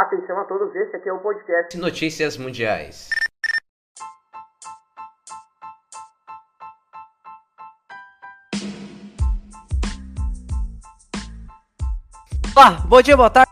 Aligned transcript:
Atenção 0.00 0.40
a 0.40 0.44
todos, 0.44 0.74
esse 0.74 0.96
aqui 0.96 1.10
é 1.10 1.12
o 1.12 1.18
podcast 1.18 1.76
Notícias 1.76 2.38
Mundiais. 2.38 3.10
Olá, 12.56 12.70
bom 12.88 13.02
dia, 13.02 13.14
boa 13.14 13.28
tarde 13.28 13.49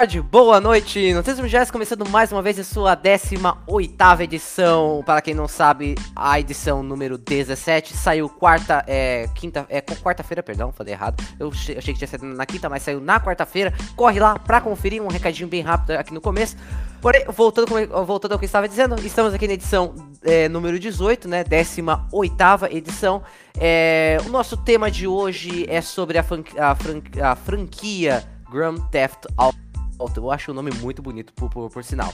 tarde, 0.00 0.22
boa 0.22 0.62
noite. 0.62 1.12
Notícias 1.12 1.38
Mundiais 1.38 1.70
começando 1.70 2.08
mais 2.08 2.32
uma 2.32 2.40
vez 2.40 2.58
a 2.58 2.64
sua 2.64 2.94
18 2.94 4.22
edição. 4.22 5.02
Para 5.04 5.20
quem 5.20 5.34
não 5.34 5.46
sabe, 5.46 5.94
a 6.16 6.40
edição 6.40 6.82
número 6.82 7.18
17 7.18 7.94
saiu 7.94 8.26
quarta, 8.26 8.82
é, 8.86 9.28
quinta, 9.34 9.66
é 9.68 9.82
quarta-feira, 9.82 10.42
perdão, 10.42 10.72
falei 10.72 10.94
errado. 10.94 11.22
Eu 11.38 11.50
achei 11.50 11.74
que 11.74 11.98
tinha 11.98 12.08
saído 12.08 12.24
na 12.24 12.46
quinta, 12.46 12.66
mas 12.70 12.82
saiu 12.82 12.98
na 12.98 13.20
quarta-feira. 13.20 13.74
Corre 13.94 14.18
lá 14.18 14.38
para 14.38 14.62
conferir 14.62 15.02
um 15.02 15.08
recadinho 15.08 15.46
bem 15.46 15.60
rápido 15.60 15.90
aqui 15.90 16.14
no 16.14 16.20
começo. 16.22 16.56
Porém, 17.02 17.26
voltando, 17.26 17.66
voltando 18.06 18.32
ao 18.32 18.38
que 18.38 18.46
eu 18.46 18.48
estava 18.48 18.66
dizendo, 18.66 18.98
estamos 19.04 19.34
aqui 19.34 19.46
na 19.46 19.52
edição 19.52 19.94
é, 20.22 20.48
número 20.48 20.78
18, 20.78 21.28
né? 21.28 21.44
18 21.44 22.74
edição. 22.74 23.22
É, 23.58 24.16
o 24.24 24.30
nosso 24.30 24.56
tema 24.56 24.90
de 24.90 25.06
hoje 25.06 25.66
é 25.68 25.82
sobre 25.82 26.16
a, 26.16 26.24
a, 26.58 26.74
fran 26.74 27.02
a 27.22 27.36
franquia 27.36 28.24
Grand 28.50 28.78
Theft 28.90 29.26
Auto. 29.36 29.69
Eu 30.16 30.30
acho 30.30 30.50
o 30.50 30.54
nome 30.54 30.70
muito 30.80 31.02
bonito, 31.02 31.32
por, 31.34 31.50
por, 31.50 31.70
por 31.70 31.84
sinal. 31.84 32.12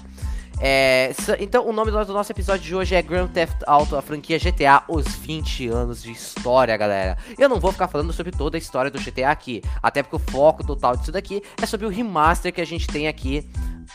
É, 0.60 1.12
então, 1.38 1.68
o 1.68 1.72
nome 1.72 1.90
do 1.90 2.12
nosso 2.12 2.32
episódio 2.32 2.64
de 2.64 2.74
hoje 2.74 2.94
é 2.94 3.02
Grand 3.02 3.28
Theft 3.28 3.62
Auto, 3.66 3.96
a 3.96 4.02
franquia 4.02 4.38
GTA, 4.38 4.82
os 4.88 5.06
20 5.06 5.68
anos 5.68 6.02
de 6.02 6.10
história, 6.10 6.76
galera. 6.76 7.18
Eu 7.38 7.48
não 7.48 7.60
vou 7.60 7.72
ficar 7.72 7.88
falando 7.88 8.12
sobre 8.12 8.32
toda 8.32 8.56
a 8.56 8.58
história 8.58 8.90
do 8.90 8.98
GTA 8.98 9.30
aqui, 9.30 9.62
até 9.82 10.02
porque 10.02 10.16
o 10.16 10.30
foco 10.30 10.66
total 10.66 10.96
disso 10.96 11.12
daqui 11.12 11.42
é 11.60 11.66
sobre 11.66 11.86
o 11.86 11.90
remaster 11.90 12.52
que 12.52 12.60
a 12.60 12.66
gente 12.66 12.86
tem 12.86 13.06
aqui 13.06 13.48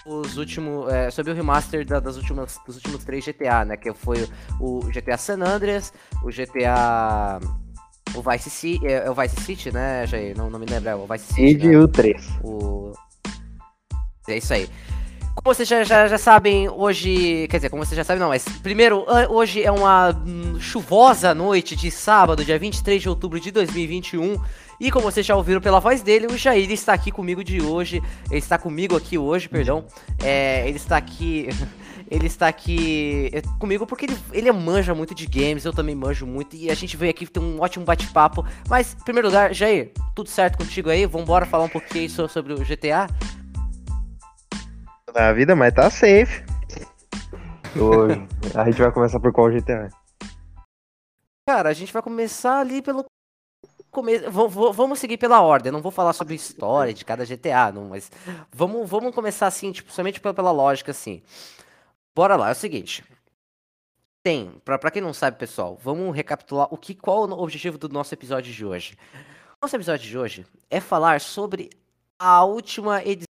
os 0.05 0.37
últimos, 0.37 0.91
é, 0.91 1.11
sobre 1.11 1.31
o 1.31 1.35
remaster 1.35 1.85
da, 1.85 1.99
das 1.99 2.17
últimas, 2.17 2.59
dos 2.65 2.75
últimos 2.75 3.03
três 3.03 3.25
GTA, 3.25 3.65
né? 3.65 3.77
Que 3.77 3.93
foi 3.93 4.27
o, 4.59 4.79
o 4.79 4.79
GTA 4.91 5.17
San 5.17 5.41
Andreas, 5.41 5.91
o 6.23 6.27
GTA 6.27 7.39
o 8.13 8.21
Vice 8.21 8.49
City, 8.49 8.85
é, 8.85 9.05
é, 9.05 9.09
o 9.09 9.15
Vice 9.15 9.41
City, 9.41 9.71
né, 9.71 10.05
Jair? 10.05 10.37
Não, 10.37 10.49
não 10.49 10.59
me 10.59 10.65
lembro, 10.65 10.89
é 10.89 10.95
o 10.95 11.07
Vice 11.07 11.33
City. 11.33 11.65
E 11.65 11.69
né? 11.69 11.77
o 11.77 11.87
3. 11.87 12.29
O 12.43 12.93
é 14.27 14.37
isso 14.37 14.53
aí. 14.53 14.69
Como 15.33 15.55
vocês 15.55 15.67
já, 15.67 15.83
já, 15.83 16.07
já, 16.07 16.17
sabem, 16.17 16.67
hoje. 16.67 17.47
Quer 17.49 17.57
dizer, 17.57 17.69
como 17.69 17.85
vocês 17.85 17.95
já 17.95 18.03
sabem, 18.03 18.19
não, 18.19 18.29
mas 18.29 18.43
primeiro, 18.61 19.05
hoje 19.29 19.63
é 19.63 19.71
uma 19.71 20.09
hum, 20.09 20.59
chuvosa 20.59 21.33
noite 21.33 21.73
de 21.73 21.89
sábado, 21.89 22.43
dia 22.43 22.59
23 22.59 23.01
de 23.01 23.07
outubro 23.07 23.39
de 23.39 23.49
2021. 23.49 24.37
E 24.79 24.91
como 24.91 25.05
vocês 25.05 25.25
já 25.25 25.35
ouviram 25.35 25.61
pela 25.61 25.79
voz 25.79 26.01
dele, 26.01 26.27
o 26.27 26.37
Jair 26.37 26.69
está 26.71 26.91
aqui 26.91 27.11
comigo 27.11 27.43
de 27.43 27.61
hoje. 27.61 28.03
Ele 28.29 28.39
está 28.39 28.57
comigo 28.57 28.97
aqui 28.97 29.17
hoje, 29.17 29.47
perdão. 29.47 29.85
É, 30.21 30.67
ele 30.67 30.77
está 30.77 30.97
aqui. 30.97 31.47
Ele 32.09 32.27
está 32.27 32.49
aqui 32.49 33.29
é, 33.31 33.41
comigo 33.57 33.87
porque 33.87 34.03
ele, 34.03 34.17
ele 34.33 34.51
manja 34.51 34.93
muito 34.93 35.15
de 35.15 35.25
games, 35.25 35.63
eu 35.63 35.71
também 35.71 35.95
manjo 35.95 36.27
muito. 36.27 36.57
E 36.57 36.69
a 36.69 36.73
gente 36.73 36.97
veio 36.97 37.09
aqui 37.09 37.25
ter 37.25 37.39
um 37.39 37.61
ótimo 37.61 37.85
bate-papo. 37.85 38.45
Mas, 38.67 38.97
em 38.99 39.03
primeiro 39.05 39.29
lugar, 39.29 39.53
Jair, 39.53 39.93
tudo 40.13 40.27
certo 40.27 40.57
contigo 40.57 40.89
aí? 40.89 41.05
Vambora 41.05 41.45
falar 41.45 41.63
um 41.63 41.69
pouquinho 41.69 42.09
sobre 42.09 42.51
o 42.51 42.57
GTA? 42.65 43.07
Na 45.13 45.33
vida, 45.33 45.55
mas 45.55 45.73
tá 45.73 45.89
safe. 45.89 46.43
Hoje. 47.79 48.27
a 48.55 48.65
gente 48.65 48.81
vai 48.81 48.91
começar 48.91 49.19
por 49.19 49.31
qual 49.31 49.49
GTA? 49.49 49.89
Cara, 51.47 51.69
a 51.69 51.73
gente 51.73 51.91
vai 51.91 52.01
começar 52.01 52.59
ali 52.59 52.81
pelo 52.81 53.05
começo. 53.89 54.29
Vamos 54.31 54.99
seguir 54.99 55.17
pela 55.17 55.41
ordem. 55.41 55.71
não 55.71 55.81
vou 55.81 55.91
falar 55.91 56.13
sobre 56.13 56.35
história 56.35 56.93
de 56.93 57.05
cada 57.05 57.25
GTA, 57.25 57.71
não, 57.73 57.89
mas 57.89 58.11
vamos, 58.51 58.89
vamos 58.89 59.13
começar 59.13 59.47
assim, 59.47 59.71
tipo, 59.71 59.91
somente 59.91 60.19
pela 60.19 60.51
lógica 60.51 60.91
assim. 60.91 61.21
Bora 62.15 62.35
lá, 62.35 62.49
é 62.49 62.51
o 62.51 62.55
seguinte. 62.55 63.03
Tem, 64.23 64.51
pra, 64.63 64.77
pra 64.77 64.91
quem 64.91 65.01
não 65.01 65.13
sabe, 65.13 65.37
pessoal, 65.37 65.79
vamos 65.81 66.15
recapitular 66.15 66.67
o 66.69 66.77
que 66.77 66.93
qual 66.93 67.25
é 67.25 67.33
o 67.33 67.39
objetivo 67.39 67.77
do 67.77 67.89
nosso 67.89 68.13
episódio 68.13 68.53
de 68.53 68.65
hoje. 68.65 68.95
Nosso 69.61 69.75
episódio 69.75 70.07
de 70.07 70.17
hoje 70.17 70.45
é 70.69 70.79
falar 70.79 71.21
sobre 71.21 71.69
a 72.19 72.43
última 72.43 73.03
edição 73.03 73.30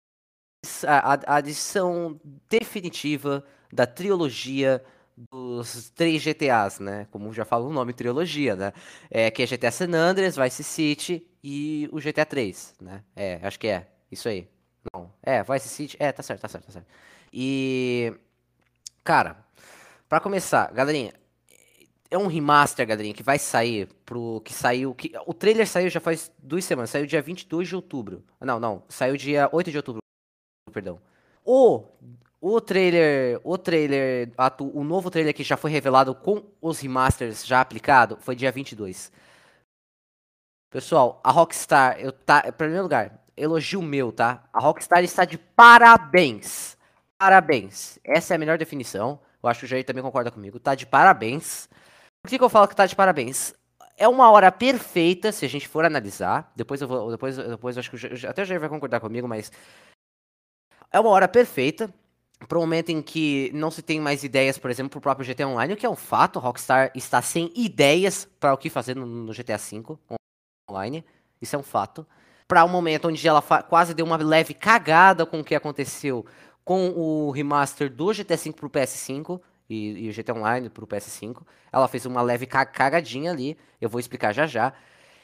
a, 0.84 1.18
a 1.26 1.36
adição 1.36 2.20
definitiva 2.48 3.44
da 3.72 3.86
trilogia 3.86 4.82
dos 5.30 5.91
três 5.91 6.22
GTAs, 6.22 6.80
né? 6.80 7.06
Como 7.10 7.32
já 7.32 7.44
fala 7.44 7.66
o 7.66 7.72
nome 7.72 7.92
trilogia, 7.92 8.56
né? 8.56 8.72
É, 9.10 9.30
que 9.30 9.42
é 9.42 9.46
GTA 9.46 9.70
San 9.70 9.92
Andreas, 9.94 10.36
Vice 10.36 10.64
City 10.64 11.26
e 11.42 11.88
o 11.92 12.00
GTA 12.00 12.24
3, 12.24 12.74
né? 12.80 13.02
É, 13.14 13.40
acho 13.42 13.58
que 13.58 13.69
é. 13.69 13.86
Isso 14.10 14.28
aí. 14.28 14.48
Não. 14.92 15.12
É, 15.22 15.42
Vice 15.42 15.69
City. 15.69 15.96
É, 16.00 16.10
tá 16.12 16.22
certo, 16.22 16.40
tá 16.40 16.48
certo, 16.48 16.66
tá 16.66 16.72
certo. 16.72 16.86
E. 17.32 18.14
Cara, 19.04 19.44
para 20.08 20.20
começar, 20.20 20.72
galerinha, 20.72 21.12
é 22.10 22.19
um 22.19 22.26
remaster, 22.26 22.86
galerinha, 22.86 23.14
que 23.14 23.22
vai 23.22 23.38
sair 23.38 23.88
pro. 24.04 24.40
Que 24.44 24.52
saiu. 24.52 24.94
Que, 24.94 25.12
o 25.26 25.34
trailer 25.34 25.66
saiu 25.66 25.90
já 25.90 26.00
faz 26.00 26.32
duas 26.38 26.64
semanas, 26.64 26.90
saiu 26.90 27.06
dia 27.06 27.22
22 27.22 27.69
de 27.69 27.76
outubro. 27.76 28.24
Não, 28.40 28.58
não, 28.58 28.82
saiu 28.88 29.16
dia 29.16 29.48
8 29.52 29.70
de 29.70 29.76
outubro 29.76 30.00
perdão. 30.70 31.00
O 31.44 31.84
o 32.41 32.58
trailer, 32.58 33.38
o 33.44 33.58
trailer, 33.58 34.32
o 34.72 34.82
novo 34.82 35.10
trailer 35.10 35.34
que 35.34 35.44
já 35.44 35.58
foi 35.58 35.70
revelado 35.70 36.14
com 36.14 36.42
os 36.60 36.81
remasters 36.81 37.47
já 37.47 37.60
aplicado 37.60 38.16
foi 38.20 38.34
dia 38.34 38.50
22. 38.50 39.12
Pessoal, 40.70 41.20
a 41.22 41.31
Rockstar, 41.31 42.00
eu 42.00 42.12
tá, 42.12 42.44
em 42.47 42.53
primeiro 42.53 42.84
lugar, 42.84 43.20
elogio 43.36 43.82
meu, 43.82 44.10
tá? 44.10 44.44
A 44.53 44.60
Rockstar 44.60 45.04
está 45.04 45.25
de 45.25 45.36
parabéns. 45.36 46.78
Parabéns. 47.19 47.98
Essa 48.04 48.34
é 48.34 48.37
a 48.37 48.38
melhor 48.38 48.56
definição. 48.56 49.20
Eu 49.42 49.48
acho 49.48 49.60
que 49.60 49.66
o 49.66 49.69
Jair 49.69 49.84
também 49.84 50.02
concorda 50.02 50.31
comigo. 50.31 50.58
Tá 50.58 50.75
de 50.75 50.87
parabéns. 50.87 51.69
Por 52.22 52.31
que, 52.31 52.38
que 52.38 52.44
eu 52.44 52.48
falo 52.48 52.69
que 52.69 52.76
tá 52.76 52.87
de 52.87 52.97
parabéns? 52.97 53.52
É 53.98 54.08
uma 54.08 54.31
hora 54.31 54.50
perfeita, 54.50 55.32
se 55.32 55.44
a 55.44 55.48
gente 55.48 55.69
for 55.69 55.84
analisar. 55.84 56.50
Depois 56.56 56.81
eu 56.81 56.88
vou. 56.88 57.10
Depois, 57.10 57.37
depois 57.37 57.76
eu 57.76 57.81
acho 57.81 57.91
que 57.91 58.26
até 58.26 58.42
o 58.42 58.44
Jair 58.47 58.60
vai 58.60 58.69
concordar 58.69 59.00
comigo, 59.00 59.28
mas 59.28 59.52
é 60.92 61.00
uma 61.00 61.10
hora 61.10 61.28
perfeita 61.28 61.92
para 62.48 62.58
o 62.58 62.60
momento 62.60 62.88
em 62.90 63.02
que 63.02 63.50
não 63.54 63.70
se 63.70 63.82
tem 63.82 64.00
mais 64.00 64.24
ideias, 64.24 64.58
por 64.58 64.70
exemplo, 64.70 64.90
para 64.90 64.98
o 64.98 65.02
próprio 65.02 65.26
GTA 65.26 65.46
Online, 65.46 65.74
o 65.74 65.76
que 65.76 65.86
é 65.86 65.90
um 65.90 65.96
fato. 65.96 66.38
Rockstar 66.38 66.90
está 66.94 67.20
sem 67.20 67.52
ideias 67.54 68.26
para 68.38 68.54
o 68.54 68.56
que 68.56 68.70
fazer 68.70 68.96
no, 68.96 69.04
no, 69.06 69.32
GTA 69.32 69.58
V 69.58 69.96
Online. 70.70 71.04
Isso 71.40 71.54
é 71.54 71.58
um 71.58 71.62
fato. 71.62 72.06
Para 72.48 72.64
um 72.64 72.68
momento 72.68 73.08
onde 73.08 73.26
ela 73.28 73.42
quase 73.42 73.94
deu 73.94 74.06
uma 74.06 74.16
leve 74.16 74.54
cagada 74.54 75.24
com 75.26 75.40
o 75.40 75.44
que 75.44 75.54
aconteceu 75.54 76.24
com 76.64 76.90
o 76.90 77.30
remaster 77.30 77.90
do 77.90 78.12
GTA 78.12 78.36
V 78.36 78.52
para 78.52 78.66
o 78.66 78.70
PS5 78.70 79.40
e, 79.68 80.06
e, 80.06 80.10
o 80.10 80.12
GTA 80.12 80.34
Online 80.34 80.68
para 80.68 80.84
o 80.84 80.86
PS5. 80.86 81.42
Ela 81.72 81.88
fez 81.88 82.06
uma 82.06 82.22
leve 82.22 82.46
cagadinha 82.46 83.30
ali. 83.30 83.56
Eu 83.80 83.88
vou 83.88 84.00
explicar 84.00 84.32
já 84.32 84.46
já. 84.46 84.72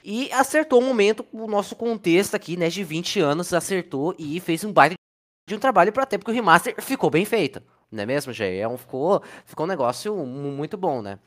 E 0.05 0.31
acertou 0.33 0.81
o 0.81 0.85
momento, 0.85 1.27
o 1.33 1.49
nosso 1.49 1.75
contexto 1.75 2.37
aqui, 2.37 2.57
né, 2.57 2.69
de 2.69 2.85
20 2.85 3.19
anos, 3.21 3.53
acertou 3.53 4.15
e 4.17 4.39
fez 4.39 4.63
um 4.63 4.73
baita 4.73 4.95
de 5.47 5.55
um 5.55 5.59
trabalho 5.59 5.93
para 5.93 6.05
ter, 6.05 6.19
porque 6.19 6.33
o 6.33 6.35
remaster 6.35 6.75
ficou 6.83 7.09
bem 7.09 7.25
feito. 7.25 7.63
Não 7.91 8.03
é 8.03 8.07
mesmo, 8.07 8.33
Jay? 8.33 8.59
É 8.59 8.67
um, 8.67 8.77
ficou, 8.77 9.23
ficou 9.45 9.65
um 9.65 9.69
negócio 9.69 10.15
muito 10.27 10.77
bom, 10.77 11.01
né? 11.01 11.19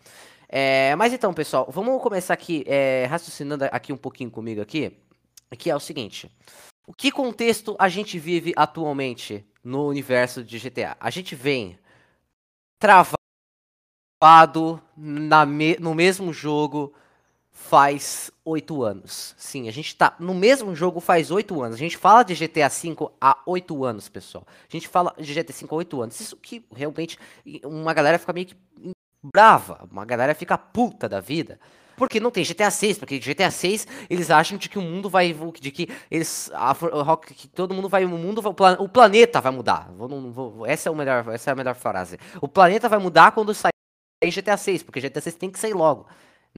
É, 0.48 0.96
mas 0.96 1.14
então, 1.14 1.34
pessoal, 1.34 1.68
vamos 1.72 2.02
começar 2.02 2.34
aqui, 2.34 2.64
é, 2.68 3.06
raciocinando 3.06 3.66
aqui 3.66 3.94
um 3.94 3.98
pouquinho 3.98 4.30
comigo 4.30 4.62
aqui, 4.62 4.98
que 5.58 5.70
é 5.70 5.76
o 5.76 5.80
seguinte. 5.80 6.30
O 6.86 6.94
que 6.94 7.12
contexto 7.12 7.76
a 7.80 7.88
gente 7.88 8.20
vive 8.20 8.52
atualmente 8.56 9.46
no 9.64 9.88
universo 9.88 10.44
de 10.44 10.60
GTA? 10.60 10.98
A 11.00 11.10
gente 11.10 11.36
vem 11.36 11.78
travado 12.80 13.16
na 14.98 15.46
me, 15.46 15.78
no 15.80 15.94
mesmo 15.96 16.34
jogo 16.34 16.94
faz 17.60 18.32
oito 18.46 18.82
anos. 18.82 19.36
Sim, 19.38 19.68
a 19.68 19.72
gente 19.72 19.96
tá 19.96 20.16
no 20.20 20.34
mesmo 20.34 20.74
jogo 20.76 21.00
faz 21.00 21.30
oito 21.30 21.62
anos. 21.62 21.76
A 21.76 21.80
gente 21.80 21.98
fala 21.98 22.24
de 22.24 22.34
GTA 22.34 22.70
V 22.70 23.10
há 23.20 23.38
oito 23.46 23.84
anos, 23.84 24.08
pessoal. 24.10 24.46
A 24.48 24.72
gente 24.72 24.88
fala 24.88 25.14
de 25.20 25.34
GTA 25.34 25.54
V 25.54 25.68
há 25.70 25.76
oito 25.76 26.02
anos. 26.02 26.20
Isso 26.20 26.36
que 26.38 26.66
realmente 26.74 27.20
uma 27.64 27.94
galera 27.94 28.18
fica 28.18 28.34
meio 28.34 28.48
que 28.48 28.56
brava, 29.22 29.88
uma 29.92 30.06
galera 30.06 30.34
fica 30.34 30.58
puta 30.58 31.08
da 31.08 31.20
vida. 31.20 31.60
Porque 31.96 32.20
não 32.20 32.32
tem 32.32 32.46
GTA 32.46 32.72
6, 32.72 32.98
porque 32.98 33.20
GTA 33.20 33.52
6 33.52 33.86
eles 34.10 34.32
acham 34.32 34.58
de 34.58 34.70
que 34.70 34.80
o 34.80 34.82
mundo 34.82 35.10
vai. 35.10 35.36
de 35.60 35.70
que 35.70 35.90
eles. 36.10 36.50
A, 36.54 36.74
que 37.18 37.48
todo 37.50 37.74
mundo 37.74 37.90
vai. 37.90 38.06
O 38.06 38.10
mundo 38.10 38.42
vai, 38.42 38.76
o 38.80 38.88
planeta 38.88 39.42
vai 39.42 39.52
mudar. 39.52 39.92
Vou, 39.94 40.08
não, 40.08 40.32
vou, 40.32 40.66
essa, 40.66 40.88
é 40.88 40.92
o 40.92 40.96
melhor, 40.96 41.28
essa 41.28 41.52
é 41.52 41.54
a 41.54 41.56
melhor 41.56 41.76
frase. 41.76 42.18
O 42.42 42.48
planeta 42.48 42.88
vai 42.88 43.00
mudar 43.00 43.34
quando 43.34 43.54
sair 43.54 43.74
GTA 44.24 44.56
6, 44.56 44.84
porque 44.84 45.02
GTA 45.02 45.20
6 45.20 45.36
tem 45.36 45.52
que 45.52 45.60
sair 45.60 45.74
logo. 45.74 46.08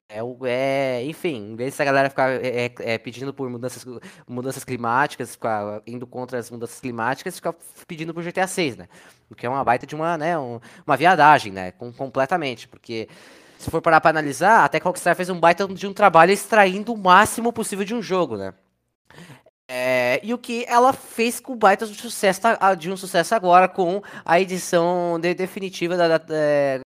É, 0.08 0.20
é, 0.46 1.04
enfim, 1.06 1.52
em 1.52 1.56
vez 1.56 1.72
dessa 1.72 1.84
galera 1.84 2.10
ficar 2.10 2.30
é, 2.30 2.66
é, 2.66 2.74
é, 2.80 2.98
pedindo 2.98 3.32
por 3.32 3.48
mudanças, 3.48 3.84
mudanças 4.28 4.62
climáticas, 4.62 5.32
ficar 5.32 5.80
indo 5.86 6.06
contra 6.06 6.38
as 6.38 6.50
mudanças 6.50 6.78
climáticas, 6.80 7.36
ficar 7.36 7.54
pedindo 7.86 8.12
por 8.12 8.22
GTA 8.22 8.46
6, 8.46 8.76
né? 8.76 8.88
O 9.30 9.34
que 9.34 9.46
é 9.46 9.48
uma 9.48 9.64
baita 9.64 9.86
de 9.86 9.94
uma, 9.94 10.18
né, 10.18 10.38
um, 10.38 10.60
uma 10.86 10.96
viadagem, 10.98 11.50
né? 11.50 11.72
Com, 11.72 11.90
completamente, 11.92 12.68
porque 12.68 13.08
se 13.58 13.70
for 13.70 13.80
parar 13.80 14.00
para 14.02 14.10
analisar, 14.10 14.64
até 14.64 14.78
que 14.78 14.84
Rockstar 14.84 15.16
fez 15.16 15.30
um 15.30 15.40
baita 15.40 15.66
de 15.66 15.86
um 15.86 15.94
trabalho 15.94 16.32
extraindo 16.32 16.92
o 16.92 16.98
máximo 16.98 17.52
possível 17.52 17.84
de 17.84 17.94
um 17.94 18.02
jogo, 18.02 18.36
né? 18.36 18.52
É, 19.66 20.20
e 20.22 20.34
o 20.34 20.38
que 20.38 20.66
ela 20.68 20.92
fez 20.92 21.40
com 21.40 21.56
baita 21.56 21.86
de 21.86 21.94
sucesso, 21.94 22.42
tá, 22.42 22.74
de 22.74 22.90
um 22.90 22.96
sucesso 22.96 23.34
agora 23.34 23.66
com 23.66 24.02
a 24.24 24.38
edição 24.38 25.18
de, 25.18 25.32
definitiva 25.32 25.96
da, 25.96 26.18
da, 26.18 26.80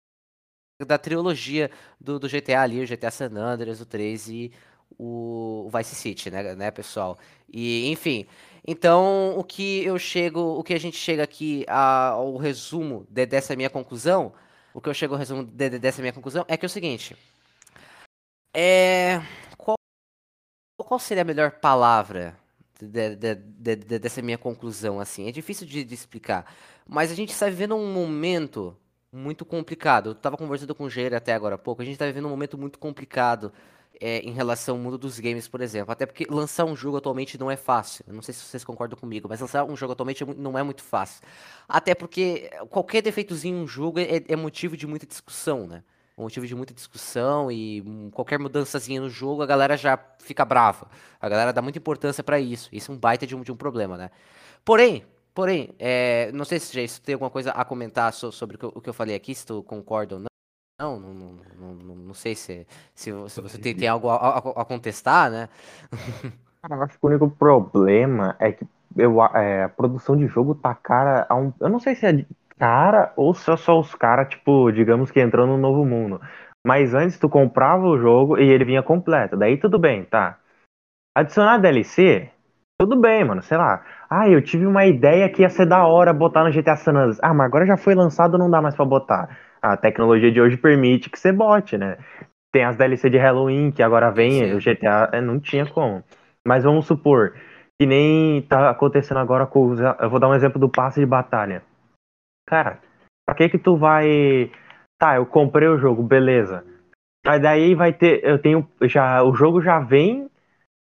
da 0.80 0.98
trilogia 0.98 1.70
do, 2.00 2.18
do, 2.18 2.28
GTA 2.28 2.62
ali, 2.62 2.82
o 2.82 2.86
GTA 2.86 3.10
San 3.10 3.30
Andreas, 3.36 3.80
o 3.80 3.86
3 3.86 4.28
e 4.28 4.52
o 4.98 5.70
Vice 5.76 5.94
City, 5.94 6.30
né, 6.30 6.54
né, 6.54 6.70
pessoal? 6.70 7.18
E, 7.52 7.90
enfim, 7.90 8.26
então 8.66 9.38
o 9.38 9.44
que 9.44 9.84
eu 9.84 9.98
chego, 9.98 10.40
o 10.40 10.62
que 10.64 10.74
a 10.74 10.80
gente 10.80 10.96
chega 10.96 11.22
aqui 11.22 11.64
ao 11.68 12.36
resumo 12.36 13.06
de, 13.08 13.26
dessa 13.26 13.54
minha 13.54 13.70
conclusão, 13.70 14.32
o 14.72 14.80
que 14.80 14.88
eu 14.88 14.94
chego 14.94 15.14
ao 15.14 15.18
resumo 15.18 15.44
de, 15.44 15.78
dessa 15.78 16.00
minha 16.02 16.12
conclusão 16.12 16.44
é 16.48 16.56
que 16.56 16.64
é 16.64 16.68
o 16.68 16.70
seguinte, 16.70 17.16
é, 18.56 19.20
qual, 19.56 19.76
qual 20.78 20.98
seria 20.98 21.22
a 21.22 21.24
melhor 21.24 21.52
palavra 21.52 22.36
de, 22.80 23.16
de, 23.16 23.34
de, 23.76 23.98
dessa 23.98 24.22
minha 24.22 24.38
conclusão, 24.38 25.00
assim. 25.00 25.28
É 25.28 25.32
difícil 25.32 25.66
de, 25.66 25.84
de, 25.84 25.94
explicar. 25.94 26.52
Mas 26.86 27.10
a 27.10 27.14
gente 27.14 27.32
está 27.32 27.46
vivendo 27.46 27.74
um 27.74 27.92
momento 27.92 28.76
muito 29.14 29.44
complicado. 29.44 30.10
Eu 30.10 30.12
estava 30.12 30.36
conversando 30.36 30.74
com 30.74 30.84
o 30.84 30.90
Geira 30.90 31.16
até 31.16 31.32
agora 31.32 31.54
há 31.54 31.58
pouco. 31.58 31.80
A 31.80 31.84
gente 31.84 31.94
está 31.94 32.06
vivendo 32.06 32.26
um 32.26 32.30
momento 32.30 32.58
muito 32.58 32.78
complicado 32.78 33.52
é, 34.00 34.18
em 34.18 34.32
relação 34.32 34.76
ao 34.76 34.80
mundo 34.80 34.98
dos 34.98 35.20
games, 35.20 35.46
por 35.46 35.60
exemplo. 35.60 35.92
Até 35.92 36.04
porque 36.04 36.26
lançar 36.28 36.64
um 36.64 36.74
jogo 36.74 36.96
atualmente 36.96 37.38
não 37.38 37.50
é 37.50 37.56
fácil. 37.56 38.04
Não 38.08 38.22
sei 38.22 38.34
se 38.34 38.40
vocês 38.40 38.64
concordam 38.64 38.98
comigo, 38.98 39.28
mas 39.28 39.40
lançar 39.40 39.64
um 39.64 39.76
jogo 39.76 39.92
atualmente 39.92 40.22
é 40.22 40.26
não 40.36 40.58
é 40.58 40.62
muito 40.62 40.82
fácil. 40.82 41.22
Até 41.68 41.94
porque 41.94 42.50
qualquer 42.70 43.02
defeitozinho 43.02 43.58
em 43.58 43.62
um 43.62 43.66
jogo 43.66 44.00
é, 44.00 44.22
é 44.28 44.36
motivo 44.36 44.76
de 44.76 44.86
muita 44.86 45.06
discussão, 45.06 45.66
né? 45.66 45.82
um 46.16 46.22
motivo 46.22 46.46
de 46.46 46.54
muita 46.54 46.72
discussão 46.72 47.50
e 47.50 47.82
qualquer 48.12 48.38
mudançazinha 48.38 49.00
no 49.00 49.10
jogo, 49.10 49.42
a 49.42 49.46
galera 49.46 49.76
já 49.76 49.98
fica 50.20 50.44
brava. 50.44 50.88
A 51.20 51.28
galera 51.28 51.52
dá 51.52 51.60
muita 51.60 51.78
importância 51.78 52.22
para 52.22 52.38
isso. 52.38 52.68
Isso 52.72 52.92
é 52.92 52.94
um 52.94 52.98
baita 52.98 53.26
de 53.26 53.34
um, 53.34 53.42
de 53.42 53.50
um 53.50 53.56
problema, 53.56 53.96
né? 53.96 54.10
Porém, 54.64 55.04
porém, 55.34 55.74
é, 55.78 56.30
não 56.32 56.44
sei 56.44 56.58
se 56.58 56.88
se 56.88 57.02
tem 57.02 57.14
alguma 57.14 57.30
coisa 57.30 57.50
a 57.50 57.64
comentar 57.64 58.12
so, 58.12 58.30
sobre 58.30 58.56
o 58.56 58.58
que, 58.58 58.64
eu, 58.64 58.72
o 58.74 58.80
que, 58.80 58.88
eu, 58.88 58.94
falei 58.94 59.14
aqui, 59.14 59.34
se 59.34 59.44
tu 59.44 59.62
concorda 59.62 60.14
ou 60.14 60.20
não. 60.20 60.26
Não, 60.80 60.98
não, 60.98 61.14
não, 61.14 61.74
não, 61.74 61.94
não 61.96 62.14
sei 62.14 62.34
se, 62.34 62.66
se, 62.94 63.10
se 63.28 63.40
você 63.40 63.58
tem, 63.58 63.74
tem 63.74 63.88
algo 63.88 64.08
a, 64.08 64.16
a, 64.16 64.38
a, 64.38 64.64
contestar, 64.64 65.30
né? 65.30 65.48
Cara, 66.62 66.76
eu 66.76 66.82
acho 66.82 66.98
que 66.98 67.04
o 67.04 67.08
único 67.08 67.30
problema 67.30 68.36
é 68.40 68.52
que 68.52 68.66
eu, 68.96 69.22
é, 69.22 69.64
a 69.64 69.68
produção 69.68 70.16
de 70.16 70.26
jogo 70.26 70.54
tá 70.54 70.74
cara 70.74 71.26
a 71.28 71.34
um. 71.34 71.52
Eu 71.60 71.68
não 71.68 71.78
sei 71.78 71.94
se 71.94 72.06
é 72.06 72.24
cara 72.58 73.12
ou 73.16 73.34
só, 73.34 73.56
só 73.56 73.78
os 73.78 73.94
caras, 73.94 74.28
tipo, 74.28 74.70
digamos 74.72 75.10
que 75.10 75.20
entrou 75.20 75.46
no 75.46 75.58
novo 75.58 75.84
mundo. 75.84 76.20
Mas 76.66 76.94
antes 76.94 77.18
tu 77.18 77.28
comprava 77.28 77.84
o 77.84 77.98
jogo 77.98 78.38
e 78.38 78.48
ele 78.48 78.64
vinha 78.64 78.82
completo. 78.82 79.36
Daí 79.36 79.58
tudo 79.58 79.78
bem, 79.78 80.04
tá. 80.04 80.38
Adicionar 81.14 81.58
DLC, 81.58 82.30
tudo 82.78 82.96
bem, 82.96 83.24
mano. 83.24 83.42
Sei 83.42 83.56
lá. 83.56 83.84
Ah, 84.08 84.28
eu 84.28 84.42
tive 84.42 84.66
uma 84.66 84.84
ideia 84.84 85.28
que 85.28 85.42
ia 85.42 85.48
ser 85.48 85.66
da 85.66 85.86
hora 85.86 86.12
botar 86.12 86.44
no 86.44 86.50
GTA 86.50 86.76
San 86.76 86.92
Andreas. 86.92 87.18
Ah, 87.22 87.34
mas 87.34 87.46
agora 87.46 87.66
já 87.66 87.76
foi 87.76 87.94
lançado, 87.94 88.38
não 88.38 88.50
dá 88.50 88.60
mais 88.60 88.74
para 88.74 88.84
botar. 88.84 89.38
A 89.62 89.76
tecnologia 89.76 90.30
de 90.30 90.40
hoje 90.40 90.56
permite 90.56 91.08
que 91.08 91.18
você 91.18 91.32
bote, 91.32 91.78
né? 91.78 91.96
Tem 92.52 92.64
as 92.64 92.76
DLC 92.76 93.08
de 93.10 93.18
Halloween 93.18 93.70
que 93.72 93.82
agora 93.82 94.10
vem, 94.10 94.32
Sim. 94.32 94.54
o 94.54 94.60
GTA 94.60 95.10
é, 95.12 95.20
não 95.20 95.40
tinha 95.40 95.66
como. 95.66 96.04
Mas 96.46 96.64
vamos 96.64 96.86
supor 96.86 97.34
que 97.80 97.86
nem 97.86 98.42
tá 98.42 98.70
acontecendo 98.70 99.18
agora 99.18 99.46
com. 99.46 99.74
Eu 99.74 100.10
vou 100.10 100.20
dar 100.20 100.28
um 100.28 100.34
exemplo 100.34 100.60
do 100.60 100.68
passe 100.68 101.00
de 101.00 101.06
batalha. 101.06 101.62
Cara, 102.46 102.78
pra 103.26 103.34
que 103.34 103.48
que 103.48 103.58
tu 103.58 103.76
vai. 103.76 104.50
Tá, 104.98 105.16
eu 105.16 105.26
comprei 105.26 105.66
o 105.66 105.78
jogo, 105.78 106.02
beleza. 106.02 106.64
Mas 107.26 107.40
daí 107.42 107.74
vai 107.74 107.92
ter. 107.92 108.22
Eu 108.22 108.38
tenho. 108.38 108.68
Já, 108.82 109.22
o 109.22 109.34
jogo 109.34 109.60
já 109.60 109.80
vem 109.80 110.30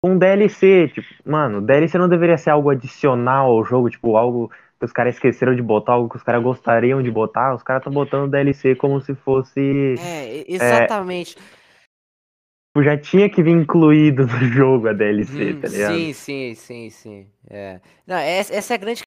com 0.02 0.16
DLC. 0.18 0.88
Tipo, 0.88 1.08
mano, 1.24 1.60
DLC 1.60 1.98
não 1.98 2.08
deveria 2.08 2.38
ser 2.38 2.50
algo 2.50 2.70
adicional 2.70 3.50
ao 3.50 3.64
jogo, 3.64 3.90
tipo, 3.90 4.16
algo 4.16 4.50
que 4.78 4.84
os 4.84 4.92
caras 4.92 5.14
esqueceram 5.14 5.54
de 5.54 5.62
botar, 5.62 5.94
algo 5.94 6.08
que 6.08 6.16
os 6.16 6.22
caras 6.22 6.42
gostariam 6.42 7.02
de 7.02 7.10
botar. 7.10 7.54
Os 7.54 7.62
caras 7.62 7.80
estão 7.80 7.92
botando 7.92 8.30
DLC 8.30 8.74
como 8.74 9.00
se 9.00 9.14
fosse. 9.14 9.94
É, 9.98 10.44
exatamente. 10.46 11.36
É, 11.38 12.82
já 12.82 12.96
tinha 12.98 13.28
que 13.30 13.42
vir 13.42 13.52
incluído 13.52 14.26
no 14.26 14.38
jogo 14.52 14.88
a 14.88 14.92
DLC, 14.92 15.52
hum, 15.52 15.60
tá 15.60 15.68
ligado? 15.68 15.94
Sim, 15.94 16.12
sim, 16.12 16.54
sim, 16.54 16.90
sim. 16.90 17.30
É. 17.48 17.80
Não, 18.06 18.16
essa 18.16 18.74
é 18.74 18.76
a 18.76 18.78
grande 18.78 19.02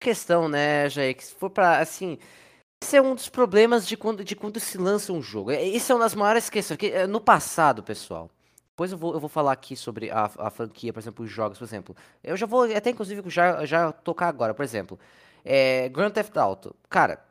questão, 0.00 0.48
né, 0.48 0.88
Jair? 0.88 1.14
Que 1.14 1.24
se 1.24 1.34
for 1.34 1.48
pra, 1.48 1.78
assim, 1.78 2.18
esse 2.82 2.96
é 2.96 3.02
um 3.02 3.14
dos 3.14 3.28
problemas 3.28 3.86
de 3.86 3.96
quando, 3.96 4.24
de 4.24 4.34
quando 4.34 4.58
se 4.58 4.76
lança 4.76 5.12
um 5.12 5.22
jogo. 5.22 5.52
Isso 5.52 5.92
é 5.92 5.94
uma 5.94 6.02
das 6.02 6.14
maiores 6.14 6.50
questões. 6.50 6.76
Que, 6.76 6.86
eh, 6.86 7.06
no 7.06 7.20
passado, 7.20 7.82
pessoal, 7.82 8.28
depois 8.82 8.92
eu 8.92 8.98
vou, 8.98 9.14
eu 9.14 9.20
vou 9.20 9.28
falar 9.28 9.52
aqui 9.52 9.76
sobre 9.76 10.10
a, 10.10 10.24
a 10.38 10.50
franquia, 10.50 10.92
por 10.92 10.98
exemplo, 10.98 11.24
os 11.24 11.30
jogos, 11.30 11.58
por 11.58 11.64
exemplo. 11.64 11.96
Eu 12.22 12.36
já 12.36 12.46
vou 12.46 12.64
até, 12.64 12.90
inclusive, 12.90 13.22
já, 13.30 13.64
já 13.64 13.92
tocar 13.92 14.28
agora, 14.28 14.54
por 14.54 14.64
exemplo. 14.64 14.98
É, 15.44 15.88
Grand 15.88 16.10
Theft 16.10 16.36
Auto. 16.36 16.74
Cara, 16.88 17.24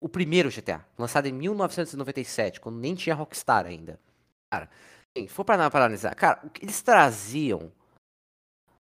o 0.00 0.08
primeiro 0.08 0.50
GTA, 0.50 0.84
lançado 0.96 1.26
em 1.26 1.32
1997, 1.32 2.60
quando 2.60 2.78
nem 2.78 2.94
tinha 2.94 3.14
Rockstar 3.14 3.66
ainda. 3.66 3.98
Cara, 4.52 4.70
se 5.16 5.26
for 5.28 5.44
pra, 5.44 5.70
pra 5.70 5.80
analisar, 5.80 6.14
cara, 6.14 6.40
eles 6.60 6.80
traziam... 6.82 7.72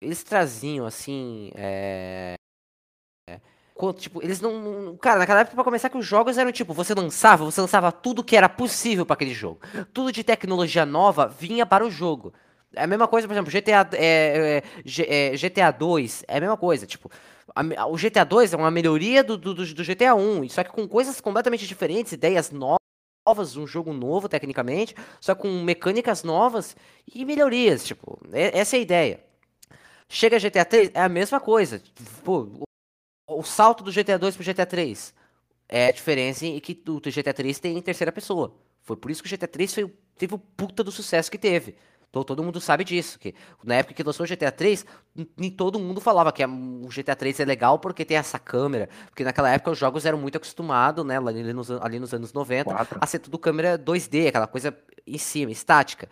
Eles 0.01 0.23
traziam, 0.23 0.87
assim, 0.87 1.51
é, 1.57 2.37
tipo, 3.97 4.23
eles 4.23 4.41
não. 4.41 4.97
Cara, 5.01 5.21
naquela 5.21 5.41
época, 5.41 5.55
pra 5.55 5.65
começar, 5.65 5.89
que 5.89 5.97
os 5.97 6.07
jogos 6.07 6.37
eram 6.37 6.51
tipo, 6.51 6.75
você 6.75 6.95
lançava, 6.95 7.45
você 7.45 7.61
lançava 7.61 7.93
tudo 7.93 8.25
que 8.25 8.37
era 8.37 8.49
possível 8.49 9.07
para 9.07 9.15
aquele 9.15 9.35
jogo. 9.35 9.61
Tudo 9.93 10.11
de 10.13 10.25
tecnologia 10.25 10.85
nova 10.85 11.27
vinha 11.29 11.65
para 11.65 11.85
o 11.85 11.91
jogo. 11.91 12.33
É 12.75 12.85
a 12.85 12.87
mesma 12.87 13.09
coisa, 13.09 13.27
por 13.27 13.33
exemplo, 13.33 13.51
GTA, 13.51 13.89
é, 13.95 14.63
é, 15.07 15.33
é, 15.33 15.37
GTA 15.37 15.71
2 15.71 16.25
é 16.29 16.37
a 16.37 16.41
mesma 16.41 16.57
coisa. 16.57 16.87
Tipo, 16.87 17.11
o 17.91 17.97
GTA 17.97 18.25
2 18.25 18.53
é 18.53 18.57
uma 18.57 18.71
melhoria 18.71 19.25
do, 19.25 19.37
do, 19.37 19.55
do, 19.55 19.85
GTA 19.85 20.15
1, 20.15 20.49
só 20.51 20.63
que 20.63 20.71
com 20.71 20.87
coisas 20.87 21.21
completamente 21.21 21.67
diferentes, 21.67 22.13
ideias 22.13 22.51
novas, 22.51 23.57
um 23.57 23.67
jogo 23.67 23.93
novo 23.93 24.29
tecnicamente, 24.29 24.95
só 25.21 25.35
com 25.35 25.49
mecânicas 25.63 26.23
novas 26.23 26.77
e 27.13 27.25
melhorias. 27.25 27.85
Tipo, 27.85 28.21
é, 28.33 28.59
essa 28.59 28.77
é 28.77 28.79
a 28.79 28.83
ideia. 28.83 29.25
Chega 30.09 30.39
GTA 30.39 30.65
3, 30.65 30.91
é 30.95 31.01
a 31.01 31.09
mesma 31.09 31.41
coisa. 31.41 31.83
Pô, 32.25 32.67
o 33.29 33.43
salto 33.43 33.85
do 33.85 33.93
GTA 33.93 34.19
2 34.19 34.37
pro 34.37 34.45
GTA 34.45 34.67
3 34.67 35.15
é 35.69 35.89
a 35.89 35.93
diferença 35.93 36.47
em 36.47 36.59
que 36.59 36.83
o 36.89 37.01
GTA 37.01 37.35
3 37.35 37.61
tem 37.61 37.77
em 37.77 37.83
terceira 37.83 38.11
pessoa. 38.11 38.55
Foi 38.83 38.97
por 38.97 39.11
isso 39.11 39.23
que 39.23 39.33
o 39.33 39.37
GTA 39.37 39.47
3 39.47 39.75
foi, 39.75 39.95
teve 40.17 40.35
o 40.35 40.39
puta 40.39 40.83
do 40.83 40.91
sucesso 40.91 41.31
que 41.31 41.37
teve. 41.37 41.77
Todo, 42.11 42.25
todo 42.25 42.43
mundo 42.43 42.59
sabe 42.59 42.85
disso. 42.85 43.19
Que 43.19 43.35
na 43.63 43.75
época 43.75 43.93
que 43.93 44.03
lançou 44.03 44.25
o 44.25 44.29
GTA 44.29 44.51
3, 44.51 44.87
nem 45.37 45.51
todo 45.51 45.79
mundo 45.79 46.01
falava 46.01 46.33
que 46.33 46.43
o 46.43 46.89
GTA 46.89 47.15
3 47.15 47.41
é 47.41 47.45
legal 47.45 47.79
porque 47.79 48.03
tem 48.03 48.17
essa 48.17 48.39
câmera. 48.39 48.89
Porque 49.07 49.23
naquela 49.23 49.51
época 49.51 49.73
os 49.73 49.79
jogos 49.79 50.07
eram 50.07 50.17
muito 50.17 50.37
acostumados, 50.37 51.05
né? 51.05 51.19
Ali 51.19 51.53
nos, 51.53 51.71
ali 51.71 52.01
nos 52.01 52.15
anos 52.15 52.33
90, 52.33 52.65
Quatro. 52.65 52.99
a 52.99 53.07
ser 53.07 53.19
tudo 53.19 53.39
câmera 53.39 53.79
2D, 53.79 54.29
aquela 54.29 54.47
coisa 54.47 54.75
em 55.07 55.19
cima, 55.19 55.51
estática. 55.51 56.09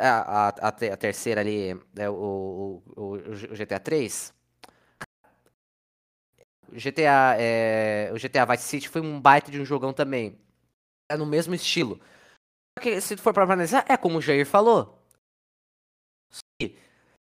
A, 0.00 0.48
a, 0.48 0.68
a, 0.68 0.72
terceira 0.72 1.40
ali, 1.40 1.76
é, 1.96 2.08
o, 2.08 2.82
o, 2.96 3.14
o 3.14 3.56
GTA 3.56 3.80
3. 3.80 4.32
GTA, 6.72 7.36
é, 7.38 8.10
o 8.12 8.18
GTA 8.18 8.44
Vice 8.46 8.64
City 8.64 8.88
foi 8.88 9.00
um 9.00 9.20
baita 9.20 9.50
de 9.50 9.60
um 9.60 9.64
jogão 9.64 9.92
também. 9.92 10.38
É 11.10 11.16
no 11.16 11.26
mesmo 11.26 11.54
estilo. 11.54 12.00
Porque, 12.76 13.00
se 13.00 13.16
for 13.16 13.34
pra 13.34 13.44
analisar, 13.44 13.84
é 13.88 13.96
como 13.96 14.18
o 14.18 14.22
Jair 14.22 14.46
falou. 14.46 14.98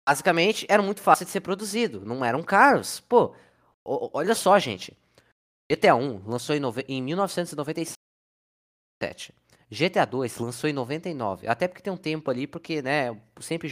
Basicamente, 0.08 0.66
era 0.70 0.82
muito 0.82 1.02
fácil 1.02 1.26
de 1.26 1.32
ser 1.32 1.42
produzido. 1.42 2.06
Não 2.06 2.24
eram 2.26 2.44
caros. 2.44 3.00
Pô, 3.00 3.36
olha 3.86 4.36
só, 4.36 4.58
gente. 4.60 4.98
GTA 5.72 5.96
1 5.96 6.28
lançou 6.28 6.56
em, 6.56 6.62
em 6.88 7.02
1997. 7.02 9.34
GTA 9.70 10.06
2 10.06 10.38
lançou 10.38 10.70
em 10.70 10.74
99. 10.74 11.48
Até 11.48 11.68
porque 11.68 11.82
tem 11.82 11.94
um 11.94 11.98
tempo 11.98 12.30
ali, 12.30 12.46
porque, 12.46 12.82
né, 12.82 13.18
sempre 13.40 13.70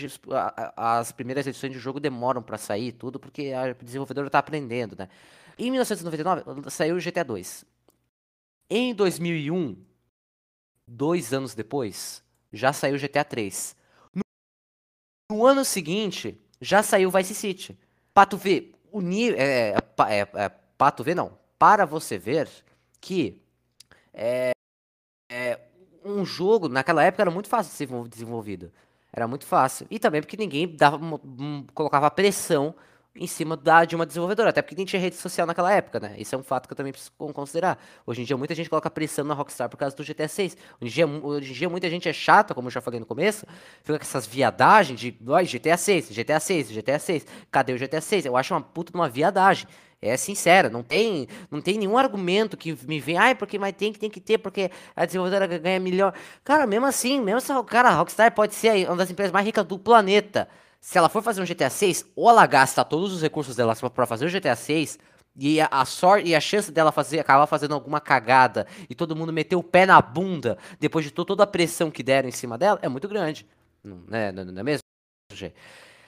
as 0.77 1.11
primeiras 1.11 1.45
edições 1.45 1.73
de 1.73 1.79
jogo 1.79 1.99
demoram 1.99 2.41
para 2.41 2.57
sair 2.57 2.93
tudo, 2.93 3.19
porque 3.19 3.51
o 3.81 3.83
desenvolvedor 3.83 4.29
tá 4.29 4.39
aprendendo, 4.39 4.95
né? 4.97 5.09
Em 5.59 5.69
1999 5.71 6.71
saiu 6.71 6.95
o 6.95 6.99
GTA 7.01 7.23
2. 7.25 7.65
Em 8.69 8.95
2001, 8.95 9.75
dois 10.87 11.33
anos 11.33 11.53
depois, 11.53 12.23
já 12.53 12.71
saiu 12.71 12.95
o 12.95 12.97
GTA 12.97 13.25
3. 13.25 13.75
No, 14.15 14.21
no 15.29 15.45
ano 15.45 15.65
seguinte, 15.65 16.39
já 16.61 16.81
saiu 16.81 17.11
Vice 17.11 17.35
City. 17.35 17.77
Pra 18.13 18.25
tu 18.25 18.37
ver, 18.37 18.73
o 18.89 19.01
nível. 19.01 19.37
É, 19.37 19.71
é, 19.71 19.77
é, 20.07 20.29
é, 20.45 20.49
pra 20.77 20.91
tu 20.91 21.03
ver, 21.03 21.15
não. 21.15 21.37
Para 21.57 21.85
você 21.85 22.17
ver 22.17 22.47
que 23.01 23.41
é, 24.13 24.51
é, 25.29 25.59
um 26.05 26.23
jogo, 26.23 26.69
naquela 26.69 27.03
época, 27.03 27.23
era 27.23 27.31
muito 27.31 27.49
fácil 27.49 27.71
de 27.71 27.77
ser 27.77 28.07
desenvolvido. 28.07 28.71
Era 29.11 29.27
muito 29.27 29.45
fácil. 29.45 29.85
E 29.91 29.99
também 29.99 30.21
porque 30.21 30.37
ninguém 30.37 30.73
dava, 30.73 30.97
colocava 31.73 32.09
pressão 32.09 32.73
em 33.19 33.27
cima 33.27 33.57
da, 33.57 33.83
de 33.83 33.95
uma 33.95 34.05
desenvolvedora, 34.05 34.49
até 34.49 34.61
porque 34.61 34.75
nem 34.75 34.85
tinha 34.85 34.99
rede 34.99 35.17
social 35.17 35.45
naquela 35.45 35.71
época, 35.73 35.99
né? 35.99 36.15
Isso 36.17 36.33
é 36.33 36.37
um 36.37 36.43
fato 36.43 36.67
que 36.67 36.71
eu 36.71 36.77
também 36.77 36.93
preciso 36.93 37.11
considerar. 37.33 37.77
Hoje 38.07 38.21
em 38.21 38.23
dia, 38.23 38.37
muita 38.37 38.55
gente 38.55 38.69
coloca 38.69 38.89
pressão 38.89 39.25
na 39.25 39.33
Rockstar 39.33 39.67
por 39.67 39.75
causa 39.75 39.93
do 39.93 40.03
GTA 40.03 40.29
6. 40.29 40.55
Hoje 40.79 40.89
em 40.89 40.93
dia, 40.93 41.07
hoje 41.07 41.51
em 41.51 41.53
dia 41.53 41.69
muita 41.69 41.89
gente 41.89 42.07
é 42.07 42.13
chata, 42.13 42.55
como 42.55 42.67
eu 42.67 42.71
já 42.71 42.79
falei 42.79 42.97
no 42.97 43.05
começo, 43.05 43.45
fica 43.83 43.99
com 43.99 44.03
essas 44.03 44.25
viadagens 44.25 44.97
de 44.97 45.13
oh, 45.27 45.43
GTA 45.43 45.75
6, 45.75 46.11
GTA 46.11 46.39
6, 46.39 46.71
GTA 46.71 46.97
6, 46.97 47.25
cadê 47.51 47.73
o 47.73 47.77
GTA 47.77 47.99
6? 47.99 48.25
Eu 48.25 48.37
acho 48.37 48.53
uma 48.53 48.61
puta 48.61 48.93
de 48.93 48.97
uma 48.97 49.09
viadagem. 49.09 49.67
É 50.01 50.15
sincera, 50.15 50.69
não 50.69 50.81
tem, 50.81 51.27
não 51.51 51.59
tem 51.59 51.77
nenhum 51.77 51.97
argumento 51.97 52.55
que 52.55 52.73
me 52.87 53.01
vem, 53.01 53.17
ai, 53.17 53.35
porque 53.35 53.59
mas 53.59 53.73
tem 53.75 53.91
que 53.91 53.99
tem 53.99 54.09
que 54.09 54.21
ter, 54.21 54.37
porque 54.37 54.71
a 54.95 55.05
desenvolvedora 55.05 55.45
ganha 55.45 55.77
melhor. 55.77 56.13
Cara, 56.41 56.65
mesmo 56.65 56.85
assim, 56.85 57.19
mesmo 57.19 57.41
se 57.41 57.51
cara, 57.65 57.89
a 57.89 57.95
Rockstar 57.95 58.33
pode 58.33 58.55
ser 58.55 58.87
uma 58.87 58.95
das 58.95 59.11
empresas 59.11 59.33
mais 59.33 59.45
ricas 59.45 59.65
do 59.65 59.77
planeta 59.77 60.47
se 60.79 60.97
ela 60.97 61.09
for 61.09 61.21
fazer 61.21 61.41
um 61.41 61.45
GTA 61.45 61.69
6, 61.69 62.05
ou 62.15 62.29
ela 62.29 62.45
gasta 62.45 62.83
todos 62.85 63.13
os 63.13 63.21
recursos 63.21 63.55
dela 63.55 63.75
para 63.75 64.05
fazer 64.05 64.25
o 64.25 64.31
GTA 64.31 64.55
6, 64.55 64.97
e 65.35 65.61
a, 65.61 65.67
a 65.71 65.85
sorte 65.85 66.29
e 66.29 66.35
a 66.35 66.41
chance 66.41 66.71
dela 66.71 66.91
fazer 66.91 67.19
acabar 67.19 67.47
fazendo 67.47 67.73
alguma 67.73 68.01
cagada 68.01 68.67
e 68.89 68.95
todo 68.95 69.15
mundo 69.15 69.31
meter 69.31 69.55
o 69.55 69.63
pé 69.63 69.85
na 69.85 70.01
bunda 70.01 70.57
depois 70.79 71.05
de 71.05 71.11
toda 71.11 71.43
a 71.43 71.47
pressão 71.47 71.89
que 71.89 72.03
deram 72.03 72.27
em 72.27 72.31
cima 72.31 72.57
dela 72.57 72.79
é 72.81 72.89
muito 72.89 73.07
grande. 73.07 73.47
Não, 73.83 74.03
né, 74.07 74.31
não, 74.31 74.45
não 74.45 74.59
é 74.59 74.63
mesmo? 74.63 74.83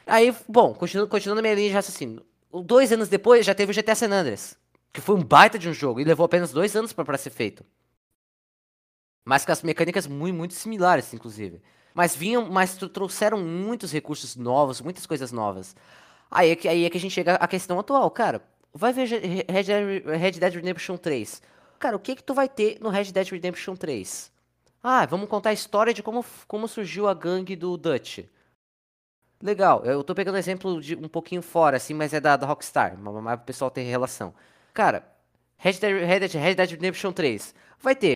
Aí, 0.06 0.36
bom, 0.50 0.74
continuando, 0.74 1.10
continuando 1.10 1.42
minha 1.42 1.54
linha 1.54 1.70
de 1.70 1.74
raciocínio. 1.74 2.26
Dois 2.66 2.92
anos 2.92 3.08
depois 3.08 3.46
já 3.46 3.56
teve 3.56 3.72
o 3.72 3.76
GTA 3.76 3.96
San 3.96 4.12
Andreas, 4.12 4.58
que 4.92 5.00
foi 5.00 5.16
um 5.16 5.24
baita 5.24 5.58
de 5.58 5.70
um 5.70 5.74
jogo 5.74 6.02
e 6.02 6.04
levou 6.04 6.26
apenas 6.26 6.52
dois 6.52 6.76
anos 6.76 6.92
para 6.92 7.18
ser 7.18 7.30
feito. 7.30 7.64
Mas 9.24 9.46
com 9.46 9.52
as 9.52 9.62
mecânicas 9.62 10.08
muito, 10.08 10.36
muito 10.36 10.54
similares, 10.54 11.14
inclusive. 11.14 11.62
Mas 11.94 12.16
vinham, 12.16 12.50
mas 12.50 12.76
trouxeram 12.76 13.40
muitos 13.40 13.92
recursos 13.92 14.36
novos, 14.36 14.82
muitas 14.82 15.06
coisas 15.06 15.32
novas. 15.32 15.76
Aí 16.30 16.52
é 16.52 16.56
que, 16.56 16.68
aí 16.68 16.86
é 16.86 16.90
que 16.90 16.98
a 16.98 17.02
gente 17.02 17.14
chega 17.14 17.36
à 17.36 17.48
questão 17.48 17.80
atual, 17.80 18.10
cara. 18.10 18.42
Vai 18.74 18.94
ver 18.94 19.08
Red 19.50 19.64
Dead, 19.64 20.06
Red 20.06 20.32
Dead 20.32 20.54
Redemption 20.54 20.96
3. 20.96 21.42
Cara, 21.78 21.96
o 21.96 22.00
que 22.00 22.16
que 22.16 22.24
tu 22.24 22.34
vai 22.34 22.48
ter 22.48 22.78
no 22.80 22.90
Red 22.90 23.12
Dead 23.12 23.28
Redemption 23.28 23.76
3? 23.76 24.32
Ah, 24.84 25.06
vamos 25.06 25.28
contar 25.28 25.50
a 25.50 25.54
história 25.54 25.94
de 25.94 26.02
como, 26.02 26.24
como 26.48 26.68
surgiu 26.68 27.08
a 27.08 27.14
gangue 27.14 27.56
do 27.56 27.76
Dutch. 27.76 28.20
Legal, 29.42 29.84
eu 29.84 30.04
tô 30.04 30.14
pegando 30.16 30.38
exemplo 30.38 30.80
de 30.80 30.96
um 30.96 31.08
pouquinho 31.08 31.42
fora, 31.42 31.78
assim, 31.78 31.94
mas 31.94 32.14
é 32.14 32.20
da, 32.20 32.38
da 32.38 32.46
Rockstar, 32.46 32.98
mas 32.98 33.40
o 33.40 33.44
pessoal 33.44 33.72
tem 33.72 33.88
relação. 33.88 34.34
Cara, 34.74 35.04
Red 35.58 35.74
Dead, 35.74 36.06
Red 36.06 36.20
Dead, 36.20 36.34
Red 36.34 36.56
Dead 36.56 36.72
Redemption 36.72 37.12
3 37.12 37.54
vai 37.80 37.96
ter 37.96 38.14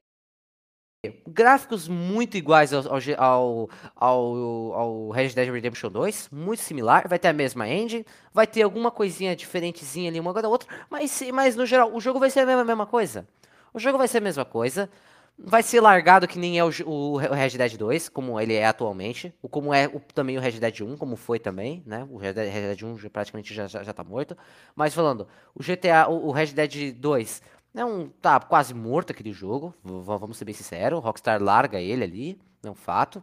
gráficos 1.27 1.87
muito 1.87 2.37
iguais 2.37 2.73
ao, 2.73 2.83
ao, 3.17 3.69
ao, 3.95 4.73
ao, 4.73 5.09
Red 5.09 5.29
Dead 5.29 5.49
Redemption 5.49 5.89
2, 5.89 6.29
muito 6.31 6.61
similar, 6.61 7.07
vai 7.07 7.19
ter 7.19 7.29
a 7.29 7.33
mesma 7.33 7.67
engine, 7.67 8.05
vai 8.33 8.47
ter 8.47 8.61
alguma 8.63 8.91
coisinha 8.91 9.35
diferentezinha 9.35 10.09
ali 10.09 10.19
uma 10.19 10.33
da 10.33 10.49
outra, 10.49 10.67
mas, 10.89 11.21
mas 11.33 11.55
no 11.55 11.65
geral, 11.65 11.93
o 11.93 11.99
jogo 11.99 12.19
vai 12.19 12.29
ser 12.29 12.41
a 12.41 12.45
mesma, 12.45 12.61
a 12.61 12.65
mesma 12.65 12.85
coisa. 12.85 13.27
O 13.73 13.79
jogo 13.79 13.97
vai 13.97 14.07
ser 14.07 14.19
a 14.19 14.21
mesma 14.21 14.45
coisa, 14.45 14.89
vai 15.37 15.61
ser 15.61 15.81
largado 15.81 16.27
que 16.27 16.39
nem 16.39 16.57
é 16.57 16.63
o, 16.63 16.69
o, 16.85 17.17
Red 17.17 17.57
Dead 17.57 17.77
2, 17.77 18.09
como 18.09 18.39
ele 18.39 18.53
é 18.53 18.65
atualmente, 18.65 19.33
o, 19.41 19.49
como 19.49 19.73
é 19.73 19.87
o, 19.87 19.99
também 19.99 20.37
o 20.37 20.41
Red 20.41 20.53
Dead 20.53 20.81
1, 20.81 20.97
como 20.97 21.15
foi 21.15 21.39
também, 21.39 21.83
né? 21.85 22.07
O 22.09 22.17
Red 22.17 22.33
Dead, 22.33 22.51
Red 22.51 22.61
Dead 22.61 22.83
1 22.83 23.09
praticamente 23.09 23.53
já, 23.53 23.67
já, 23.67 23.83
já 23.83 23.93
tá 23.93 24.03
morto, 24.03 24.37
mas 24.75 24.93
falando, 24.93 25.27
o 25.53 25.61
GTA, 25.61 26.07
o, 26.09 26.27
o 26.27 26.31
Red 26.31 26.47
Dead 26.47 26.93
2 26.93 27.41
é 27.75 27.83
um, 27.83 28.07
tá 28.07 28.39
quase 28.39 28.73
morto 28.73 29.11
aquele 29.11 29.33
jogo, 29.33 29.73
vamos 29.83 30.37
ser 30.37 30.45
bem 30.45 30.53
sinceros. 30.53 31.03
Rockstar 31.03 31.41
larga 31.41 31.79
ele 31.79 32.03
ali, 32.03 32.39
é 32.63 32.69
um 32.69 32.75
fato. 32.75 33.21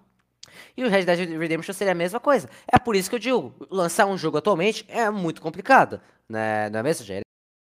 E 0.77 0.85
o 0.85 0.89
Red 0.89 1.05
Dead 1.05 1.39
Redemption 1.39 1.73
seria 1.73 1.93
a 1.93 1.97
mesma 1.97 2.21
coisa. 2.21 2.49
É 2.71 2.79
por 2.79 2.95
isso 2.95 3.09
que 3.09 3.17
eu 3.17 3.21
digo, 3.21 3.55
lançar 3.71 4.07
um 4.07 4.19
jogo 4.19 4.37
atualmente 4.37 4.85
é 4.89 5.09
muito 5.11 5.41
complicado, 5.41 6.01
né? 6.29 6.69
Não 6.71 6.81
é 6.81 6.83
mesmo, 6.83 7.07
Jerry? 7.07 7.23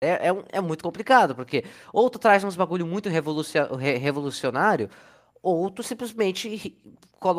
É, 0.03 0.29
é, 0.29 0.45
é, 0.53 0.61
muito 0.61 0.83
complicado, 0.83 1.35
porque 1.35 1.65
ou 1.93 2.11
tu 2.11 2.19
traz 2.19 2.43
uns 2.43 2.57
bagulho 2.57 2.85
muito 2.85 3.09
revolucionário, 3.09 4.91
ou 5.43 5.71
tu 5.71 5.83
simplesmente 5.83 6.77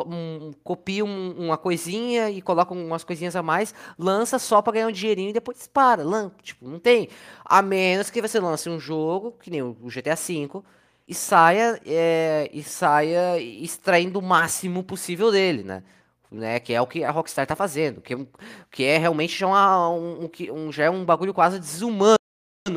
um, 0.06 0.52
copia 0.62 1.04
um, 1.04 1.46
uma 1.46 1.56
coisinha 1.58 2.30
e 2.30 2.40
coloca 2.40 2.72
umas 2.72 3.04
coisinhas 3.04 3.36
a 3.36 3.42
mais, 3.42 3.74
lança 3.98 4.38
só 4.38 4.62
para 4.62 4.74
ganhar 4.74 4.88
um 4.88 4.92
dinheirinho 4.92 5.30
e 5.30 5.32
depois 5.32 5.66
para. 5.66 6.02
Lan, 6.02 6.30
tipo, 6.42 6.68
não 6.68 6.78
tem. 6.78 7.08
A 7.44 7.62
menos 7.62 8.10
que 8.10 8.22
você 8.22 8.40
lance 8.40 8.68
um 8.68 8.78
jogo, 8.78 9.32
que 9.40 9.50
nem 9.50 9.62
o 9.62 9.74
GTA 9.86 10.14
V, 10.14 10.62
e 11.06 11.14
saia, 11.14 11.80
é, 11.84 12.48
e 12.52 12.62
saia 12.62 13.38
extraindo 13.38 14.18
o 14.18 14.22
máximo 14.22 14.82
possível 14.82 15.30
dele, 15.30 15.62
né? 15.62 15.82
né? 16.30 16.58
Que 16.60 16.72
é 16.72 16.80
o 16.80 16.86
que 16.86 17.04
a 17.04 17.10
Rockstar 17.10 17.46
tá 17.46 17.54
fazendo. 17.54 18.00
Que, 18.00 18.14
é 18.14 18.26
que 18.70 18.84
é 18.84 18.98
realmente 18.98 19.38
já, 19.38 19.46
uma, 19.46 19.90
um, 19.90 20.30
um, 20.52 20.72
já 20.72 20.84
é 20.84 20.90
um 20.90 21.04
bagulho 21.04 21.34
quase 21.34 21.58
desumano 21.58 22.16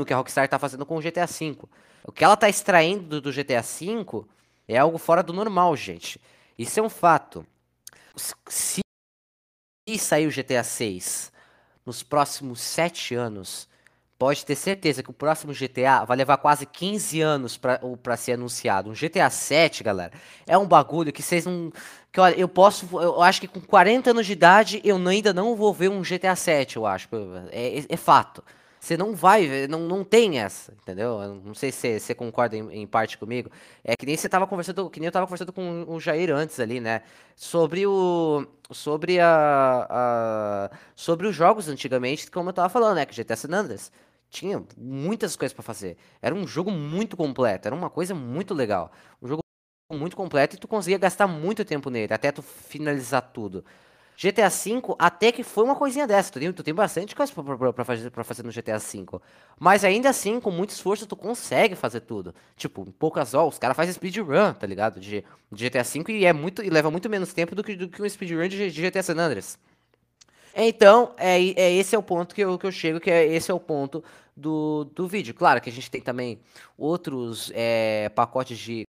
que 0.05 0.13
a 0.13 0.17
Rockstar 0.17 0.47
tá 0.49 0.59
fazendo 0.59 0.85
com 0.85 0.97
o 0.97 1.01
GTA 1.01 1.25
V. 1.25 1.57
O 2.03 2.11
que 2.11 2.23
ela 2.23 2.35
tá 2.35 2.49
extraindo 2.49 3.03
do, 3.03 3.21
do 3.21 3.31
GTA 3.31 3.61
V 3.61 4.25
é 4.67 4.77
algo 4.77 4.97
fora 4.97 5.23
do 5.23 5.33
normal, 5.33 5.75
gente. 5.75 6.19
Isso 6.57 6.79
é 6.79 6.83
um 6.83 6.89
fato. 6.89 7.45
Se 8.47 8.81
sair 9.97 10.27
o 10.27 10.31
GTA 10.31 10.63
6 10.63 11.31
nos 11.85 12.03
próximos 12.03 12.59
7 12.59 13.15
anos, 13.15 13.69
pode 14.17 14.45
ter 14.45 14.55
certeza 14.55 15.03
que 15.03 15.09
o 15.09 15.13
próximo 15.13 15.53
GTA 15.53 16.03
vai 16.03 16.17
levar 16.17 16.37
quase 16.37 16.65
15 16.65 17.21
anos 17.21 17.57
para 17.57 18.17
ser 18.17 18.33
anunciado. 18.33 18.89
Um 18.89 18.93
GTA 18.93 19.29
7, 19.29 19.83
galera, 19.83 20.11
é 20.45 20.57
um 20.57 20.67
bagulho 20.67 21.13
que 21.13 21.21
vocês 21.21 21.45
não. 21.45 21.71
Que 22.11 22.19
olha, 22.19 22.35
eu 22.35 22.47
posso. 22.47 22.87
Eu 22.99 23.21
acho 23.21 23.39
que 23.39 23.47
com 23.47 23.61
40 23.61 24.09
anos 24.09 24.25
de 24.25 24.33
idade 24.33 24.81
eu 24.83 24.97
ainda 25.07 25.33
não 25.33 25.55
vou 25.55 25.73
ver 25.73 25.89
um 25.89 26.01
GTA 26.01 26.35
7, 26.35 26.75
eu 26.75 26.85
acho. 26.85 27.07
É, 27.51 27.79
é, 27.79 27.85
é 27.89 27.97
fato. 27.97 28.43
Você 28.79 28.95
não 28.95 29.15
vai, 29.15 29.67
não, 29.67 29.81
não 29.81 30.03
tem 30.03 30.39
essa, 30.39 30.71
entendeu? 30.73 31.21
Eu 31.21 31.35
não 31.35 31.53
sei 31.53 31.71
se 31.71 31.99
você 31.99 32.13
concorda 32.15 32.55
em, 32.55 32.81
em, 32.81 32.87
parte 32.87 33.17
comigo. 33.17 33.49
É 33.83 33.95
que 33.95 34.05
nem 34.05 34.15
você 34.15 34.29
tava 34.29 34.45
conversando, 34.47 34.89
que 34.89 34.99
nem 34.99 35.07
eu 35.07 35.11
tava 35.11 35.25
conversando 35.25 35.51
com 35.51 35.85
o 35.87 35.99
Jair 35.99 36.31
antes 36.31 36.59
ali, 36.59 36.79
né? 36.79 37.01
Sobre 37.35 37.85
o. 37.87 38.45
Sobre 38.71 39.19
a, 39.19 39.87
a 39.89 40.71
Sobre 40.95 41.27
os 41.27 41.35
jogos 41.35 41.67
antigamente, 41.67 42.29
como 42.29 42.49
eu 42.49 42.53
tava 42.53 42.69
falando, 42.69 42.95
né? 42.95 43.05
Que 43.05 43.15
GTA 43.15 43.35
San 43.35 43.49
Andreas 43.53 43.91
tinha 44.29 44.63
muitas 44.77 45.35
coisas 45.35 45.53
para 45.53 45.63
fazer. 45.63 45.97
Era 46.21 46.35
um 46.35 46.47
jogo 46.47 46.71
muito 46.71 47.15
completo, 47.17 47.67
era 47.67 47.75
uma 47.75 47.89
coisa 47.89 48.13
muito 48.13 48.53
legal. 48.53 48.91
Um 49.21 49.27
jogo 49.27 49.41
muito 49.91 50.15
completo 50.17 50.55
e 50.55 50.59
tu 50.59 50.67
conseguia 50.67 50.97
gastar 50.97 51.27
muito 51.27 51.63
tempo 51.63 51.89
nele, 51.89 52.13
até 52.13 52.31
tu 52.31 52.41
finalizar 52.41 53.21
tudo. 53.21 53.63
GTA 54.19 54.49
V 54.49 54.81
até 54.97 55.31
que 55.31 55.43
foi 55.43 55.63
uma 55.63 55.75
coisinha 55.75 56.07
dessa. 56.07 56.31
Tu 56.31 56.39
tem, 56.39 56.51
tu 56.51 56.63
tem 56.63 56.73
bastante 56.73 57.15
coisa 57.15 57.31
pra, 57.31 57.55
pra, 57.55 57.73
pra, 57.73 57.85
fazer, 57.85 58.09
pra 58.09 58.23
fazer 58.23 58.43
no 58.43 58.51
GTA 58.51 58.79
V. 58.79 59.05
Mas 59.59 59.83
ainda 59.83 60.09
assim, 60.09 60.39
com 60.39 60.49
muito 60.49 60.71
esforço, 60.71 61.05
tu 61.05 61.15
consegue 61.15 61.75
fazer 61.75 62.01
tudo. 62.01 62.33
Tipo, 62.55 62.81
em 62.81 62.91
poucas 62.91 63.35
horas, 63.35 63.53
os 63.53 63.59
caras 63.59 63.77
fazem 63.77 63.93
speedrun, 63.93 64.53
tá 64.53 64.65
ligado? 64.65 64.99
De, 64.99 65.23
de, 65.51 65.69
GTA 65.69 65.83
V 65.83 66.03
e, 66.09 66.25
é 66.25 66.33
muito, 66.33 66.63
e 66.63 66.69
leva 66.71 66.89
muito 66.89 67.07
menos 67.07 67.31
tempo 67.31 67.53
do 67.53 67.63
que, 67.63 67.75
do 67.75 67.87
que 67.87 68.01
um 68.01 68.09
speedrun 68.09 68.47
de, 68.47 68.71
de 68.71 68.89
GTA 68.89 69.03
San 69.03 69.17
Andreas. 69.19 69.59
Então, 70.55 71.13
é, 71.17 71.37
é, 71.39 71.73
esse 71.75 71.95
é 71.95 71.99
o 71.99 72.03
ponto 72.03 72.33
que 72.33 72.41
eu, 72.41 72.57
que 72.57 72.65
eu 72.65 72.71
chego, 72.71 72.99
que 72.99 73.11
é, 73.11 73.23
esse 73.27 73.51
é 73.51 73.53
o 73.53 73.59
ponto 73.59 74.03
do, 74.35 74.85
do 74.95 75.07
vídeo. 75.07 75.35
Claro 75.35 75.61
que 75.61 75.69
a 75.69 75.73
gente 75.73 75.91
tem 75.91 76.01
também 76.01 76.39
outros 76.75 77.51
é, 77.53 78.09
pacotes 78.15 78.57
de 78.57 78.87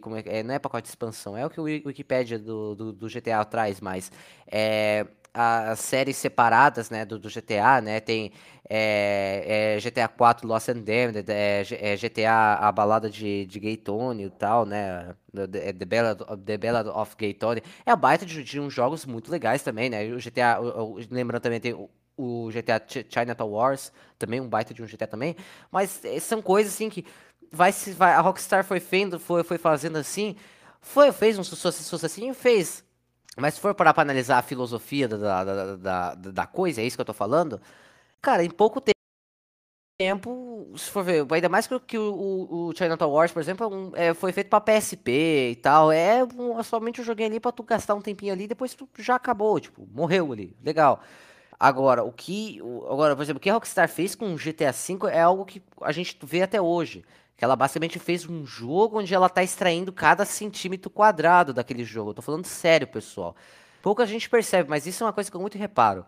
como 0.00 0.16
é, 0.16 0.22
é, 0.26 0.42
não 0.42 0.54
é 0.54 0.58
pacote 0.58 0.84
de 0.84 0.90
expansão, 0.90 1.36
é 1.36 1.44
o 1.44 1.50
que 1.50 1.60
o 1.60 1.64
Wikipedia 1.64 2.38
do, 2.38 2.74
do, 2.74 2.92
do 2.92 3.08
GTA 3.08 3.44
traz, 3.44 3.80
mas 3.80 4.10
é, 4.46 5.06
as 5.32 5.80
séries 5.80 6.16
separadas 6.16 6.90
né, 6.90 7.04
do, 7.04 7.18
do 7.18 7.28
GTA, 7.28 7.80
né? 7.80 8.00
Tem 8.00 8.32
é, 8.68 9.76
é, 9.76 9.80
GTA 9.80 10.08
4 10.08 10.46
Lost 10.46 10.68
and 10.68 10.80
Damned, 10.80 11.24
é, 11.28 11.62
GTA 11.96 12.54
A 12.60 12.72
Balada 12.72 13.08
de, 13.08 13.46
de 13.46 13.60
Gay 13.60 13.76
Tony 13.76 14.24
e 14.24 14.30
tal, 14.30 14.66
né? 14.66 15.14
The, 15.32 15.72
The, 15.72 15.84
Ballad, 15.84 16.24
The 16.44 16.58
Ballad 16.58 16.88
of 16.90 17.14
Gay 17.16 17.34
Tony. 17.34 17.62
É 17.86 17.90
a 17.92 17.96
baita 17.96 18.26
de, 18.26 18.42
de 18.42 18.58
uns 18.58 18.72
jogos 18.72 19.06
muito 19.06 19.30
legais 19.30 19.62
também, 19.62 19.88
né? 19.88 20.12
O 20.12 20.18
GTA, 20.18 20.60
o, 20.60 20.94
o, 20.94 20.98
lembrando 21.10 21.42
também, 21.42 21.60
tem 21.60 21.72
o, 21.72 21.88
o 22.16 22.48
GTA 22.50 22.82
Chinatown 22.88 23.48
Wars, 23.48 23.92
também 24.18 24.40
um 24.40 24.48
baita 24.48 24.74
de 24.74 24.82
um 24.82 24.86
GTA 24.86 25.06
também. 25.06 25.36
Mas 25.70 26.02
são 26.20 26.42
coisas 26.42 26.72
assim 26.72 26.90
que 26.90 27.06
vai 27.50 27.72
se 27.72 27.92
vai, 27.92 28.12
a 28.12 28.20
Rockstar 28.20 28.64
foi 28.64 28.80
fendo, 28.80 29.18
foi, 29.18 29.42
foi 29.42 29.58
fazendo 29.58 29.96
assim, 29.96 30.36
foi 30.80 31.12
fez 31.12 31.38
um 31.38 31.44
sucesso 31.44 32.06
assim, 32.06 32.32
fez. 32.34 32.84
Mas 33.36 33.54
se 33.54 33.60
for 33.60 33.74
parar 33.74 33.94
para 33.94 34.02
analisar 34.02 34.38
a 34.38 34.42
filosofia 34.42 35.06
da, 35.08 35.44
da, 35.44 35.76
da, 35.76 36.14
da, 36.14 36.46
coisa, 36.46 36.80
é 36.80 36.84
isso 36.84 36.96
que 36.96 37.00
eu 37.00 37.04
tô 37.06 37.12
falando, 37.14 37.60
cara, 38.20 38.42
em 38.44 38.50
pouco 38.50 38.82
tempo, 40.00 40.72
se 40.76 40.90
for 40.90 41.04
ver, 41.04 41.26
ainda 41.30 41.48
mais 41.48 41.66
que 41.66 41.98
o, 41.98 42.02
o, 42.14 42.68
o 42.68 42.72
Chinatown 42.76 43.10
Wars, 43.10 43.32
por 43.32 43.40
exemplo, 43.40 43.64
é 43.64 43.68
um, 43.68 43.92
é, 43.94 44.14
foi 44.14 44.32
feito 44.32 44.48
para 44.48 44.60
PSP 44.60 45.50
e 45.52 45.56
tal, 45.56 45.92
é 45.92 46.24
um, 46.24 46.62
somente 46.64 47.00
um 47.00 47.04
joguinho 47.04 47.28
ali 47.28 47.40
para 47.40 47.52
tu 47.52 47.62
gastar 47.62 47.94
um 47.94 48.00
tempinho 48.00 48.32
ali, 48.32 48.48
depois 48.48 48.74
tu 48.74 48.88
já 48.98 49.14
acabou, 49.14 49.60
tipo, 49.60 49.86
morreu 49.92 50.32
ali, 50.32 50.56
legal. 50.62 51.00
Agora, 51.60 52.04
o 52.04 52.12
que, 52.12 52.60
agora, 52.88 53.16
por 53.16 53.22
exemplo, 53.22 53.38
o 53.38 53.40
que 53.40 53.50
a 53.50 53.54
Rockstar 53.54 53.88
fez 53.88 54.14
com 54.14 54.32
o 54.32 54.36
GTA 54.36 54.70
V 54.72 55.10
é 55.10 55.20
algo 55.20 55.44
que 55.44 55.60
a 55.82 55.90
gente 55.90 56.16
vê 56.22 56.42
até 56.42 56.60
hoje. 56.60 57.04
Que 57.36 57.44
ela 57.44 57.56
basicamente 57.56 57.98
fez 57.98 58.28
um 58.28 58.44
jogo 58.46 58.98
onde 59.00 59.14
ela 59.14 59.28
tá 59.28 59.42
extraindo 59.42 59.92
cada 59.92 60.24
centímetro 60.24 60.90
quadrado 60.90 61.52
daquele 61.52 61.84
jogo. 61.84 62.10
Eu 62.10 62.14
tô 62.14 62.22
falando 62.22 62.46
sério, 62.46 62.86
pessoal. 62.86 63.34
Pouca 63.82 64.06
gente 64.06 64.28
percebe, 64.28 64.68
mas 64.68 64.86
isso 64.86 65.02
é 65.02 65.06
uma 65.06 65.12
coisa 65.12 65.30
que 65.30 65.36
eu 65.36 65.40
muito 65.40 65.58
reparo. 65.58 66.04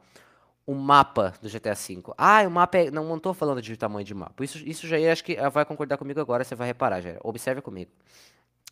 o 0.66 0.74
mapa 0.74 1.34
do 1.42 1.48
GTA 1.48 1.74
V. 1.74 2.02
Ah, 2.16 2.42
o 2.46 2.50
mapa 2.50 2.78
é. 2.78 2.90
Não, 2.90 3.04
não 3.04 3.18
tô 3.18 3.34
falando 3.34 3.60
de 3.60 3.76
tamanho 3.76 4.04
de 4.04 4.14
mapa. 4.14 4.44
Isso, 4.44 4.58
isso 4.58 4.86
já 4.86 4.96
acho 5.12 5.24
que 5.24 5.36
vai 5.50 5.64
concordar 5.64 5.96
comigo 5.98 6.20
agora, 6.20 6.44
você 6.44 6.54
vai 6.54 6.68
reparar, 6.68 7.00
Jair. 7.00 7.18
Observe 7.22 7.60
comigo. 7.60 7.90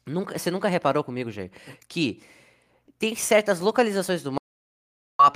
Nunca, 0.06 0.38
você 0.38 0.50
nunca 0.50 0.68
reparou 0.68 1.02
comigo, 1.04 1.30
Jair, 1.30 1.50
que 1.88 2.22
tem 2.98 3.14
certas 3.14 3.60
localizações 3.60 4.22
do 4.22 4.32
mapa, 4.32 4.37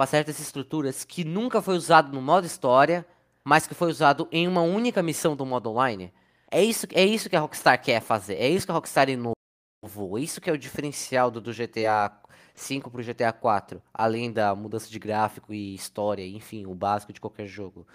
certas 0.07 0.41
estruturas 0.41 1.05
que 1.05 1.25
nunca 1.25 1.63
foi 1.63 1.77
usado 1.77 2.13
no 2.13 2.21
modo 2.21 2.47
história, 2.47 3.07
mas 3.45 3.67
que 3.67 3.75
foi 3.75 3.91
usado 3.91 4.29
em 4.31 4.47
uma 4.47 4.63
única 4.63 5.03
missão 5.03 5.37
do 5.37 5.47
modo 5.47 5.71
online? 5.71 6.13
É 6.51 6.63
isso, 6.63 6.87
é 6.93 7.05
isso 7.05 7.31
que 7.31 7.37
a 7.37 7.41
Rockstar 7.41 7.81
quer 7.81 8.01
fazer. 8.01 8.35
É 8.35 8.49
isso 8.49 8.67
que 8.67 8.73
a 8.73 8.75
Rockstar 8.75 9.09
inovou. 9.09 10.19
É 10.19 10.21
isso 10.21 10.41
que 10.41 10.51
é 10.51 10.53
o 10.53 10.59
diferencial 10.59 11.31
do, 11.31 11.41
do 11.41 11.53
GTA 11.53 12.13
5 12.55 12.91
pro 12.91 13.03
GTA 13.03 13.33
4, 13.33 13.83
além 13.93 14.31
da 14.31 14.55
mudança 14.55 14.89
de 14.91 14.99
gráfico 14.99 15.53
e 15.53 15.75
história, 15.75 16.27
enfim, 16.27 16.67
o 16.67 16.75
básico 16.75 17.13
de 17.13 17.21
qualquer 17.21 17.47
jogo. 17.47 17.87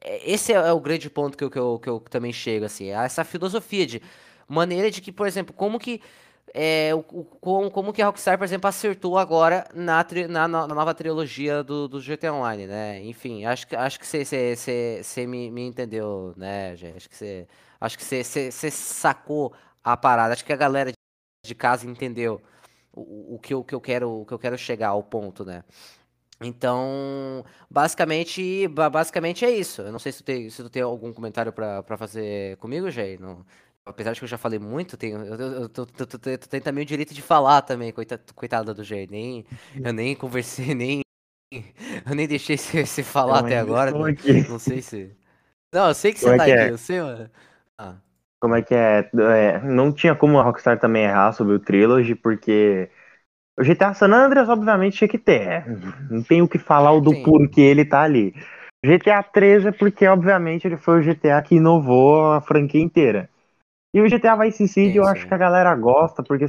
É, 0.00 0.30
esse 0.30 0.52
é 0.52 0.72
o 0.72 0.80
grande 0.80 1.08
ponto 1.08 1.36
que 1.36 1.44
eu, 1.44 1.50
que 1.50 1.58
eu, 1.58 1.78
que 1.78 1.88
eu 1.88 2.00
também 2.00 2.32
chego, 2.32 2.64
assim, 2.64 2.88
essa 2.88 3.24
filosofia 3.24 3.86
de 3.86 4.02
maneira 4.48 4.90
de 4.90 5.00
que, 5.00 5.12
por 5.12 5.26
exemplo, 5.26 5.54
como 5.54 5.78
que 5.78 6.00
é, 6.54 6.94
o, 6.94 6.98
o, 6.98 7.24
como, 7.24 7.70
como 7.70 7.92
que 7.92 8.02
a 8.02 8.06
Rockstar, 8.06 8.36
por 8.36 8.44
exemplo, 8.44 8.68
acertou 8.68 9.16
agora 9.16 9.66
na, 9.74 10.04
tri, 10.04 10.26
na, 10.28 10.46
na, 10.46 10.66
nova 10.66 10.94
trilogia 10.94 11.62
do, 11.62 11.88
do 11.88 12.00
GTA 12.00 12.32
Online, 12.32 12.66
né? 12.66 13.02
Enfim, 13.04 13.44
acho 13.46 13.66
que 13.66 13.74
acho 13.74 13.98
que 13.98 14.06
você 14.06 15.26
me, 15.26 15.50
me 15.50 15.62
entendeu, 15.66 16.34
né, 16.36 16.76
gente? 16.76 16.96
Acho 16.96 17.08
que 17.08 17.16
você 17.16 17.48
acho 17.80 17.98
que 17.98 18.04
você 18.04 18.70
sacou 18.70 19.52
a 19.82 19.96
parada. 19.96 20.34
Acho 20.34 20.44
que 20.44 20.52
a 20.52 20.56
galera 20.56 20.92
de 21.44 21.54
casa 21.54 21.88
entendeu 21.88 22.40
o, 22.92 23.36
o, 23.36 23.38
que, 23.38 23.54
o 23.54 23.64
que 23.64 23.74
eu 23.74 23.80
quero 23.80 24.10
o 24.22 24.26
que 24.26 24.34
eu 24.34 24.38
quero 24.38 24.58
chegar 24.58 24.88
ao 24.88 25.02
ponto, 25.02 25.44
né? 25.44 25.64
Então, 26.40 27.44
basicamente, 27.70 28.68
basicamente 28.68 29.44
é 29.44 29.50
isso. 29.50 29.82
Eu 29.82 29.92
não 29.92 29.98
sei 29.98 30.12
se 30.12 30.18
tu 30.18 30.24
tem, 30.24 30.50
se 30.50 30.62
tu 30.62 30.68
tem 30.70 30.82
algum 30.82 31.12
comentário 31.12 31.52
para 31.52 31.96
fazer 31.96 32.56
comigo, 32.58 32.90
Jay. 32.90 33.16
Não, 33.18 33.44
apesar 33.84 34.12
de 34.12 34.20
que 34.20 34.24
eu 34.24 34.28
já 34.28 34.38
falei 34.38 34.58
muito, 34.58 34.96
tenho, 34.96 35.24
eu, 35.24 35.34
eu, 35.34 35.68
tô, 35.68 35.86
tô, 35.86 36.06
tô, 36.06 36.18
tô, 36.18 36.38
tenho 36.38 36.62
também 36.62 36.82
o 36.82 36.86
direito 36.86 37.14
de 37.14 37.22
falar 37.22 37.62
também, 37.62 37.92
coitada, 37.92 38.22
coitada 38.34 38.74
do 38.74 38.84
Jay. 38.84 39.06
Nem, 39.10 39.44
eu 39.84 39.92
nem 39.92 40.14
conversei, 40.14 40.74
nem. 40.74 41.02
Eu 42.06 42.14
nem 42.14 42.26
deixei 42.26 42.56
você, 42.56 42.86
você 42.86 43.02
falar 43.02 43.40
até 43.40 43.58
agora. 43.58 43.90
Não, 43.90 44.06
não, 44.48 44.58
sei 44.58 44.80
se. 44.80 45.14
Não, 45.72 45.88
eu 45.88 45.94
sei 45.94 46.12
que 46.12 46.18
você 46.18 46.36
tá 46.36 46.48
é 46.48 46.52
aqui, 46.52 46.62
é? 46.62 46.70
eu 46.70 46.78
sei, 46.78 47.00
mano. 47.00 47.30
Ah. 47.78 47.96
Como 48.40 48.56
é 48.56 48.62
que 48.62 48.74
é? 48.74 49.10
é? 49.14 49.60
Não 49.60 49.92
tinha 49.92 50.14
como 50.14 50.38
a 50.38 50.42
Rockstar 50.42 50.78
também 50.80 51.04
errar 51.04 51.32
sobre 51.32 51.54
o 51.54 51.60
Trilogy, 51.60 52.14
porque 52.14 52.90
o 53.58 53.62
GTA 53.62 53.94
San 53.94 54.12
Andreas, 54.12 54.48
obviamente, 54.48 54.96
tinha 54.96 55.08
que 55.08 55.18
ter. 55.18 55.42
É. 55.42 55.64
Não 56.10 56.22
tem 56.22 56.42
o 56.42 56.48
que 56.48 56.58
falar 56.58 56.92
o 56.92 57.00
do 57.00 57.14
Sim. 57.14 57.22
porquê 57.22 57.60
ele 57.60 57.84
tá 57.84 58.00
ali. 58.02 58.34
GTA 58.84 59.22
3 59.22 59.66
é 59.66 59.70
porque, 59.70 60.06
obviamente, 60.06 60.66
ele 60.66 60.76
foi 60.76 60.98
o 60.98 61.02
GTA 61.02 61.40
que 61.42 61.56
inovou 61.56 62.32
a 62.32 62.40
franquia 62.40 62.82
inteira. 62.82 63.28
E 63.94 64.00
o 64.00 64.08
GTA 64.08 64.36
Vice 64.36 64.66
City, 64.68 64.92
sim, 64.92 64.98
eu 64.98 65.04
sim. 65.04 65.10
acho 65.10 65.26
que 65.26 65.34
a 65.34 65.38
galera 65.38 65.74
gosta, 65.74 66.22
porque. 66.22 66.46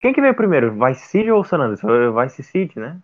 Quem 0.00 0.12
que 0.12 0.20
veio 0.20 0.36
primeiro? 0.36 0.74
Vice 0.74 1.06
City 1.06 1.30
ou 1.30 1.42
San 1.44 1.58
Andreas? 1.58 1.80
Vice 2.14 2.42
City, 2.42 2.78
né? 2.78 3.00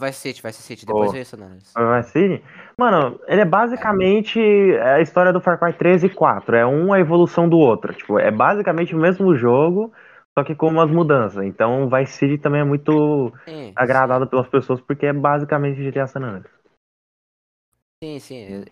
Vice 0.00 0.18
City, 0.18 0.42
Vice 0.42 0.62
City, 0.62 0.86
depois 0.86 1.10
oh. 1.10 1.12
veio 1.12 1.24
San 1.24 1.36
Andreas. 1.36 1.72
Vice 1.76 2.10
City? 2.10 2.42
Mano, 2.78 3.20
ele 3.28 3.42
é 3.42 3.44
basicamente 3.44 4.40
a 4.80 5.00
história 5.00 5.32
do 5.32 5.40
Far 5.40 5.58
Cry 5.58 5.72
3 5.74 6.04
e 6.04 6.08
4. 6.08 6.56
É 6.56 6.66
um 6.66 6.92
a 6.92 6.98
evolução 6.98 7.48
do 7.48 7.58
outro. 7.58 7.94
Tipo, 7.94 8.18
é 8.18 8.30
basicamente 8.30 8.94
o 8.94 8.98
mesmo 8.98 9.36
jogo, 9.36 9.92
só 10.36 10.42
que 10.42 10.54
com 10.54 10.68
umas 10.68 10.90
mudanças. 10.90 11.44
Então, 11.44 11.88
Vice 11.88 12.12
City 12.14 12.38
também 12.38 12.62
é 12.62 12.64
muito 12.64 13.32
sim, 13.46 13.72
agradado 13.76 14.26
pelas 14.26 14.48
pessoas, 14.48 14.80
porque 14.80 15.06
é 15.06 15.12
basicamente 15.12 15.82
GTA 15.82 16.06
San 16.06 16.22
Andreas. 16.22 16.62
Sim, 18.02 18.18
sim. 18.18 18.64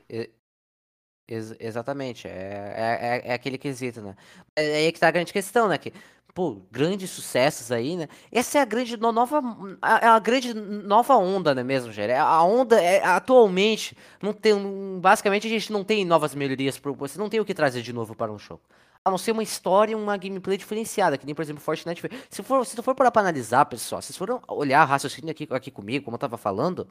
Ex 1.31 1.55
exatamente, 1.61 2.27
é, 2.27 3.23
é, 3.25 3.31
é, 3.31 3.33
aquele 3.33 3.57
quesito, 3.57 4.01
né? 4.01 4.17
É, 4.57 4.65
é 4.65 4.77
aí 4.87 4.93
que 4.93 4.99
tá 4.99 5.09
a 5.09 5.11
grande 5.13 5.33
questão, 5.33 5.69
né? 5.69 5.79
Que, 5.79 5.93
pô, 6.35 6.63
grandes 6.71 7.11
sucessos 7.11 7.71
aí, 7.71 7.97
né? 7.97 8.09
Essa 8.33 8.59
é 8.59 8.63
a 8.63 8.65
grande 8.65 8.97
no, 8.97 9.13
nova, 9.13 9.41
a, 9.81 10.17
a, 10.17 10.19
grande 10.19 10.53
nova 10.55 11.17
onda, 11.17 11.55
né 11.55 11.63
mesmo, 11.63 11.93
Gera? 11.93 12.23
A 12.23 12.43
onda 12.43 12.81
é 12.81 13.05
atualmente 13.05 13.97
não 14.23 14.33
tem, 14.33 14.55
basicamente 15.01 15.47
a 15.47 15.51
gente 15.51 15.73
não 15.73 15.85
tem 15.85 16.05
novas 16.05 16.35
melhorias 16.35 16.79
para 16.79 16.93
você 16.93 17.19
não 17.19 17.29
tem 17.29 17.41
o 17.41 17.45
que 17.45 17.55
trazer 17.55 17.83
de 17.83 17.93
novo 17.93 18.15
para 18.15 18.33
um 18.33 18.39
jogo. 18.39 18.63
A 19.05 19.11
não 19.11 19.17
ser 19.17 19.33
uma 19.33 19.43
história 19.43 19.93
e 19.93 19.95
uma 19.95 20.17
gameplay 20.17 20.59
diferenciada, 20.59 21.17
que 21.17 21.25
nem, 21.25 21.35
por 21.35 21.43
exemplo, 21.43 21.63
Fortnite. 21.63 22.03
Se 22.29 22.43
for, 22.43 22.67
se 22.67 22.77
for 22.83 22.95
parar 22.95 23.11
pra 23.11 23.23
analisar, 23.23 23.65
pessoal, 23.65 24.03
se 24.03 24.13
forem 24.13 24.39
olhar 24.49 24.85
raciocínio 24.85 25.31
aqui, 25.31 25.49
aqui 25.51 25.71
comigo, 25.71 26.05
como 26.05 26.17
eu 26.17 26.19
tava 26.19 26.37
falando, 26.37 26.87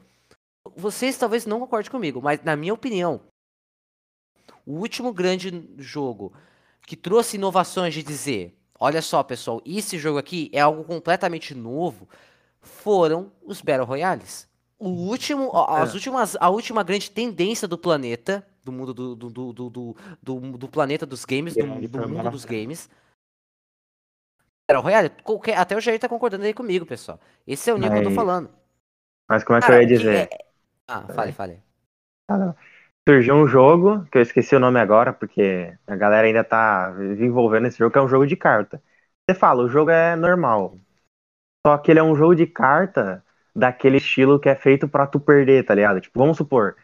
vocês 0.76 1.16
talvez 1.16 1.46
não 1.46 1.60
concordem 1.60 1.90
comigo, 1.90 2.20
mas 2.20 2.42
na 2.42 2.56
minha 2.56 2.74
opinião, 2.74 3.20
o 4.66 4.78
último 4.78 5.12
grande 5.12 5.68
jogo 5.78 6.32
que 6.86 6.96
trouxe 6.96 7.36
inovações 7.36 7.94
de 7.94 8.02
dizer, 8.02 8.56
olha 8.78 9.00
só, 9.00 9.22
pessoal, 9.22 9.62
esse 9.64 9.98
jogo 9.98 10.18
aqui 10.18 10.50
é 10.52 10.60
algo 10.60 10.84
completamente 10.84 11.54
novo, 11.54 12.08
foram 12.60 13.32
os 13.42 13.60
Battle 13.60 13.86
Royales. 13.86 14.48
O 14.78 14.88
último, 14.88 15.50
as 15.68 15.90
é. 15.90 15.94
últimas, 15.94 16.36
a 16.40 16.48
última 16.48 16.82
grande 16.82 17.10
tendência 17.10 17.68
do 17.68 17.76
planeta, 17.76 18.46
do 18.64 18.72
mundo 18.72 18.94
do, 18.94 19.14
do, 19.14 19.30
do, 19.30 19.52
do, 19.52 19.96
do, 20.22 20.40
do 20.58 20.68
planeta 20.68 21.04
dos 21.04 21.24
games, 21.24 21.54
do, 21.54 21.88
do 21.88 22.08
mundo 22.08 22.30
dos 22.30 22.44
games. 22.44 22.88
Battle 24.68 24.82
Royale, 24.82 25.10
qualquer, 25.22 25.58
até 25.58 25.76
o 25.76 25.80
Jair 25.80 25.98
tá 25.98 26.08
concordando 26.08 26.44
aí 26.44 26.54
comigo, 26.54 26.86
pessoal. 26.86 27.20
Esse 27.46 27.70
é 27.70 27.74
o 27.74 27.76
nível 27.76 27.90
mas... 27.90 28.00
que 28.00 28.06
eu 28.06 28.10
tô 28.10 28.16
falando. 28.16 28.50
Mas 29.28 29.44
como 29.44 29.58
é 29.58 29.60
que 29.60 29.66
Cara, 29.66 29.78
eu 29.78 29.82
ia 29.82 29.96
dizer? 29.96 30.16
É... 30.16 30.28
Ah, 30.88 31.02
fale, 31.08 31.32
fale. 31.32 31.62
Ah, 32.28 32.38
não 32.38 32.56
surgiu 33.10 33.34
um 33.34 33.48
jogo, 33.48 34.06
que 34.06 34.18
eu 34.18 34.22
esqueci 34.22 34.54
o 34.54 34.60
nome 34.60 34.78
agora, 34.78 35.12
porque 35.12 35.76
a 35.84 35.96
galera 35.96 36.28
ainda 36.28 36.44
tá 36.44 36.90
desenvolvendo 36.90 37.66
esse 37.66 37.76
jogo, 37.76 37.90
que 37.90 37.98
é 37.98 38.02
um 38.02 38.08
jogo 38.08 38.24
de 38.24 38.36
carta. 38.36 38.80
Você 39.28 39.36
fala, 39.36 39.64
o 39.64 39.68
jogo 39.68 39.90
é 39.90 40.14
normal. 40.14 40.76
Só 41.66 41.76
que 41.76 41.90
ele 41.90 41.98
é 41.98 42.02
um 42.02 42.14
jogo 42.14 42.36
de 42.36 42.46
carta 42.46 43.24
daquele 43.54 43.96
estilo 43.96 44.38
que 44.38 44.48
é 44.48 44.54
feito 44.54 44.88
para 44.88 45.08
tu 45.08 45.18
perder, 45.18 45.64
tá 45.64 45.74
ligado? 45.74 46.00
Tipo, 46.00 46.20
vamos 46.20 46.36
supor, 46.36 46.76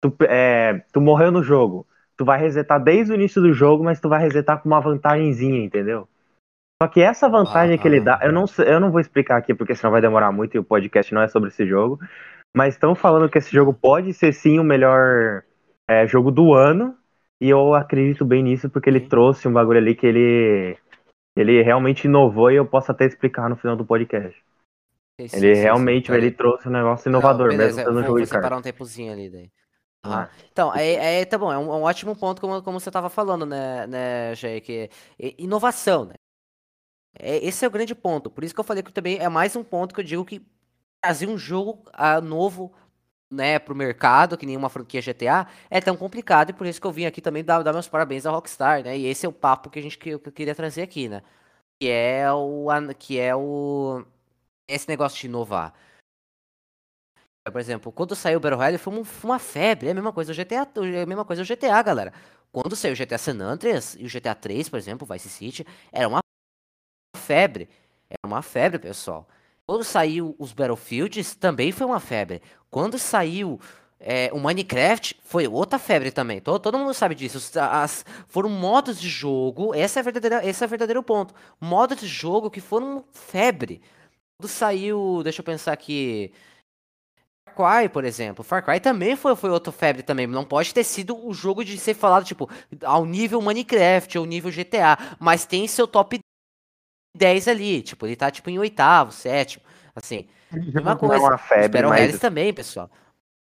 tu, 0.00 0.14
é, 0.22 0.84
tu 0.92 1.00
morreu 1.00 1.32
no 1.32 1.42
jogo. 1.42 1.84
Tu 2.16 2.24
vai 2.24 2.38
resetar 2.38 2.80
desde 2.80 3.12
o 3.12 3.16
início 3.16 3.42
do 3.42 3.52
jogo, 3.52 3.82
mas 3.82 4.00
tu 4.00 4.08
vai 4.08 4.22
resetar 4.22 4.62
com 4.62 4.68
uma 4.68 4.80
vantagenzinha, 4.80 5.64
entendeu? 5.64 6.08
Só 6.80 6.88
que 6.88 7.00
essa 7.00 7.28
vantagem 7.28 7.74
ah, 7.74 7.78
que 7.78 7.88
ele 7.88 8.00
dá, 8.00 8.20
eu 8.22 8.32
não, 8.32 8.44
eu 8.64 8.78
não 8.78 8.92
vou 8.92 9.00
explicar 9.00 9.36
aqui 9.36 9.52
porque 9.52 9.74
senão 9.74 9.90
vai 9.90 10.00
demorar 10.00 10.30
muito 10.30 10.54
e 10.54 10.60
o 10.60 10.64
podcast 10.64 11.12
não 11.12 11.22
é 11.22 11.28
sobre 11.28 11.48
esse 11.48 11.66
jogo. 11.66 11.98
Mas 12.56 12.74
estão 12.74 12.94
falando 12.94 13.28
que 13.28 13.38
esse 13.38 13.50
jogo 13.50 13.72
pode 13.74 14.12
ser 14.12 14.32
sim 14.32 14.60
o 14.60 14.64
melhor 14.64 15.42
é, 15.92 16.06
jogo 16.06 16.30
do 16.30 16.54
ano. 16.54 16.96
E 17.40 17.48
eu 17.48 17.74
acredito 17.74 18.24
bem 18.24 18.42
nisso 18.42 18.70
porque 18.70 18.88
ele 18.88 19.00
trouxe 19.00 19.48
um 19.48 19.52
bagulho 19.52 19.78
ali 19.78 19.96
que 19.96 20.06
ele, 20.06 20.78
ele 21.36 21.60
realmente 21.62 22.04
inovou 22.04 22.50
e 22.50 22.56
eu 22.56 22.64
posso 22.64 22.92
até 22.92 23.04
explicar 23.04 23.48
no 23.48 23.56
final 23.56 23.76
do 23.76 23.84
podcast. 23.84 24.40
Sim, 25.20 25.36
ele 25.36 25.54
sim, 25.54 25.62
realmente 25.62 26.06
sim, 26.06 26.16
ele 26.16 26.30
trouxe 26.30 26.68
um 26.68 26.72
negócio 26.72 27.08
inovador, 27.08 27.48
Não, 27.48 27.56
beleza, 27.56 27.76
mesmo 27.76 27.90
sendo 27.90 28.00
um 28.00 28.06
jogo 28.06 28.20
de 28.20 28.26
separar 28.26 28.56
um 28.56 28.62
tempozinho 28.62 29.12
ali 29.12 29.28
daí. 29.28 29.50
Ah. 30.04 30.28
Então, 30.50 30.74
é, 30.74 31.20
é, 31.20 31.24
tá 31.24 31.38
bom, 31.38 31.52
é 31.52 31.58
um, 31.58 31.72
é 31.72 31.76
um, 31.76 31.82
ótimo 31.82 32.16
ponto, 32.16 32.40
como, 32.40 32.62
como 32.62 32.80
você 32.80 32.88
estava 32.88 33.08
falando, 33.08 33.46
né, 33.46 33.86
né, 33.86 34.34
Jay, 34.34 34.60
que 34.60 34.90
é 35.18 35.34
inovação, 35.38 36.06
né? 36.06 36.14
É, 37.18 37.44
esse 37.44 37.64
é 37.64 37.68
o 37.68 37.70
grande 37.70 37.94
ponto. 37.94 38.30
Por 38.30 38.42
isso 38.42 38.54
que 38.54 38.60
eu 38.60 38.64
falei 38.64 38.82
que 38.82 38.92
também 38.92 39.18
é 39.18 39.28
mais 39.28 39.54
um 39.54 39.62
ponto 39.62 39.94
que 39.94 40.00
eu 40.00 40.04
digo 40.04 40.24
que 40.24 40.44
trazer 41.00 41.28
um 41.28 41.36
jogo 41.36 41.84
uh, 41.88 42.20
novo 42.20 42.72
né, 43.32 43.58
pro 43.58 43.74
mercado, 43.74 44.36
que 44.36 44.46
nenhuma 44.46 44.68
franquia 44.68 45.00
GTA, 45.00 45.46
é 45.70 45.80
tão 45.80 45.96
complicado, 45.96 46.50
e 46.50 46.52
por 46.52 46.66
isso 46.66 46.80
que 46.80 46.86
eu 46.86 46.92
vim 46.92 47.06
aqui 47.06 47.20
também 47.20 47.42
dar, 47.44 47.62
dar 47.62 47.72
meus 47.72 47.88
parabéns 47.88 48.26
à 48.26 48.30
Rockstar, 48.30 48.82
né? 48.84 48.96
E 48.98 49.06
esse 49.06 49.26
é 49.26 49.28
o 49.28 49.32
papo 49.32 49.70
que 49.70 49.78
a 49.78 49.82
gente 49.82 49.98
que 49.98 50.10
eu, 50.10 50.20
queria 50.20 50.54
trazer 50.54 50.82
aqui, 50.82 51.08
né? 51.08 51.22
Que 51.80 51.88
é 51.90 52.32
o 52.32 52.68
que 52.98 53.18
é 53.18 53.34
o 53.34 54.04
esse 54.68 54.88
negócio 54.88 55.20
de 55.20 55.26
inovar. 55.26 55.74
Por 57.50 57.60
exemplo, 57.60 57.90
quando 57.90 58.14
saiu 58.14 58.38
o 58.38 58.40
Battle 58.40 58.58
Royale 58.58 58.78
foi 58.78 58.94
uma 59.24 59.38
febre, 59.38 59.88
é 59.88 59.90
a 59.90 59.94
mesma 59.94 60.12
coisa 60.12 60.32
o 60.32 60.34
GTA, 60.34 60.68
é 60.96 61.02
a 61.02 61.06
mesma 61.06 61.24
coisa 61.24 61.42
o 61.42 61.44
GTA, 61.44 61.82
galera. 61.82 62.12
Quando 62.52 62.76
saiu 62.76 62.92
o 62.94 62.96
GTA 62.96 63.18
San 63.18 63.40
Andreas 63.40 63.96
e 63.98 64.04
o 64.04 64.08
GTA 64.08 64.34
3, 64.34 64.68
por 64.68 64.78
exemplo, 64.78 65.08
Vice 65.10 65.28
City, 65.28 65.66
era 65.90 66.06
uma 66.06 66.20
febre. 67.16 67.68
Era 68.08 68.26
uma 68.26 68.42
febre, 68.42 68.78
pessoal. 68.78 69.26
Quando 69.72 69.84
saiu 69.84 70.36
os 70.38 70.52
Battlefields, 70.52 71.34
também 71.34 71.72
foi 71.72 71.86
uma 71.86 71.98
febre. 71.98 72.42
Quando 72.70 72.98
saiu 72.98 73.58
é, 73.98 74.30
o 74.30 74.38
Minecraft, 74.38 75.18
foi 75.24 75.48
outra 75.48 75.78
febre 75.78 76.10
também. 76.10 76.42
Todo, 76.42 76.60
todo 76.60 76.78
mundo 76.78 76.92
sabe 76.92 77.14
disso. 77.14 77.58
As, 77.58 78.04
foram 78.28 78.50
modos 78.50 79.00
de 79.00 79.08
jogo, 79.08 79.74
esse 79.74 79.98
é, 79.98 80.02
verdadeira, 80.02 80.46
esse 80.46 80.62
é 80.62 80.66
o 80.66 80.68
verdadeiro 80.68 81.02
ponto. 81.02 81.34
Modos 81.58 81.98
de 81.98 82.06
jogo 82.06 82.50
que 82.50 82.60
foram 82.60 83.02
febre. 83.12 83.80
Quando 84.38 84.50
saiu, 84.50 85.22
deixa 85.22 85.40
eu 85.40 85.44
pensar 85.44 85.72
aqui... 85.72 86.30
Far 87.56 87.80
Cry, 87.80 87.88
por 87.88 88.04
exemplo. 88.04 88.44
Far 88.44 88.62
Cry 88.62 88.78
também 88.78 89.16
foi, 89.16 89.34
foi 89.34 89.48
outra 89.48 89.72
febre 89.72 90.02
também. 90.02 90.26
Não 90.26 90.44
pode 90.44 90.74
ter 90.74 90.84
sido 90.84 91.16
o 91.26 91.32
jogo 91.32 91.64
de 91.64 91.78
ser 91.78 91.94
falado, 91.94 92.26
tipo, 92.26 92.46
ao 92.84 93.06
nível 93.06 93.40
Minecraft, 93.40 94.18
ao 94.18 94.26
nível 94.26 94.52
GTA. 94.52 94.98
Mas 95.18 95.46
tem 95.46 95.66
seu 95.66 95.88
top 95.88 96.20
10 97.14 97.48
ali, 97.48 97.82
tipo, 97.82 98.06
ele 98.06 98.16
tá 98.16 98.30
tipo 98.30 98.50
em 98.50 98.58
oitavo, 98.58 99.12
sétimo, 99.12 99.64
assim. 99.94 100.26
Mesma 100.74 100.96
coisa. 100.96 101.30
Uma 101.30 101.38
febre, 101.38 101.82
Battle 101.82 102.18
mas... 102.18 102.20
também, 102.20 102.52
pessoal. 102.54 102.90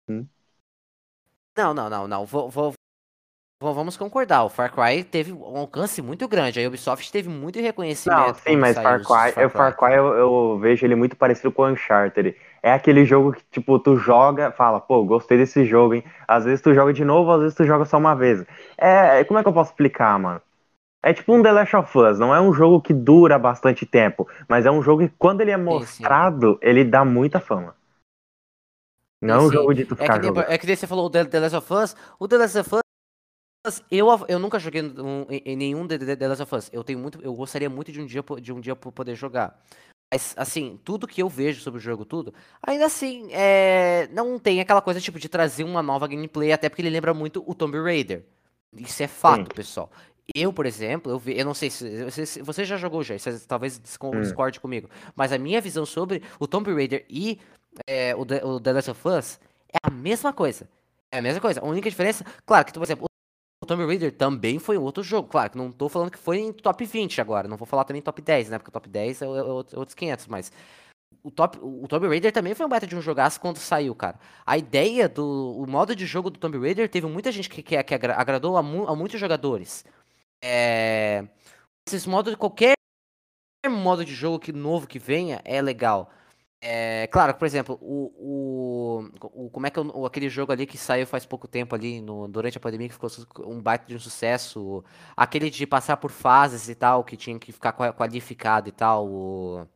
Hum. 0.08 0.28
Não, 1.58 1.74
não, 1.74 1.89
não, 1.89 2.08
não. 2.08 2.26
Vou, 2.26 2.50
vou, 2.50 2.74
vou- 3.62 3.74
vamos 3.76 3.97
concordar. 3.97 4.43
O 4.45 4.50
Far 4.50 4.71
Cry 4.74 5.04
teve 5.04 5.34
um 5.34 5.58
alcance 5.58 6.02
muito 6.02 6.28
grande. 6.28 6.63
A 6.63 6.67
Ubisoft 6.69 7.12
teve 7.12 7.30
muito 7.30 7.60
reconhecimento. 7.62 8.17
Não, 8.17 8.34
sim, 8.34 8.56
mas 8.58 8.80
Far 8.80 9.00
os 9.00 9.06
Cry, 9.06 9.45
o 9.45 9.50
Far 9.50 9.78
Cry 9.78 9.93
eu, 9.93 10.08
eu 10.15 10.60
vejo 10.60 10.86
ele 10.86 10.95
muito 10.95 11.15
parecido 11.15 11.52
com 11.52 11.62
o 11.63 11.67
Uncharted. 11.69 12.36
É 12.63 12.71
aquele 12.74 13.06
jogo 13.06 13.34
que, 13.34 13.43
tipo, 13.52 13.78
tu 13.80 13.95
joga, 13.95 14.52
fala, 14.52 14.80
pô, 14.82 15.04
gostei 15.06 15.38
desse 15.38 15.65
jogo, 15.65 15.93
hein? 15.95 16.04
Às 16.28 16.45
vezes 16.45 16.62
tu 16.62 16.74
joga 16.74 16.93
de 16.93 17.06
novo, 17.06 17.32
às 17.32 17.41
vezes 17.41 17.56
tu 17.56 17.63
joga 17.63 17.86
só 17.86 17.97
uma 17.97 18.15
vez. 18.15 18.43
É, 18.78 19.24
como 19.26 19.39
é 19.39 19.43
que 19.43 19.50
eu 19.50 19.54
posso 19.54 19.71
explicar, 19.71 20.17
mano? 20.19 20.41
É 21.03 21.13
tipo 21.13 21.33
um 21.33 21.41
The 21.41 21.51
Last 21.51 21.75
of 21.75 21.97
Us, 21.97 22.19
não 22.19 22.33
é 22.33 22.39
um 22.39 22.53
jogo 22.53 22.79
que 22.81 22.93
dura 22.93 23.39
bastante 23.39 23.85
tempo, 23.85 24.27
mas 24.47 24.65
é 24.65 24.71
um 24.71 24.83
jogo 24.83 25.07
que 25.07 25.13
quando 25.17 25.41
ele 25.41 25.51
é 25.51 25.57
sim. 25.57 25.63
mostrado, 25.63 26.59
ele 26.61 26.83
dá 26.83 27.03
muita 27.03 27.39
fama. 27.39 27.75
Não 29.21 29.35
é 29.35 29.37
um 29.39 29.51
jogo 29.51 29.73
de 29.73 29.85
tu 29.85 29.93
É 29.95 29.97
ficar 29.97 30.13
que, 30.13 30.19
nem, 30.19 30.27
jogando. 30.29 30.51
é 30.51 30.57
que 30.57 30.75
você 30.75 30.87
falou 30.87 31.05
o 31.05 31.09
The, 31.09 31.25
The 31.25 31.39
Last 31.39 31.55
of 31.57 31.73
Us. 31.73 31.95
O 32.19 32.27
The 32.27 32.37
Last 32.37 32.57
of 32.59 32.69
Us, 33.67 33.83
eu, 33.91 34.07
eu 34.27 34.39
nunca 34.39 34.59
joguei 34.59 34.81
um- 34.81 35.25
em, 35.29 35.55
nenhum 35.55 35.87
The, 35.87 35.97
The, 35.97 36.15
The 36.15 36.27
Last 36.27 36.43
of 36.43 36.55
Us. 36.55 36.69
Eu 36.73 36.83
tenho 36.83 36.99
muito, 36.99 37.21
eu 37.21 37.33
gostaria 37.33 37.69
muito 37.69 37.91
de 37.91 38.01
um 38.01 38.05
dia 38.05 38.23
de 38.41 38.51
um 38.53 38.59
dia 38.59 38.75
po- 38.75 38.91
poder 38.91 39.15
jogar. 39.15 39.59
Mas 40.13 40.33
assim, 40.37 40.79
tudo 40.83 41.07
que 41.07 41.21
eu 41.21 41.29
vejo 41.29 41.61
sobre 41.61 41.77
o 41.79 41.81
jogo, 41.81 42.03
tudo, 42.03 42.33
ainda 42.65 42.85
assim, 42.85 43.29
é, 43.31 44.07
não 44.11 44.37
tem 44.37 44.59
aquela 44.59 44.81
coisa 44.81 44.99
tipo 44.99 45.17
de 45.19 45.29
trazer 45.29 45.63
uma 45.63 45.81
nova 45.81 46.07
gameplay, 46.07 46.51
até 46.51 46.67
porque 46.67 46.81
ele 46.81 46.89
lembra 46.89 47.13
muito 47.13 47.43
o 47.47 47.55
Tomb 47.55 47.79
Raider. 47.79 48.25
Isso 48.75 49.03
é 49.03 49.07
fato, 49.07 49.49
Sim. 49.49 49.55
pessoal. 49.55 49.91
Eu, 50.36 50.54
por 50.54 50.65
exemplo, 50.65 51.12
eu, 51.12 51.20
vi, 51.20 51.38
eu 51.38 51.46
não 51.46 51.54
sei 51.54 51.70
se 51.70 52.04
você, 52.06 52.41
você 52.44 52.65
já 52.65 52.78
jogou 52.78 53.04
já, 53.04 53.17
você 53.17 53.38
talvez 53.48 53.82
Hum. 54.02 54.22
discorde 54.22 54.60
comigo, 54.60 54.89
mas 55.15 55.32
a 55.32 55.38
minha 55.38 55.60
visão 55.60 55.86
sobre 55.86 56.22
o 56.39 56.48
Tomb 56.48 56.74
Raider 56.74 57.06
e 57.10 57.39
é, 57.88 58.15
o, 58.15 58.26
The, 58.26 58.44
o 58.46 58.60
The 58.60 58.74
Last 58.74 58.91
of 58.91 59.08
Us 59.08 59.39
é 59.74 59.78
a 59.84 59.89
mesma 59.89 60.32
coisa. 60.34 60.70
É 61.12 61.17
a 61.20 61.22
mesma 61.22 61.41
coisa. 61.41 61.60
A 61.62 61.65
única 61.65 61.89
diferença, 61.89 62.26
claro 62.46 62.65
que, 62.65 62.74
por 62.74 62.84
exemplo, 62.84 63.06
o 63.62 63.65
Tomb 63.65 63.86
Raider 63.86 64.12
também 64.15 64.58
foi 64.60 64.78
um 64.78 64.82
outro 64.84 65.04
jogo. 65.04 65.28
Claro 65.28 65.52
que 65.52 65.58
não 65.58 65.72
tô 65.72 65.89
falando 65.89 66.12
que 66.12 66.17
foi 66.17 66.39
em 66.39 66.54
top 66.54 66.86
20 66.86 67.20
agora. 67.20 67.48
Não 67.48 67.58
vou 67.58 67.65
falar 67.65 67.84
também 67.84 68.02
top 68.02 68.22
10, 68.22 68.50
né? 68.50 68.58
Porque 68.58 68.70
o 68.70 68.72
top 68.74 68.88
10 68.89 69.22
é, 69.22 69.26
é 69.26 69.28
outro- 69.30 69.80
outros 69.80 69.96
500, 69.96 70.28
mas. 70.28 70.52
O, 71.24 71.30
top, 71.30 71.60
o 71.62 71.86
Tomb 71.88 72.08
Raider 72.08 72.32
também 72.32 72.56
foi 72.56 72.65
um 72.65 72.70
baita 72.70 72.88
de 72.88 72.96
um 72.96 73.02
jogaço 73.02 73.39
quando 73.39 73.58
saiu, 73.58 73.94
cara. 73.94 74.17
A 74.46 74.58
ideia 74.58 75.08
do. 75.08 75.56
O 75.58 75.67
modo 75.70 75.96
de 75.96 76.06
jogo 76.06 76.30
do 76.30 76.39
Tomb 76.39 76.58
Raider 76.58 76.89
teve 76.89 77.06
muita 77.06 77.32
gente 77.32 77.50
que, 77.50 77.62
que, 77.62 77.84
que 77.84 77.94
agra- 77.94 78.15
agradou 78.15 78.58
a, 78.58 78.63
mu- 78.63 78.88
a 78.88 78.96
muitos 78.96 79.20
jogadores. 79.20 79.86
É. 80.41 81.27
Esses 81.88 82.06
modos, 82.06 82.36
qualquer 82.36 82.73
modo 83.69 84.04
de 84.06 84.13
jogo 84.13 84.39
que, 84.39 84.51
novo 84.51 84.88
que 84.88 84.99
venha 84.99 85.41
é 85.43 85.62
legal. 85.62 86.10
É, 86.63 87.08
claro, 87.08 87.34
por 87.34 87.45
exemplo, 87.45 87.77
o, 87.82 89.01
o, 89.23 89.45
o- 89.45 89.49
como 89.49 89.65
é 89.65 89.71
que 89.71 89.80
é 89.80 89.82
o- 89.82 90.06
aquele 90.06 90.30
jogo 90.30 90.51
ali 90.51 90.67
que 90.67 90.77
saiu 90.77 91.08
faz 91.08 91.25
pouco 91.25 91.47
tempo 91.47 91.73
ali 91.73 91.99
no, 92.01 92.27
durante 92.27 92.56
a 92.58 92.62
pandemia 92.62 92.88
que 92.88 92.93
ficou 92.93 93.10
um 93.51 93.60
baita 93.60 93.86
de 93.88 93.95
um 93.95 93.99
sucesso, 93.99 94.84
aquele 95.17 95.49
de 95.49 95.65
passar 95.65 95.97
por 95.97 96.12
fases 96.12 96.69
e 96.69 96.75
tal, 96.75 97.04
que 97.04 97.17
tinha 97.17 97.39
que 97.39 97.51
ficar 97.51 97.71
qua- 97.73 97.91
qualificado 97.91 98.69
e 98.69 98.71
tal, 98.71 99.08
o... 99.08 99.67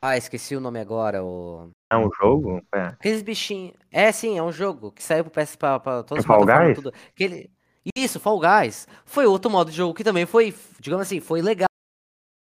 Ah, 0.00 0.16
esqueci 0.16 0.54
o 0.56 0.60
nome 0.60 0.78
agora, 0.80 1.24
o... 1.24 1.70
É 1.90 1.96
um 1.96 2.08
jogo? 2.20 2.60
É. 2.74 2.86
Aqueles 2.86 3.22
bichinhos... 3.22 3.74
É, 3.90 4.10
sim, 4.12 4.38
é 4.38 4.42
um 4.42 4.52
jogo 4.52 4.92
que 4.92 5.02
saiu 5.02 5.24
pro 5.24 5.32
PS 5.32 5.56
pra, 5.56 5.78
pra 5.80 6.02
todas 6.04 6.22
as 6.22 6.26
Fall 6.26 6.38
plataformas, 6.38 6.76
Guys? 6.76 6.84
tudo. 6.84 6.94
Aquele... 7.08 7.50
Isso, 7.96 8.20
Fall 8.20 8.40
Guys. 8.40 8.86
Foi 9.04 9.26
outro 9.26 9.50
modo 9.50 9.70
de 9.70 9.76
jogo 9.76 9.94
que 9.94 10.04
também 10.04 10.26
foi, 10.26 10.54
digamos 10.78 11.06
assim, 11.06 11.20
foi 11.20 11.42
legal 11.42 11.66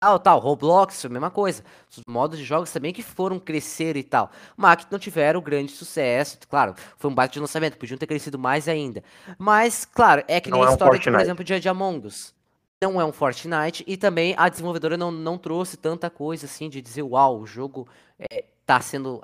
tal, 0.01 0.19
tal, 0.19 0.39
Roblox, 0.39 1.05
a 1.05 1.09
mesma 1.09 1.31
coisa. 1.31 1.63
Os 1.91 2.03
modos 2.09 2.39
de 2.39 2.45
jogos 2.45 2.73
também 2.73 2.93
que 2.93 3.03
foram 3.03 3.39
crescer 3.39 3.97
e 3.97 4.03
tal. 4.03 4.31
Mas 4.57 4.85
que 4.85 4.93
não 4.93 4.99
tiveram 4.99 5.41
grande 5.43 5.73
sucesso. 5.73 6.39
Claro, 6.49 6.75
foi 6.97 7.11
um 7.11 7.15
baita 7.15 7.35
de 7.35 7.41
lançamento, 7.41 7.77
podiam 7.77 7.99
ter 7.99 8.07
crescido 8.07 8.39
mais 8.39 8.67
ainda. 8.67 9.05
Mas, 9.39 9.85
claro, 9.85 10.25
é 10.27 10.41
que 10.41 10.51
Não 10.51 10.59
nem 10.59 10.67
a 10.67 10.69
é 10.69 10.71
um 10.71 10.73
história 10.73 10.99
de, 10.99 11.11
por 11.11 11.21
exemplo, 11.21 11.45
de, 11.45 11.61
de 11.61 11.69
Among 11.69 12.07
Us. 12.07 12.35
Não 12.83 12.99
é 12.99 13.05
um 13.05 13.13
Fortnite 13.13 13.85
e 13.87 13.95
também 13.95 14.35
a 14.39 14.49
desenvolvedora 14.49 14.97
não, 14.97 15.11
não 15.13 15.37
trouxe 15.37 15.77
tanta 15.77 16.09
coisa 16.09 16.47
assim 16.47 16.71
de 16.71 16.81
dizer, 16.81 17.03
uau, 17.03 17.39
o 17.41 17.47
jogo 17.47 17.87
é, 18.19 18.47
tá 18.65 18.81
sendo 18.81 19.21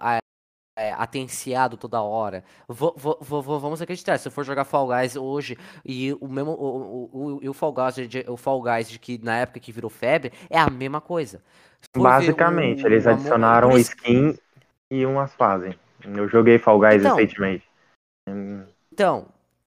é, 0.77 0.93
atenciado 0.93 1.77
toda 1.77 2.01
hora. 2.03 2.45
Vo- 2.69 2.97
vamos 3.59 3.81
acreditar, 3.81 4.19
se 4.19 4.29
eu 4.29 4.33
for 4.33 4.45
jogar 4.45 4.65
Fall 4.65 4.87
Guys 4.87 5.17
hoje 5.17 5.57
e 5.85 6.13
o 6.21 6.29
mesmo 6.29 6.53
o, 6.53 7.09
o, 7.13 7.41
o, 7.45 7.51
o 7.51 7.53
Fall 7.55 7.73
Guys 7.73 8.09
de, 8.09 8.25
o 8.29 8.37
Fall 8.37 8.63
Guys 8.63 8.89
de 8.91 8.99
que 8.99 9.19
na 9.23 9.39
época 9.39 9.59
que 9.59 9.73
virou 9.73 9.91
febre 9.91 10.33
é 10.51 10.59
a 10.59 10.69
mesma 10.69 11.01
coisa. 11.01 11.43
Basicamente, 11.97 12.85
o- 12.85 12.87
eles 12.87 13.07
adicionaram 13.07 13.71
isso- 13.77 13.91
skin 13.93 14.37
e 14.91 15.05
umas 15.07 15.33
fases. 15.35 15.75
Eu 16.05 16.29
joguei 16.29 16.59
Fall 16.59 16.79
Guys 16.79 16.97
Então. 17.03 17.17
recentemente. 17.17 17.65
Hum, 18.29 18.65
Então, 18.93 19.27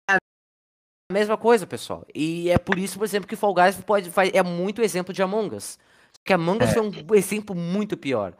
é 0.09 0.15
a 0.15 1.13
mesma 1.13 1.37
coisa, 1.37 1.65
pessoal. 1.65 2.05
E 2.13 2.49
é 2.49 2.57
por 2.57 2.77
isso, 2.77 2.97
por 2.99 3.03
exemplo, 3.05 3.27
que 3.27 3.35
Fall 3.35 3.53
Guys 3.53 3.75
pode, 3.81 4.09
faz- 4.11 4.31
é 4.33 4.43
muito 4.43 4.81
exemplo 4.81 5.13
de 5.13 5.21
Among 5.23 5.55
Us. 5.55 5.77
Só 6.15 6.21
que 6.23 6.33
Among 6.33 6.63
Us 6.63 6.69
É. 6.69 6.73
foi 6.73 6.81
um 6.83 7.15
exemplo 7.15 7.55
muito 7.55 7.97
pior. 7.97 8.33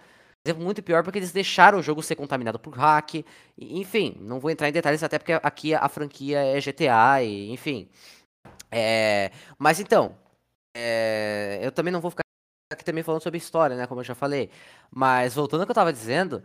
Exemplo 0.50 0.64
muito 0.64 0.82
pior 0.82 1.04
porque 1.04 1.20
eles 1.20 1.32
deixaram 1.32 1.78
o 1.78 1.84
jogo 1.84 2.02
ser 2.02 2.16
contaminado 2.16 2.58
por 2.58 2.74
hack. 2.74 3.24
Enfim, 3.58 4.16
não 4.20 4.40
vou 4.40 4.50
entrar 4.50 4.68
em 4.68 4.72
detalhes 4.72 5.04
até 5.04 5.20
porque 5.20 5.34
aqui 5.34 5.76
a 5.76 5.88
franquia 5.88 6.40
é 6.40 6.60
GTA 6.60 7.22
e 7.24 7.52
enfim. 7.52 7.88
É, 8.72 9.32
mas 9.60 9.80
então, 9.80 10.18
é, 10.76 11.60
eu 11.62 11.72
também 11.72 11.94
não 11.94 12.02
vou 12.02 12.10
ficar 12.10 12.24
aqui 12.74 12.84
também 12.84 13.04
falando 13.04 13.22
sobre 13.22 13.38
história, 13.38 13.76
né, 13.76 13.86
como 13.86 14.02
eu 14.02 14.06
já 14.06 14.16
falei. 14.16 14.50
Mas 14.90 15.36
voltando 15.36 15.62
ao 15.62 15.68
que 15.68 15.72
eu 15.72 15.76
tava 15.76 15.94
dizendo, 15.94 16.44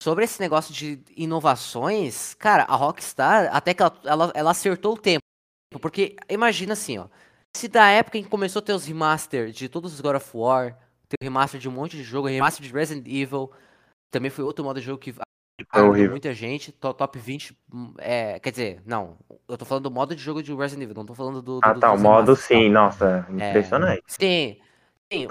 sobre 0.00 0.24
esse 0.24 0.40
negócio 0.40 0.72
de 0.72 1.02
inovações, 1.16 2.34
cara, 2.34 2.64
a 2.64 2.76
Rockstar, 2.76 3.50
até 3.54 3.74
que 3.74 3.82
ela, 3.82 4.00
ela, 4.04 4.32
ela 4.34 4.50
acertou 4.52 4.94
o 4.94 4.98
tempo. 4.98 5.24
Porque 5.80 6.16
imagina 6.28 6.74
assim, 6.74 6.98
ó. 6.98 7.08
Se 7.56 7.66
da 7.68 7.88
época 7.88 8.18
em 8.18 8.22
que 8.22 8.30
começou 8.30 8.60
a 8.60 8.64
ter 8.64 8.72
os 8.74 8.86
remaster 8.86 9.50
de 9.50 9.68
todos 9.68 9.92
os 9.92 10.00
God 10.00 10.16
of 10.16 10.30
War, 10.34 10.78
tem 11.10 11.18
o 11.22 11.24
remaster 11.24 11.60
de 11.60 11.68
um 11.68 11.72
monte 11.72 11.96
de 11.96 12.04
jogo, 12.04 12.28
remaster 12.28 12.66
de 12.66 12.72
Resident 12.72 13.06
Evil, 13.08 13.52
também 14.10 14.30
foi 14.30 14.44
outro 14.44 14.64
modo 14.64 14.80
de 14.80 14.86
jogo 14.86 14.98
que 15.00 15.14
horrível. 15.76 16.10
muita 16.10 16.34
gente, 16.34 16.72
to- 16.72 16.94
top 16.94 17.18
20, 17.18 17.56
hum, 17.72 17.94
é, 17.98 18.40
quer 18.40 18.50
dizer, 18.50 18.82
não, 18.86 19.18
eu 19.48 19.58
tô 19.58 19.64
falando 19.64 19.84
do 19.84 19.90
modo 19.90 20.14
de 20.16 20.22
jogo 20.22 20.42
de 20.42 20.54
Resident 20.54 20.84
Evil, 20.84 20.94
não 20.96 21.06
tô 21.06 21.14
falando 21.14 21.42
do... 21.42 21.60
do 21.62 21.70
Ah, 21.70 21.74
dos 21.74 21.82
tá, 21.82 21.92
o 21.92 21.98
modo 21.98 22.34
remasters, 22.34 22.48
tá? 22.48 22.64
sim, 22.64 22.68
nossa, 22.70 23.26
impressionante. 23.30 24.02
Sim. 24.06 24.56
Sim, 25.12 25.28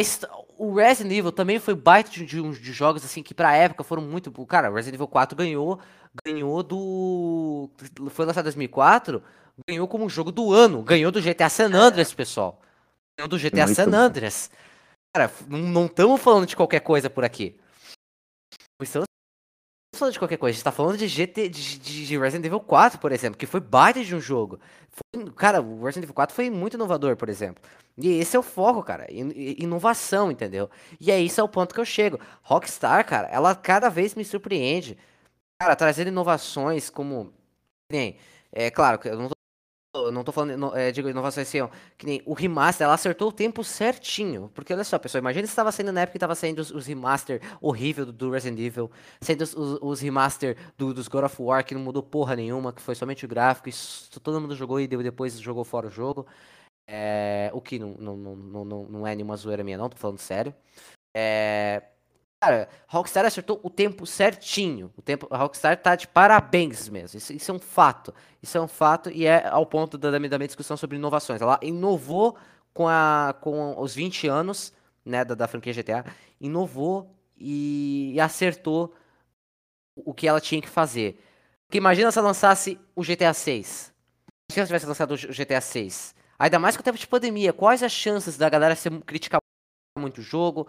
hist- 0.00 0.24
o 0.58 0.74
Resident 0.74 1.12
Evil 1.18 1.32
também 1.32 1.58
foi 1.58 1.74
baita 1.74 2.10
de, 2.10 2.24
de, 2.26 2.40
de 2.60 2.72
jogos 2.72 3.04
assim 3.04 3.22
que 3.22 3.34
pra 3.34 3.54
época 3.56 3.84
foram 3.84 4.02
muito. 4.02 4.30
Cara, 4.46 4.70
o 4.70 4.74
Resident 4.74 4.94
Evil 4.96 5.08
4 5.08 5.36
ganhou, 5.36 5.80
ganhou 6.24 6.62
do. 6.62 7.70
Foi 8.10 8.26
lançado 8.26 8.44
em 8.44 8.46
2004, 8.46 9.22
ganhou 9.68 9.88
como 9.88 10.08
jogo 10.08 10.32
do 10.32 10.52
ano, 10.52 10.82
ganhou 10.82 11.10
do 11.12 11.20
GTA 11.20 11.48
San 11.50 11.72
Andreas, 11.74 12.14
pessoal. 12.14 12.60
Ganhou 13.18 13.28
do 13.28 13.38
GTA 13.38 13.66
Muito 13.66 13.68
San 13.68 13.92
bom. 13.92 14.12
Cara, 15.14 15.30
não 15.48 15.86
estamos 15.86 16.20
falando 16.20 16.46
de 16.46 16.56
qualquer 16.56 16.80
coisa 16.80 17.10
por 17.10 17.24
aqui. 17.24 17.58
Não 18.80 18.84
estamos 18.84 19.06
falando 19.94 20.12
de 20.14 20.18
qualquer 20.18 20.38
coisa, 20.38 20.54
a 20.54 20.56
gente 20.56 20.64
tá 20.64 20.72
falando 20.72 20.96
de 20.96 21.06
GT, 21.06 21.48
de, 21.48 21.78
de- 21.78 22.06
de 22.06 22.18
Resident 22.18 22.46
Evil 22.46 22.60
4, 22.60 22.98
por 22.98 23.12
exemplo, 23.12 23.38
que 23.38 23.46
foi 23.46 23.60
baita 23.60 24.02
de 24.02 24.14
um 24.16 24.20
jogo. 24.20 24.58
Foi- 24.90 25.30
cara, 25.32 25.60
o 25.60 25.84
Resident 25.84 26.04
Evil 26.04 26.14
4 26.14 26.34
foi 26.34 26.48
muito 26.50 26.74
inovador, 26.74 27.16
por 27.16 27.28
exemplo. 27.28 27.62
E 27.96 28.08
esse 28.18 28.34
é 28.34 28.38
o 28.38 28.42
foco, 28.42 28.82
cara. 28.82 29.06
in- 29.12 29.30
in- 29.36 29.56
Inovação, 29.64 30.30
entendeu? 30.32 30.70
E 30.98 31.10
é 31.10 31.20
isso 31.20 31.40
é 31.40 31.44
o 31.44 31.48
ponto 31.48 31.74
que 31.74 31.80
eu 31.80 31.84
chego. 31.84 32.18
Rockstar, 32.42 33.06
cara, 33.06 33.28
ela 33.28 33.54
cada 33.54 33.88
vez 33.90 34.14
me 34.14 34.24
surpreende. 34.24 34.98
Cara, 35.60 35.76
trazendo 35.76 36.08
inovações 36.08 36.90
como. 36.90 37.32
é 38.52 38.70
claro, 38.70 39.00
eu 39.04 39.16
não 39.18 39.28
tô, 39.28 39.34
eu 39.94 40.10
não 40.10 40.24
tô 40.24 40.32
falando, 40.32 40.74
é, 40.74 40.90
digo, 40.90 41.08
inovações 41.10 41.46
assim, 41.46 41.60
ó, 41.60 41.68
que 41.98 42.06
nem 42.06 42.22
o 42.24 42.32
remaster, 42.32 42.84
ela 42.86 42.94
acertou 42.94 43.28
o 43.28 43.32
tempo 43.32 43.62
certinho. 43.62 44.50
Porque 44.54 44.72
olha 44.72 44.84
só, 44.84 44.98
pessoal, 44.98 45.20
imagina 45.20 45.46
se 45.46 45.52
estava 45.52 45.70
saindo 45.70 45.92
na 45.92 46.00
época 46.02 46.14
que 46.14 46.18
tava 46.18 46.34
saindo 46.34 46.60
os, 46.60 46.70
os 46.70 46.86
remaster 46.86 47.42
horrível 47.60 48.06
do, 48.06 48.12
do 48.12 48.30
Resident 48.30 48.58
Evil, 48.60 48.90
saindo 49.20 49.42
os, 49.42 49.54
os, 49.54 49.78
os 49.82 50.00
remaster 50.00 50.56
do- 50.78 50.94
dos 50.94 51.08
God 51.08 51.24
of 51.24 51.42
War, 51.42 51.64
que 51.64 51.74
não 51.74 51.82
mudou 51.82 52.02
porra 52.02 52.34
nenhuma, 52.36 52.72
que 52.72 52.80
foi 52.80 52.94
somente 52.94 53.24
o 53.26 53.28
gráfico, 53.28 53.68
s- 53.68 54.08
todo 54.22 54.40
mundo 54.40 54.56
jogou 54.56 54.80
e 54.80 54.86
depois 54.86 55.38
jogou 55.38 55.64
fora 55.64 55.86
o 55.88 55.90
jogo. 55.90 56.26
É, 56.86 57.50
o 57.54 57.60
que 57.60 57.78
não, 57.78 57.94
não, 57.98 58.16
não, 58.16 58.64
não- 58.64 58.84
não 58.88 59.06
é 59.06 59.14
nenhuma 59.14 59.36
zoeira 59.36 59.62
minha, 59.64 59.78
não, 59.78 59.88
tô 59.90 59.96
falando 59.98 60.18
sério. 60.18 60.54
É, 61.16 61.82
cara, 62.42 62.68
Rockstar 62.88 63.24
acertou 63.24 63.60
o 63.62 63.70
tempo 63.70 64.04
certinho. 64.04 64.92
O 64.96 65.02
tempo, 65.02 65.28
a 65.30 65.36
Rockstar 65.36 65.80
tá 65.80 65.94
de 65.94 66.08
parabéns 66.08 66.88
mesmo. 66.88 67.16
Isso, 67.16 67.32
isso 67.32 67.50
é 67.52 67.54
um 67.54 67.58
fato. 67.60 68.12
Isso 68.42 68.58
é 68.58 68.60
um 68.60 68.66
fato 68.66 69.08
e 69.10 69.24
é 69.26 69.46
ao 69.46 69.64
ponto 69.64 69.96
da, 69.96 70.10
da 70.10 70.18
minha 70.18 70.46
discussão 70.46 70.76
sobre 70.76 70.96
inovações. 70.96 71.40
Ela 71.40 71.60
inovou 71.62 72.36
com, 72.74 72.88
a, 72.88 73.34
com 73.40 73.80
os 73.80 73.94
20 73.94 74.26
anos 74.26 74.72
né, 75.04 75.24
da, 75.24 75.36
da 75.36 75.46
franquia 75.46 75.72
GTA, 75.72 76.04
inovou 76.40 77.14
e, 77.38 78.12
e 78.14 78.20
acertou 78.20 78.92
o 79.94 80.12
que 80.12 80.26
ela 80.26 80.40
tinha 80.40 80.60
que 80.60 80.68
fazer. 80.68 81.22
Porque 81.66 81.78
imagina 81.78 82.10
se 82.10 82.18
ela 82.18 82.28
lançasse 82.28 82.80
o 82.96 83.02
GTA 83.02 83.32
6. 83.32 83.92
Se 84.50 84.58
ela 84.58 84.66
tivesse 84.66 84.86
lançado 84.86 85.14
o 85.14 85.16
GTA 85.16 85.60
6. 85.60 86.12
Ainda 86.40 86.58
mais 86.58 86.76
com 86.76 86.80
o 86.80 86.84
tempo 86.84 86.98
de 86.98 87.06
pandemia, 87.06 87.52
quais 87.52 87.84
as 87.84 87.92
chances 87.92 88.36
da 88.36 88.48
galera 88.48 88.74
se 88.74 88.90
criticar 89.02 89.40
muito 89.96 90.18
o 90.18 90.22
jogo? 90.22 90.66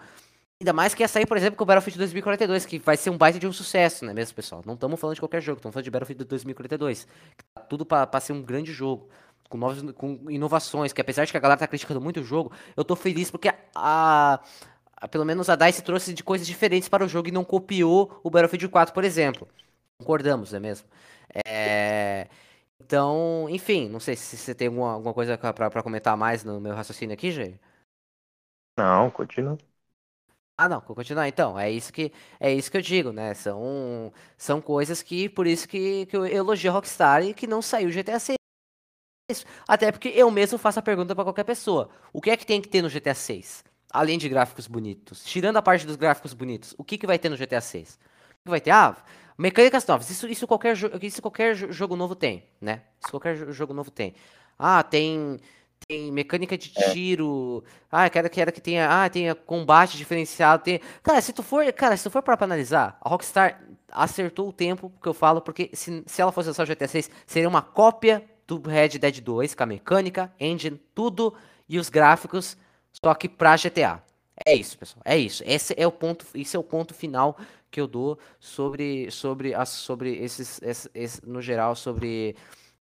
Ainda 0.63 0.71
mais 0.71 0.93
que 0.93 1.03
ia 1.03 1.09
sair, 1.09 1.25
por 1.25 1.35
exemplo, 1.35 1.57
com 1.57 1.65
o 1.65 1.67
Battlefield 1.67 1.97
2042, 1.97 2.65
que 2.65 2.79
vai 2.79 2.95
ser 2.95 3.09
um 3.09 3.17
baita 3.17 3.37
de 3.37 3.45
um 3.45 3.51
sucesso, 3.51 4.05
né 4.05 4.13
mesmo, 4.13 4.33
pessoal? 4.33 4.61
Não 4.65 4.75
estamos 4.75 4.97
falando 4.97 5.15
de 5.15 5.21
qualquer 5.21 5.41
jogo, 5.41 5.57
estamos 5.57 5.73
falando 5.73 5.83
de 5.83 5.91
Battlefield 5.91 6.23
2042. 6.23 7.03
Que 7.37 7.43
tá 7.53 7.61
tudo 7.63 7.85
para 7.85 8.19
ser 8.21 8.31
um 8.31 8.41
grande 8.41 8.71
jogo. 8.71 9.09
Com, 9.49 9.57
novos, 9.57 9.91
com 9.91 10.31
inovações, 10.31 10.93
que 10.93 11.01
apesar 11.01 11.25
de 11.25 11.31
que 11.31 11.37
a 11.37 11.39
galera 11.41 11.59
tá 11.59 11.67
criticando 11.67 11.99
muito 11.99 12.21
o 12.21 12.23
jogo, 12.23 12.51
eu 12.77 12.83
tô 12.85 12.95
feliz 12.95 13.29
porque 13.29 13.49
a, 13.75 14.39
a, 14.95 15.07
pelo 15.09 15.25
menos 15.25 15.49
a 15.49 15.55
DICE 15.55 15.83
trouxe 15.83 16.13
de 16.13 16.23
coisas 16.23 16.47
diferentes 16.47 16.87
para 16.87 17.03
o 17.05 17.09
jogo 17.09 17.27
e 17.27 17.31
não 17.31 17.43
copiou 17.43 18.19
o 18.23 18.29
Battlefield 18.31 18.69
4, 18.69 18.93
por 18.93 19.03
exemplo. 19.03 19.47
Concordamos, 19.99 20.51
não 20.53 20.57
é 20.57 20.59
mesmo? 20.61 20.87
É, 21.45 22.27
então, 22.79 23.47
enfim, 23.49 23.89
não 23.89 23.99
sei 23.99 24.15
se 24.15 24.37
você 24.37 24.55
tem 24.55 24.67
alguma, 24.69 24.93
alguma 24.93 25.13
coisa 25.13 25.37
para 25.37 25.83
comentar 25.83 26.17
mais 26.17 26.43
no 26.43 26.59
meu 26.61 26.73
raciocínio 26.73 27.13
aqui, 27.13 27.31
Jair. 27.31 27.59
Não, 28.77 29.09
continua. 29.11 29.57
Ah, 30.57 30.69
não, 30.69 30.79
vou 30.81 30.95
continuar 30.95 31.27
então. 31.27 31.59
É 31.59 31.69
isso 31.71 31.91
que 31.91 32.11
é 32.39 32.53
isso 32.53 32.69
que 32.69 32.77
eu 32.77 32.81
digo, 32.81 33.11
né? 33.11 33.33
São, 33.33 34.13
são 34.37 34.61
coisas 34.61 35.01
que 35.01 35.27
por 35.29 35.47
isso 35.47 35.67
que, 35.67 36.05
que 36.05 36.15
eu 36.15 36.25
elogio 36.25 36.69
a 36.71 36.73
Rockstar 36.73 37.23
e 37.23 37.33
que 37.33 37.47
não 37.47 37.61
saiu 37.61 37.89
GTA 37.89 38.19
6. 38.19 38.37
Até 39.67 39.91
porque 39.91 40.09
eu 40.09 40.29
mesmo 40.29 40.57
faço 40.57 40.79
a 40.79 40.81
pergunta 40.81 41.15
para 41.15 41.23
qualquer 41.23 41.43
pessoa. 41.43 41.89
O 42.11 42.21
que 42.21 42.29
é 42.29 42.37
que 42.37 42.45
tem 42.45 42.61
que 42.61 42.67
ter 42.69 42.81
no 42.81 42.89
GTA 42.89 43.15
6? 43.15 43.63
Além 43.91 44.17
de 44.17 44.29
gráficos 44.29 44.67
bonitos. 44.67 45.23
Tirando 45.23 45.57
a 45.57 45.61
parte 45.61 45.85
dos 45.85 45.95
gráficos 45.95 46.33
bonitos, 46.33 46.73
o 46.77 46.83
que, 46.83 46.97
que 46.97 47.07
vai 47.07 47.17
ter 47.19 47.29
no 47.29 47.37
GTA 47.37 47.61
6? 47.61 47.99
O 48.41 48.43
que 48.43 48.49
vai 48.49 48.61
ter? 48.61 48.71
Ah, 48.71 48.95
mecânicas 49.37 49.85
novas. 49.87 50.09
Isso, 50.09 50.27
isso, 50.27 50.47
qualquer, 50.47 50.75
isso 51.01 51.21
qualquer 51.21 51.55
jogo 51.55 51.95
novo 51.95 52.15
tem, 52.15 52.43
né? 52.61 52.81
Isso 53.01 53.11
qualquer 53.11 53.51
jogo 53.51 53.73
novo 53.73 53.89
tem. 53.91 54.13
Ah, 54.57 54.83
tem 54.83 55.39
tem 55.87 56.11
mecânica 56.11 56.57
de 56.57 56.71
é. 56.75 56.91
tiro. 56.91 57.63
Ah, 57.91 58.09
quero, 58.09 58.29
quero 58.29 58.51
que 58.51 58.61
tenha, 58.61 58.87
ah, 58.89 59.09
tenha 59.09 59.35
combate 59.35 59.97
diferenciado, 59.97 60.63
tem. 60.63 60.79
Cara, 61.01 61.21
se 61.21 61.33
tu 61.33 61.43
for, 61.43 61.71
cara, 61.73 61.95
se 61.97 62.03
tu 62.03 62.09
for 62.09 62.21
para 62.21 62.43
analisar, 62.43 62.97
a 63.01 63.09
Rockstar 63.09 63.61
acertou 63.91 64.49
o 64.49 64.53
tempo 64.53 64.91
que 65.01 65.07
eu 65.07 65.13
falo, 65.13 65.41
porque 65.41 65.69
se, 65.73 66.03
se 66.05 66.21
ela 66.21 66.31
fosse 66.31 66.49
lançar 66.49 66.63
o 66.63 66.67
GTA 66.67 66.87
6, 66.87 67.09
seria 67.25 67.49
uma 67.49 67.61
cópia 67.61 68.23
do 68.47 68.61
Red 68.61 68.99
Dead 68.99 69.21
2, 69.21 69.55
com 69.55 69.63
a 69.63 69.65
mecânica, 69.65 70.33
engine, 70.39 70.81
tudo 70.93 71.33
e 71.67 71.77
os 71.77 71.89
gráficos, 71.89 72.57
só 73.03 73.13
que 73.13 73.29
pra 73.29 73.55
GTA. 73.55 74.01
É 74.45 74.55
isso, 74.55 74.77
pessoal. 74.77 75.01
É 75.05 75.17
isso. 75.17 75.43
Esse 75.45 75.73
é 75.77 75.85
o 75.85 75.91
ponto, 75.91 76.25
esse 76.33 76.55
é 76.55 76.59
o 76.59 76.63
ponto 76.63 76.93
final 76.93 77.37
que 77.69 77.79
eu 77.79 77.87
dou 77.87 78.19
sobre 78.39 79.09
sobre 79.09 79.53
as 79.53 79.69
sobre 79.69 80.15
esses, 80.15 80.61
esses 80.61 81.21
no 81.21 81.41
geral 81.41 81.75
sobre 81.75 82.35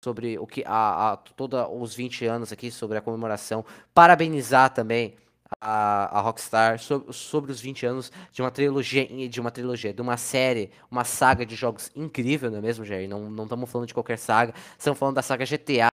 sobre 0.02 0.36
o 0.38 0.46
que 0.46 0.64
a, 0.66 1.12
a 1.12 1.16
todos 1.16 1.64
os 1.80 1.94
20 1.94 2.26
anos 2.26 2.52
aqui, 2.52 2.70
sobre 2.70 2.98
a 2.98 3.00
comemoração. 3.00 3.64
Parabenizar 3.94 4.70
também 4.74 5.14
a, 5.60 6.18
a 6.18 6.20
Rockstar 6.20 6.78
sobre, 6.80 7.12
sobre 7.12 7.52
os 7.52 7.60
20 7.60 7.86
anos 7.86 8.12
de 8.32 8.42
uma 8.42 8.50
trilogia, 8.50 9.06
de 9.28 9.40
uma 9.40 9.50
trilogia, 9.50 9.92
de 9.92 10.02
uma 10.02 10.16
série, 10.16 10.72
uma 10.90 11.04
saga 11.04 11.46
de 11.46 11.54
jogos 11.54 11.90
incrível, 11.94 12.50
não 12.50 12.58
é 12.58 12.60
mesmo, 12.60 12.84
Jair? 12.84 13.08
Não, 13.08 13.30
não 13.30 13.44
estamos 13.44 13.70
falando 13.70 13.86
de 13.86 13.94
qualquer 13.94 14.18
saga, 14.18 14.52
estamos 14.76 14.98
falando 14.98 15.14
da 15.14 15.22
saga 15.22 15.44
GTA. 15.44 15.92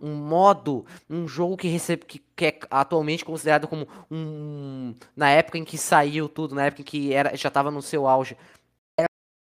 Um 0.00 0.14
modo, 0.14 0.86
um 1.08 1.28
jogo 1.28 1.54
que, 1.54 1.68
recebe, 1.68 2.06
que, 2.06 2.22
que 2.34 2.46
é 2.46 2.58
atualmente 2.70 3.24
considerado 3.24 3.68
como 3.68 3.86
um. 4.10 4.94
Na 5.14 5.28
época 5.28 5.58
em 5.58 5.64
que 5.64 5.76
saiu 5.76 6.26
tudo, 6.28 6.54
na 6.54 6.66
época 6.66 6.80
em 6.80 6.84
que 6.84 7.12
era, 7.12 7.36
já 7.36 7.48
estava 7.48 7.70
no 7.70 7.82
seu 7.82 8.06
auge, 8.06 8.38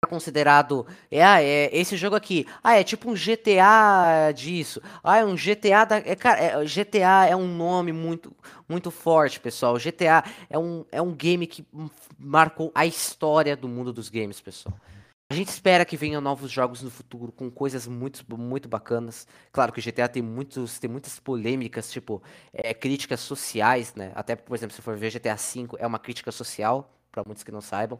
considerado 0.07 0.87
é, 1.11 1.23
ah, 1.23 1.41
é 1.41 1.69
esse 1.75 1.95
jogo 1.95 2.15
aqui 2.15 2.45
ah 2.63 2.75
é 2.75 2.83
tipo 2.83 3.09
um 3.09 3.13
GTA 3.13 4.31
disso 4.33 4.81
ah 5.03 5.17
é 5.17 5.25
um 5.25 5.35
GTA 5.35 5.85
da 5.85 5.97
é, 5.97 6.15
cara 6.15 6.39
é, 6.39 6.65
GTA 6.65 7.27
é 7.29 7.35
um 7.35 7.47
nome 7.47 7.91
muito 7.91 8.35
muito 8.67 8.89
forte 8.89 9.39
pessoal 9.39 9.77
GTA 9.77 10.23
é 10.49 10.57
um, 10.57 10.85
é 10.91 11.01
um 11.01 11.13
game 11.13 11.45
que 11.45 11.65
marcou 12.17 12.71
a 12.73 12.85
história 12.85 13.55
do 13.55 13.67
mundo 13.67 13.93
dos 13.93 14.09
games 14.09 14.41
pessoal 14.41 14.73
a 15.29 15.33
gente 15.33 15.49
espera 15.49 15.83
que 15.83 15.97
venham 15.97 16.21
novos 16.21 16.49
jogos 16.49 16.81
no 16.81 16.89
futuro 16.89 17.33
com 17.33 17.51
coisas 17.51 17.85
muito, 17.85 18.23
muito 18.37 18.69
bacanas. 18.69 19.27
Claro 19.51 19.73
que 19.73 19.79
o 19.79 19.83
GTA 19.83 20.07
tem, 20.07 20.23
muitos, 20.23 20.79
tem 20.79 20.89
muitas 20.89 21.19
polêmicas, 21.19 21.91
tipo, 21.91 22.23
é, 22.53 22.73
críticas 22.73 23.19
sociais, 23.19 23.93
né? 23.93 24.13
Até, 24.15 24.37
por 24.37 24.55
exemplo, 24.55 24.73
se 24.73 24.81
for 24.81 24.95
ver 24.95 25.11
GTA 25.11 25.35
V, 25.35 25.67
é 25.79 25.85
uma 25.85 25.99
crítica 25.99 26.31
social, 26.31 26.89
para 27.11 27.25
muitos 27.25 27.43
que 27.43 27.51
não 27.51 27.59
saibam. 27.59 27.99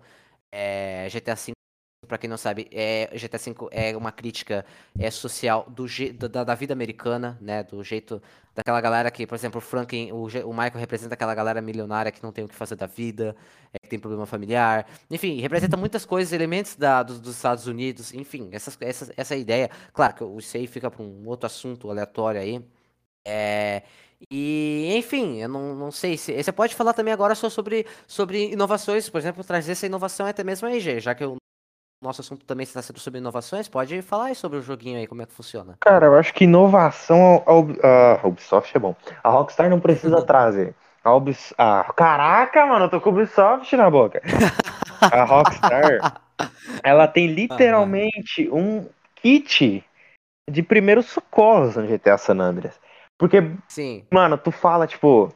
É, 0.50 1.10
GTA 1.10 1.36
V 1.36 1.57
para 2.06 2.18
quem 2.18 2.30
não 2.30 2.38
sabe, 2.38 2.68
é, 2.72 3.08
GTA 3.14 3.38
V 3.38 3.56
é 3.72 3.98
uma 3.98 4.12
crítica 4.12 4.66
é, 4.98 5.10
social 5.10 5.66
do, 5.70 5.86
da, 6.30 6.44
da, 6.44 6.56
vida 6.56 6.74
americana, 6.74 7.38
né? 7.42 7.64
Do 7.64 7.84
jeito 7.84 8.22
daquela 8.54 8.80
galera 8.80 9.10
que, 9.10 9.26
por 9.26 9.36
exemplo, 9.36 9.58
o 9.60 9.62
Franklin, 9.62 10.12
o, 10.12 10.24
o 10.26 10.54
Michael 10.54 10.78
representa 10.78 11.16
aquela 11.16 11.34
galera 11.34 11.62
milionária 11.62 12.12
que 12.12 12.22
não 12.22 12.32
tem 12.32 12.46
o 12.46 12.48
que 12.48 12.56
fazer 12.56 12.76
da 12.76 12.86
vida, 12.86 13.36
é, 13.74 13.80
que 13.80 13.90
tem 13.90 14.00
problema 14.00 14.26
familiar. 14.26 14.88
Enfim, 15.10 15.40
representa 15.42 15.76
muitas 15.76 16.06
coisas, 16.06 16.34
elementos 16.34 16.76
da, 16.76 17.02
dos, 17.04 17.20
dos 17.20 17.36
Estados 17.36 17.68
Unidos, 17.68 18.14
enfim, 18.14 18.50
essas, 18.52 18.78
essa, 18.80 19.14
essa 19.18 19.36
ideia. 19.36 19.70
Claro 19.94 20.14
que 20.14 20.24
isso 20.40 20.56
aí 20.58 20.68
fica 20.68 20.92
para 20.92 21.04
um 21.04 21.28
outro 21.28 21.48
assunto 21.48 21.90
aleatório 21.90 22.40
aí. 22.40 22.64
É, 23.26 23.84
e, 24.32 24.94
enfim, 24.98 25.42
eu 25.42 25.50
não, 25.50 25.76
não 25.76 25.92
sei 25.92 26.18
se. 26.18 26.42
Você 26.42 26.52
pode 26.52 26.76
falar 26.76 26.94
também 26.94 27.14
agora 27.14 27.36
só 27.36 27.50
sobre, 27.50 27.86
sobre 28.08 28.52
inovações, 28.52 29.10
por 29.10 29.18
exemplo, 29.20 29.44
trazer 29.44 29.74
essa 29.74 29.86
inovação 29.86 30.26
até 30.26 30.44
mesmo 30.44 30.68
aí, 30.68 30.80
já 31.00 31.14
que 31.16 31.24
eu 31.24 31.38
nosso 32.02 32.22
assunto 32.22 32.46
também 32.46 32.64
está 32.64 32.82
sendo 32.82 33.00
sobre 33.00 33.20
inovações, 33.20 33.68
pode 33.68 34.02
falar 34.02 34.26
aí 34.26 34.36
sobre 34.36 34.60
o 34.60 34.62
joguinho 34.62 35.00
aí, 35.00 35.08
como 35.08 35.22
é 35.22 35.26
que 35.26 35.34
funciona. 35.34 35.78
Cara, 35.80 36.06
eu 36.06 36.16
acho 36.16 36.34
que 36.34 36.44
inovação 36.44 37.44
a, 37.46 38.22
a 38.22 38.28
Ubisoft 38.28 38.76
é 38.76 38.80
bom. 38.80 38.96
A 39.24 39.30
Rockstar 39.30 39.70
não 39.70 39.80
precisa 39.80 40.22
trazer. 40.26 40.76
A 41.04 41.16
Ubis, 41.16 41.54
ah, 41.58 41.92
caraca, 41.96 42.66
mano, 42.66 42.86
eu 42.86 42.90
tô 42.90 43.00
com 43.00 43.10
Ubisoft 43.10 43.76
na 43.76 43.90
boca. 43.90 44.22
A 45.02 45.24
Rockstar, 45.24 46.22
ela 46.84 47.08
tem 47.08 47.28
literalmente 47.28 48.50
um 48.52 48.88
kit 49.16 49.84
de 50.50 50.64
primeiros 50.64 51.08
socorros 51.08 51.76
no 51.76 51.88
GTA 51.88 52.18
San 52.18 52.40
Andreas. 52.40 52.80
Porque, 53.18 53.38
Sim. 53.68 54.06
mano, 54.12 54.38
tu 54.38 54.52
fala, 54.52 54.86
tipo, 54.86 55.34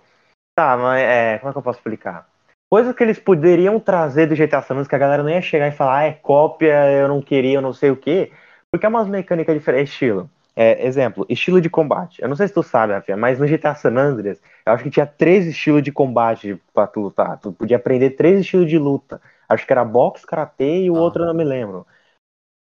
tá, 0.55 0.77
mas 0.77 1.01
é, 1.01 1.39
como 1.39 1.49
é 1.49 1.53
que 1.53 1.57
eu 1.57 1.63
posso 1.63 1.79
explicar? 1.79 2.30
Coisa 2.71 2.93
que 2.93 3.03
eles 3.03 3.19
poderiam 3.19 3.81
trazer 3.81 4.27
do 4.27 4.33
GTA 4.33 4.61
San 4.61 4.75
Andreas 4.75 4.87
que 4.87 4.95
a 4.95 4.97
galera 4.97 5.21
não 5.21 5.29
ia 5.29 5.41
chegar 5.41 5.67
e 5.67 5.73
falar, 5.73 5.97
ah, 5.97 6.03
é 6.03 6.13
cópia, 6.13 6.89
eu 6.89 7.09
não 7.09 7.21
queria, 7.21 7.55
eu 7.55 7.61
não 7.61 7.73
sei 7.73 7.91
o 7.91 7.97
quê. 7.97 8.31
Porque 8.71 8.85
é 8.85 8.89
umas 8.89 9.09
mecânicas 9.09 9.53
diferentes, 9.53 9.91
estilo. 9.91 10.29
É, 10.55 10.87
exemplo, 10.87 11.25
estilo 11.27 11.59
de 11.59 11.69
combate. 11.69 12.21
Eu 12.21 12.29
não 12.29 12.35
sei 12.37 12.47
se 12.47 12.53
tu 12.53 12.63
sabe, 12.63 12.93
Rafinha, 12.93 13.17
mas 13.17 13.37
no 13.37 13.45
GTA 13.45 13.75
San 13.75 13.97
Andreas, 13.97 14.41
eu 14.65 14.71
acho 14.71 14.85
que 14.85 14.89
tinha 14.89 15.05
três 15.05 15.45
estilos 15.45 15.83
de 15.83 15.91
combate 15.91 16.61
pra 16.73 16.87
tu 16.87 17.01
lutar. 17.01 17.37
Tu 17.39 17.51
podia 17.51 17.75
aprender 17.75 18.11
três 18.11 18.39
estilos 18.39 18.69
de 18.69 18.77
luta. 18.77 19.21
Acho 19.49 19.67
que 19.67 19.73
era 19.73 19.83
boxe, 19.83 20.25
karatê 20.25 20.83
e 20.83 20.89
o 20.89 20.95
ah. 20.95 21.01
outro 21.01 21.23
eu 21.23 21.27
não 21.27 21.33
me 21.33 21.43
lembro. 21.43 21.85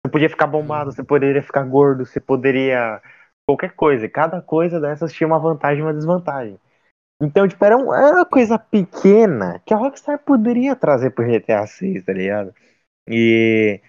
Você 0.04 0.10
podia 0.10 0.28
ficar 0.28 0.48
bombado, 0.48 0.90
uhum. 0.90 0.96
você 0.96 1.04
poderia 1.04 1.42
ficar 1.44 1.62
gordo, 1.62 2.04
você 2.04 2.18
poderia. 2.18 3.00
qualquer 3.46 3.70
coisa. 3.76 4.08
Cada 4.08 4.42
coisa 4.42 4.80
dessas 4.80 5.12
tinha 5.12 5.28
uma 5.28 5.38
vantagem 5.38 5.78
e 5.78 5.82
uma 5.82 5.94
desvantagem. 5.94 6.58
Então, 7.22 7.46
tipo, 7.46 7.64
era, 7.64 7.76
um, 7.76 7.94
era 7.94 8.16
uma 8.16 8.26
coisa 8.26 8.58
pequena 8.58 9.61
que 9.64 9.72
a 9.72 9.76
Rockstar 9.76 10.18
poderia 10.18 10.74
trazer 10.74 11.11
pro 11.11 11.24
GTA 11.24 11.66
6, 11.66 12.04
tá 12.04 12.12
ligado? 12.12 12.52
E. 13.08 13.80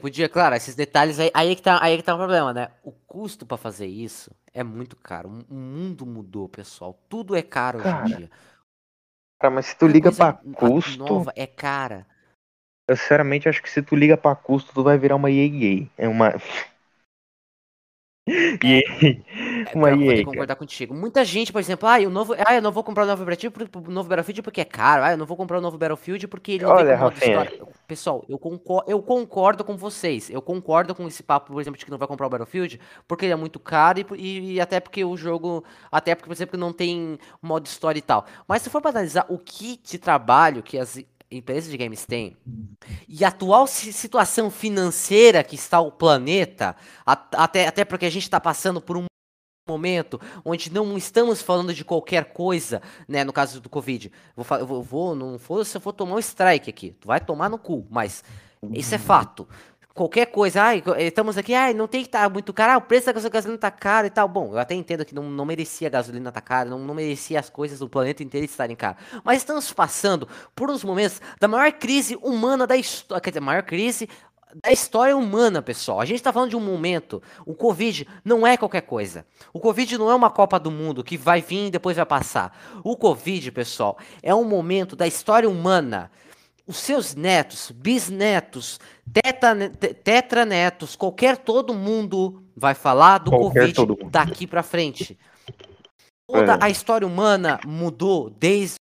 Podia, 0.00 0.28
claro, 0.28 0.54
esses 0.54 0.74
detalhes 0.74 1.20
aí, 1.20 1.30
aí 1.34 1.54
que 1.54 1.62
tá, 1.62 1.78
aí 1.82 1.96
que 1.96 2.02
tá 2.02 2.14
o 2.14 2.18
problema, 2.18 2.52
né? 2.52 2.68
O 2.82 2.90
custo 2.92 3.46
para 3.46 3.56
fazer 3.56 3.86
isso 3.86 4.30
é 4.52 4.64
muito 4.64 4.96
caro. 4.96 5.28
O 5.48 5.54
mundo 5.54 6.04
mudou, 6.04 6.48
pessoal. 6.48 6.98
Tudo 7.08 7.36
é 7.36 7.42
caro 7.42 7.78
cara, 7.78 7.96
hoje 7.96 7.96
em 7.96 8.02
dia. 8.02 8.30
Cara, 9.38 9.54
mas 9.54 9.66
se 9.66 9.76
tu 9.76 9.86
liga 9.86 10.10
para 10.10 10.32
custo, 10.32 11.14
nova 11.14 11.32
é 11.36 11.46
cara. 11.46 12.06
Eu 12.88 12.96
sinceramente 12.96 13.48
acho 13.48 13.62
que 13.62 13.70
se 13.70 13.82
tu 13.82 13.94
liga 13.94 14.16
para 14.16 14.34
custo, 14.34 14.72
tu 14.74 14.82
vai 14.82 14.98
virar 14.98 15.16
uma 15.16 15.30
EA. 15.30 16.04
É 16.04 16.08
uma 16.08 16.34
E 18.62 18.84
é, 19.72 19.76
uma 19.76 19.90
EA, 19.90 20.16
vou 20.16 20.32
concordar 20.32 20.56
contigo. 20.56 20.94
Muita 20.94 21.24
gente, 21.24 21.52
por 21.52 21.58
exemplo, 21.58 21.88
ah, 21.88 22.00
eu, 22.00 22.10
novo, 22.10 22.34
ah, 22.34 22.54
eu 22.54 22.62
não 22.62 22.72
vou 22.72 22.84
comprar 22.84 23.04
o 23.04 23.06
novo 23.06 23.24
Battlefield, 23.24 23.70
o 23.74 23.90
novo 23.90 24.08
Battlefield 24.08 24.42
porque 24.42 24.60
é 24.60 24.64
caro. 24.64 25.02
Ah, 25.04 25.12
eu 25.12 25.16
não 25.16 25.26
vou 25.26 25.36
comprar 25.36 25.58
o 25.58 25.60
novo 25.60 25.76
Battlefield 25.76 26.26
porque 26.28 26.52
ele 26.52 26.64
não 26.64 26.72
Olha, 26.72 26.98
tem 27.10 27.30
história. 27.30 27.60
Pessoal, 27.86 28.24
eu 28.28 28.38
concordo, 28.38 28.90
eu 28.90 29.02
concordo 29.02 29.64
com 29.64 29.76
vocês. 29.76 30.30
Eu 30.30 30.40
concordo 30.40 30.94
com 30.94 31.06
esse 31.06 31.22
papo, 31.22 31.52
por 31.52 31.60
exemplo, 31.60 31.78
de 31.78 31.84
que 31.84 31.90
não 31.90 31.98
vai 31.98 32.08
comprar 32.08 32.26
o 32.26 32.30
Battlefield 32.30 32.80
porque 33.06 33.26
ele 33.26 33.32
é 33.32 33.36
muito 33.36 33.58
caro 33.58 33.98
e, 33.98 34.06
e, 34.16 34.52
e 34.52 34.60
até 34.60 34.80
porque 34.80 35.04
o 35.04 35.16
jogo, 35.16 35.64
até 35.90 36.14
porque, 36.14 36.28
por 36.28 36.34
exemplo, 36.34 36.58
não 36.58 36.72
tem 36.72 37.18
modo 37.42 37.66
história 37.66 37.98
e 37.98 38.02
tal. 38.02 38.24
Mas 38.46 38.62
se 38.62 38.70
for 38.70 38.80
para 38.80 38.90
analisar 38.90 39.26
o 39.28 39.38
kit 39.38 39.90
de 39.90 39.98
trabalho 39.98 40.62
que 40.62 40.78
as 40.78 40.98
empresas 41.30 41.70
de 41.70 41.76
games 41.76 42.04
têm 42.04 42.36
e 43.08 43.24
a 43.24 43.28
atual 43.28 43.66
situação 43.66 44.50
financeira 44.50 45.44
que 45.44 45.54
está 45.54 45.80
o 45.80 45.92
planeta, 45.92 46.74
até, 47.06 47.66
até 47.66 47.84
porque 47.84 48.06
a 48.06 48.10
gente 48.10 48.24
está 48.24 48.40
passando 48.40 48.80
por 48.80 48.96
um 48.96 49.04
momento 49.68 50.20
onde 50.44 50.72
não 50.72 50.96
estamos 50.96 51.40
falando 51.40 51.72
de 51.72 51.84
qualquer 51.84 52.32
coisa, 52.32 52.82
né, 53.06 53.22
no 53.22 53.32
caso 53.32 53.60
do 53.60 53.68
Covid. 53.68 54.10
Vou, 54.34 54.58
eu 54.58 54.82
vou, 54.82 55.14
não 55.14 55.38
for 55.38 55.64
se 55.64 55.76
eu 55.76 55.80
for 55.80 55.92
tomar 55.92 56.16
um 56.16 56.18
strike 56.18 56.68
aqui, 56.68 56.96
tu 57.00 57.06
vai 57.06 57.20
tomar 57.20 57.48
no 57.48 57.58
cu, 57.58 57.86
mas 57.88 58.24
isso 58.72 58.94
é 58.94 58.98
fato. 58.98 59.48
Qualquer 59.94 60.26
coisa, 60.26 60.62
ai, 60.62 60.82
estamos 60.98 61.36
aqui, 61.36 61.54
ai, 61.54 61.74
não 61.74 61.86
tem 61.86 62.02
que 62.02 62.08
estar 62.08 62.22
tá 62.22 62.28
muito 62.28 62.52
caro, 62.52 62.72
ah, 62.72 62.76
o 62.78 62.80
preço 62.80 63.06
da 63.06 63.28
gasolina 63.28 63.58
tá 63.58 63.70
caro 63.70 64.06
e 64.06 64.10
tal. 64.10 64.28
Bom, 64.28 64.52
eu 64.52 64.58
até 64.58 64.74
entendo 64.74 65.04
que 65.04 65.14
não, 65.14 65.24
não 65.30 65.44
merecia 65.44 65.88
a 65.88 65.90
gasolina 65.90 66.32
tá 66.32 66.40
cara, 66.40 66.68
não, 66.68 66.78
não 66.78 66.94
merecia 66.94 67.38
as 67.38 67.50
coisas 67.50 67.78
do 67.78 67.88
planeta 67.88 68.22
inteiro 68.22 68.44
estarem 68.44 68.76
caras. 68.76 68.98
Mas 69.24 69.38
estamos 69.38 69.72
passando 69.72 70.28
por 70.54 70.70
uns 70.70 70.84
momentos 70.84 71.20
da 71.40 71.48
maior 71.48 71.72
crise 71.72 72.16
humana 72.22 72.66
da 72.66 72.76
história, 72.76 73.20
quer 73.20 73.30
dizer, 73.30 73.40
maior 73.40 73.62
crise 73.62 74.08
da 74.62 74.72
história 74.72 75.16
humana, 75.16 75.62
pessoal. 75.62 76.00
A 76.00 76.04
gente 76.04 76.16
está 76.16 76.32
falando 76.32 76.50
de 76.50 76.56
um 76.56 76.60
momento. 76.60 77.22
O 77.46 77.54
Covid 77.54 78.06
não 78.24 78.46
é 78.46 78.56
qualquer 78.56 78.82
coisa. 78.82 79.24
O 79.52 79.60
Covid 79.60 79.96
não 79.98 80.10
é 80.10 80.14
uma 80.14 80.30
Copa 80.30 80.58
do 80.58 80.70
Mundo 80.70 81.04
que 81.04 81.16
vai 81.16 81.40
vir 81.40 81.66
e 81.66 81.70
depois 81.70 81.96
vai 81.96 82.06
passar. 82.06 82.56
O 82.82 82.96
Covid, 82.96 83.52
pessoal, 83.52 83.98
é 84.22 84.34
um 84.34 84.44
momento 84.44 84.96
da 84.96 85.06
história 85.06 85.48
humana. 85.48 86.10
Os 86.70 86.76
seus 86.76 87.16
netos, 87.16 87.72
bisnetos, 87.72 88.78
teta, 89.12 89.68
tetranetos, 90.04 90.94
qualquer 90.94 91.36
todo 91.36 91.74
mundo 91.74 92.44
vai 92.54 92.74
falar 92.74 93.18
do 93.18 93.32
qualquer 93.32 93.74
Covid 93.74 94.08
daqui 94.08 94.46
para 94.46 94.62
frente. 94.62 95.18
Toda 96.28 96.54
é. 96.54 96.58
a 96.60 96.70
história 96.70 97.04
humana 97.04 97.58
mudou 97.66 98.30
desde 98.30 98.76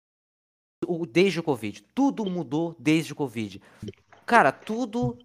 o, 0.87 1.07
desde 1.07 1.40
o 1.40 1.42
Covid. 1.42 1.83
Tudo 1.94 2.27
mudou 2.27 2.77
desde 2.79 3.14
o 3.14 3.16
Covid. 3.16 3.62
Cara, 4.27 4.53
tudo 4.53 5.16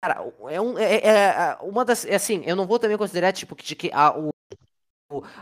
Cara, 0.00 0.24
é, 0.50 0.60
um, 0.60 0.78
é, 0.78 0.94
é, 0.96 1.08
é 1.08 1.58
uma 1.62 1.84
das. 1.84 2.04
É 2.04 2.14
assim, 2.14 2.44
eu 2.44 2.54
não 2.54 2.66
vou 2.66 2.78
também 2.78 2.96
considerar, 2.96 3.32
tipo, 3.32 3.56
de 3.56 3.74
que 3.74 3.90
a, 3.92 4.16
o, 4.16 4.33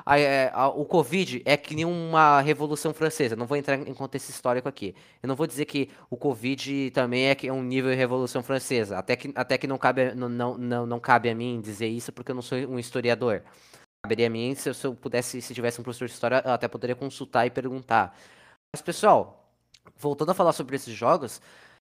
a, 0.04 0.18
é, 0.18 0.50
a, 0.52 0.68
o 0.68 0.84
Covid 0.84 1.42
é 1.44 1.56
que 1.56 1.74
nem 1.74 1.84
uma 1.84 2.40
revolução 2.40 2.92
francesa. 2.92 3.36
Não 3.36 3.46
vou 3.46 3.56
entrar 3.56 3.76
em 3.76 3.94
contexto 3.94 4.30
histórico 4.30 4.68
aqui. 4.68 4.94
Eu 5.22 5.28
não 5.28 5.36
vou 5.36 5.46
dizer 5.46 5.64
que 5.64 5.90
o 6.10 6.16
Covid 6.16 6.90
também 6.90 7.28
é, 7.28 7.34
que 7.34 7.48
é 7.48 7.52
um 7.52 7.62
nível 7.62 7.90
de 7.90 7.96
revolução 7.96 8.42
francesa. 8.42 8.98
Até 8.98 9.16
que, 9.16 9.32
até 9.34 9.58
que 9.58 9.66
não, 9.66 9.78
cabe, 9.78 10.14
não, 10.14 10.28
não, 10.28 10.58
não, 10.58 10.86
não 10.86 11.00
cabe 11.00 11.30
a 11.30 11.34
mim 11.34 11.60
dizer 11.60 11.88
isso, 11.88 12.12
porque 12.12 12.30
eu 12.30 12.34
não 12.34 12.42
sou 12.42 12.58
um 12.58 12.78
historiador. 12.78 13.42
Caberia 14.04 14.26
a 14.26 14.30
mim, 14.30 14.54
se 14.54 14.68
eu, 14.68 14.74
se 14.74 14.86
eu 14.86 14.94
pudesse, 14.94 15.40
se 15.40 15.54
tivesse 15.54 15.80
um 15.80 15.84
professor 15.84 16.06
de 16.06 16.12
história, 16.14 16.42
eu 16.44 16.52
até 16.52 16.66
poderia 16.66 16.96
consultar 16.96 17.46
e 17.46 17.50
perguntar. 17.50 18.16
Mas, 18.74 18.82
pessoal, 18.82 19.48
voltando 19.96 20.30
a 20.30 20.34
falar 20.34 20.52
sobre 20.52 20.74
esses 20.74 20.94
jogos, 20.94 21.40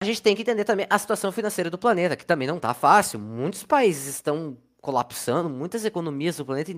a 0.01 0.06
gente 0.06 0.21
tem 0.21 0.36
que 0.36 0.43
entender 0.43 0.65
também 0.65 0.86
a 0.89 0.99
situação 0.99 1.32
financeira 1.32 1.69
do 1.69 1.78
planeta, 1.80 2.15
que 2.15 2.25
também 2.25 2.47
não 2.47 2.58
está 2.58 2.73
fácil. 2.73 3.19
Muitos 3.19 3.63
países 3.63 4.06
estão 4.08 4.58
colapsando, 4.82 5.49
muitas 5.49 5.84
economias 5.84 6.38
do 6.38 6.45
planeta 6.45 6.71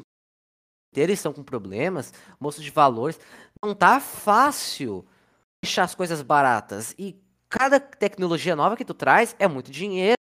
inteiro 0.91 1.11
estão 1.11 1.33
com 1.33 1.43
problemas, 1.43 2.13
moço 2.39 2.61
de 2.61 2.71
valores. 2.71 3.19
Não 3.63 3.71
está 3.71 3.99
fácil 3.99 5.05
deixar 5.63 5.83
as 5.83 5.95
coisas 5.95 6.21
baratas. 6.21 6.93
E 6.97 7.15
cada 7.49 7.79
tecnologia 7.79 8.55
nova 8.55 8.75
que 8.75 8.85
tu 8.85 8.93
traz 8.93 9.35
é 9.39 9.47
muito 9.47 9.71
dinheiro. 9.71 10.17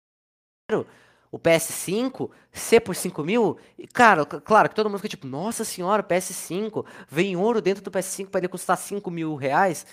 O 1.31 1.39
PS5, 1.39 2.31
C 2.53 2.79
por 2.79 2.95
5 2.95 3.25
mil, 3.25 3.59
cara, 3.95 4.25
claro 4.27 4.69
que 4.69 4.75
todo 4.75 4.91
mundo 4.91 4.99
fica 4.99 5.09
tipo, 5.09 5.27
nossa 5.27 5.65
senhora, 5.65 6.03
PS5, 6.03 6.85
vem 7.09 7.37
ouro 7.37 7.63
dentro 7.63 7.83
do 7.83 7.91
PS5 7.91 8.29
para 8.29 8.41
ele 8.41 8.49
custar 8.49 8.77
5 8.77 9.11
mil 9.11 9.35
reais. 9.35 9.87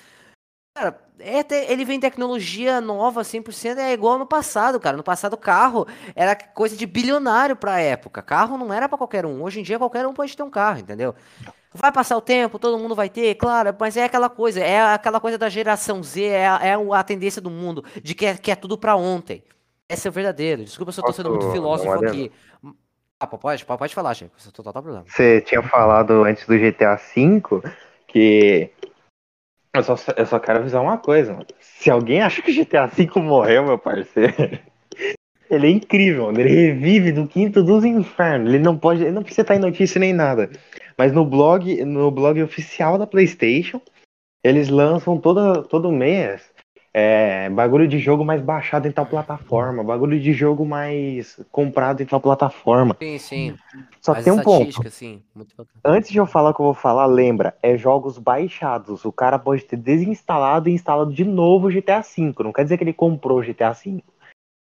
Cara, 0.79 0.97
é, 1.19 1.71
ele 1.71 1.83
vem 1.83 1.99
tecnologia 1.99 2.79
nova 2.79 3.21
100%, 3.21 3.77
é 3.77 3.91
igual 3.91 4.17
no 4.17 4.25
passado, 4.25 4.79
cara. 4.79 4.95
No 4.95 5.03
passado, 5.03 5.35
carro 5.35 5.85
era 6.15 6.33
coisa 6.33 6.77
de 6.77 6.85
bilionário 6.85 7.53
pra 7.53 7.81
época. 7.81 8.21
Carro 8.21 8.57
não 8.57 8.73
era 8.73 8.87
para 8.87 8.97
qualquer 8.97 9.25
um. 9.25 9.43
Hoje 9.43 9.59
em 9.59 9.63
dia, 9.63 9.77
qualquer 9.77 10.07
um 10.07 10.13
pode 10.13 10.37
ter 10.37 10.43
um 10.43 10.49
carro, 10.49 10.79
entendeu? 10.79 11.13
Vai 11.73 11.91
passar 11.91 12.15
o 12.15 12.21
tempo, 12.21 12.57
todo 12.57 12.79
mundo 12.79 12.95
vai 12.95 13.09
ter, 13.09 13.35
claro, 13.35 13.75
mas 13.77 13.97
é 13.97 14.05
aquela 14.05 14.29
coisa, 14.29 14.61
é 14.61 14.81
aquela 14.93 15.19
coisa 15.19 15.37
da 15.37 15.49
geração 15.49 16.01
Z, 16.01 16.23
é 16.23 16.47
a, 16.47 16.59
é 16.63 16.73
a 16.73 17.03
tendência 17.03 17.41
do 17.41 17.51
mundo, 17.51 17.83
de 18.01 18.15
que 18.15 18.25
é, 18.25 18.37
que 18.37 18.49
é 18.49 18.55
tudo 18.55 18.77
pra 18.77 18.95
ontem. 18.95 19.43
Esse 19.89 20.07
é 20.07 20.09
o 20.09 20.13
verdadeiro. 20.13 20.63
Desculpa 20.63 20.93
se 20.93 21.01
eu 21.01 21.03
tô 21.03 21.11
sendo 21.11 21.29
muito 21.29 21.51
filósofo 21.51 22.05
aqui. 22.05 22.31
Ah, 23.19 23.27
pode, 23.27 23.65
pode 23.65 23.93
falar, 23.93 24.13
Chico. 24.13 24.31
Isso 24.37 24.47
é 24.47 24.51
total 24.51 24.81
problema. 24.81 25.05
Você 25.09 25.41
tinha 25.41 25.61
falado 25.61 26.23
antes 26.23 26.47
do 26.47 26.57
GTA 26.57 26.95
V 26.95 27.41
que 28.07 28.71
eu 29.79 29.97
só, 29.97 30.13
eu 30.15 30.25
só 30.25 30.39
quero 30.39 30.59
avisar 30.59 30.81
uma 30.81 30.97
coisa, 30.97 31.33
mano. 31.33 31.45
Se 31.59 31.89
alguém 31.89 32.21
acha 32.21 32.41
que 32.41 32.53
GTA 32.53 32.85
V 32.85 33.09
morreu, 33.17 33.63
meu 33.63 33.77
parceiro, 33.77 34.33
ele 35.49 35.67
é 35.67 35.69
incrível, 35.69 36.25
mano. 36.25 36.39
Ele 36.39 36.49
revive 36.49 37.11
do 37.11 37.27
quinto 37.27 37.63
dos 37.63 37.83
infernos. 37.83 38.53
Ele 38.53 38.63
não 38.63 38.77
pode, 38.77 39.01
ele 39.03 39.11
não 39.11 39.23
precisa 39.23 39.41
estar 39.41 39.55
em 39.55 39.59
notícia 39.59 39.99
nem 39.99 40.13
nada. 40.13 40.49
Mas 40.97 41.11
no 41.11 41.25
blog, 41.25 41.83
no 41.85 42.11
blog 42.11 42.41
oficial 42.43 42.97
da 42.97 43.07
PlayStation, 43.07 43.81
eles 44.43 44.69
lançam 44.69 45.17
toda, 45.19 45.63
todo 45.63 45.91
mês 45.91 46.48
é, 46.93 47.49
bagulho 47.49 47.87
de 47.87 47.99
jogo 47.99 48.25
mais 48.25 48.41
baixado 48.41 48.87
em 48.87 48.91
tal 48.91 49.05
plataforma, 49.05 49.83
bagulho 49.83 50.19
de 50.19 50.33
jogo 50.33 50.65
mais 50.65 51.39
comprado 51.51 52.01
em 52.01 52.05
tal 52.05 52.19
plataforma. 52.19 52.95
Sim, 52.99 53.17
sim. 53.17 53.55
Só 54.01 54.15
tem 54.15 54.33
um 54.33 54.41
ponto. 54.41 54.89
Sim. 54.89 55.21
Antes 55.85 56.09
de 56.09 56.17
eu 56.17 56.25
falar 56.25 56.49
o 56.49 56.53
que 56.53 56.61
eu 56.61 56.65
vou 56.65 56.73
falar, 56.73 57.05
lembra, 57.05 57.55
é 57.61 57.77
jogos 57.77 58.17
baixados. 58.17 59.05
O 59.05 59.11
cara 59.11 59.37
pode 59.37 59.65
ter 59.65 59.77
desinstalado 59.77 60.69
e 60.69 60.73
instalado 60.73 61.13
de 61.13 61.23
novo 61.23 61.67
o 61.67 61.71
GTA 61.71 62.01
V. 62.01 62.33
Não 62.39 62.51
quer 62.51 62.63
dizer 62.63 62.77
que 62.77 62.83
ele 62.83 62.93
comprou 62.93 63.39
o 63.39 63.43
GTA 63.43 63.71
V. 63.71 64.03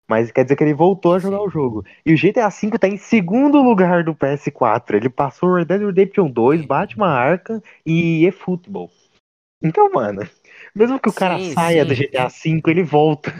Mas 0.08 0.30
quer 0.30 0.44
dizer 0.44 0.56
que 0.56 0.62
ele 0.62 0.72
voltou 0.72 1.14
a 1.14 1.18
jogar 1.18 1.38
sim. 1.38 1.44
o 1.44 1.50
jogo. 1.50 1.84
E 2.04 2.14
o 2.14 2.16
GTA 2.16 2.48
V 2.48 2.78
tá 2.78 2.88
em 2.88 2.96
segundo 2.96 3.60
lugar 3.60 4.04
do 4.04 4.14
PS4. 4.14 4.94
Ele 4.94 5.10
passou 5.10 5.54
Red 5.54 5.64
Dead 5.66 5.82
Redemption 5.82 6.30
2, 6.30 6.64
Batman 6.64 7.08
Arkham 7.08 7.60
e 7.84 8.24
eFootball. 8.24 8.90
Então, 9.62 9.90
mano, 9.90 10.22
mesmo 10.76 11.00
que 11.00 11.08
o 11.08 11.12
cara 11.12 11.38
sim, 11.38 11.54
saia 11.54 11.82
sim. 11.82 11.88
do 11.88 11.94
GTA 11.94 12.28
V, 12.28 12.62
ele 12.66 12.82
volta. 12.82 13.32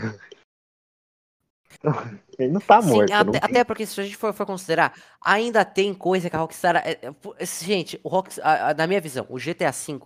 Ele 2.39 2.53
não 2.53 2.61
tá 2.61 2.83
morto. 2.83 3.09
Sim, 3.09 3.15
até, 3.15 3.25
não 3.25 3.41
até, 3.41 3.65
porque 3.65 3.87
se 3.87 3.99
a 3.99 4.05
gente 4.05 4.17
for, 4.17 4.33
for, 4.35 4.45
considerar, 4.45 4.93
ainda 5.25 5.65
tem 5.65 5.95
coisa 5.95 6.29
que 6.29 6.37
a 6.37 6.39
Rockstar. 6.39 6.77
É, 6.77 6.99
é, 7.39 7.47
gente, 7.47 7.99
o 8.05 8.11
Rockstar, 8.11 8.77
na 8.77 8.87
minha 8.87 9.01
visão, 9.01 9.27
o 9.31 9.39
GTA 9.39 9.71
V 9.71 9.99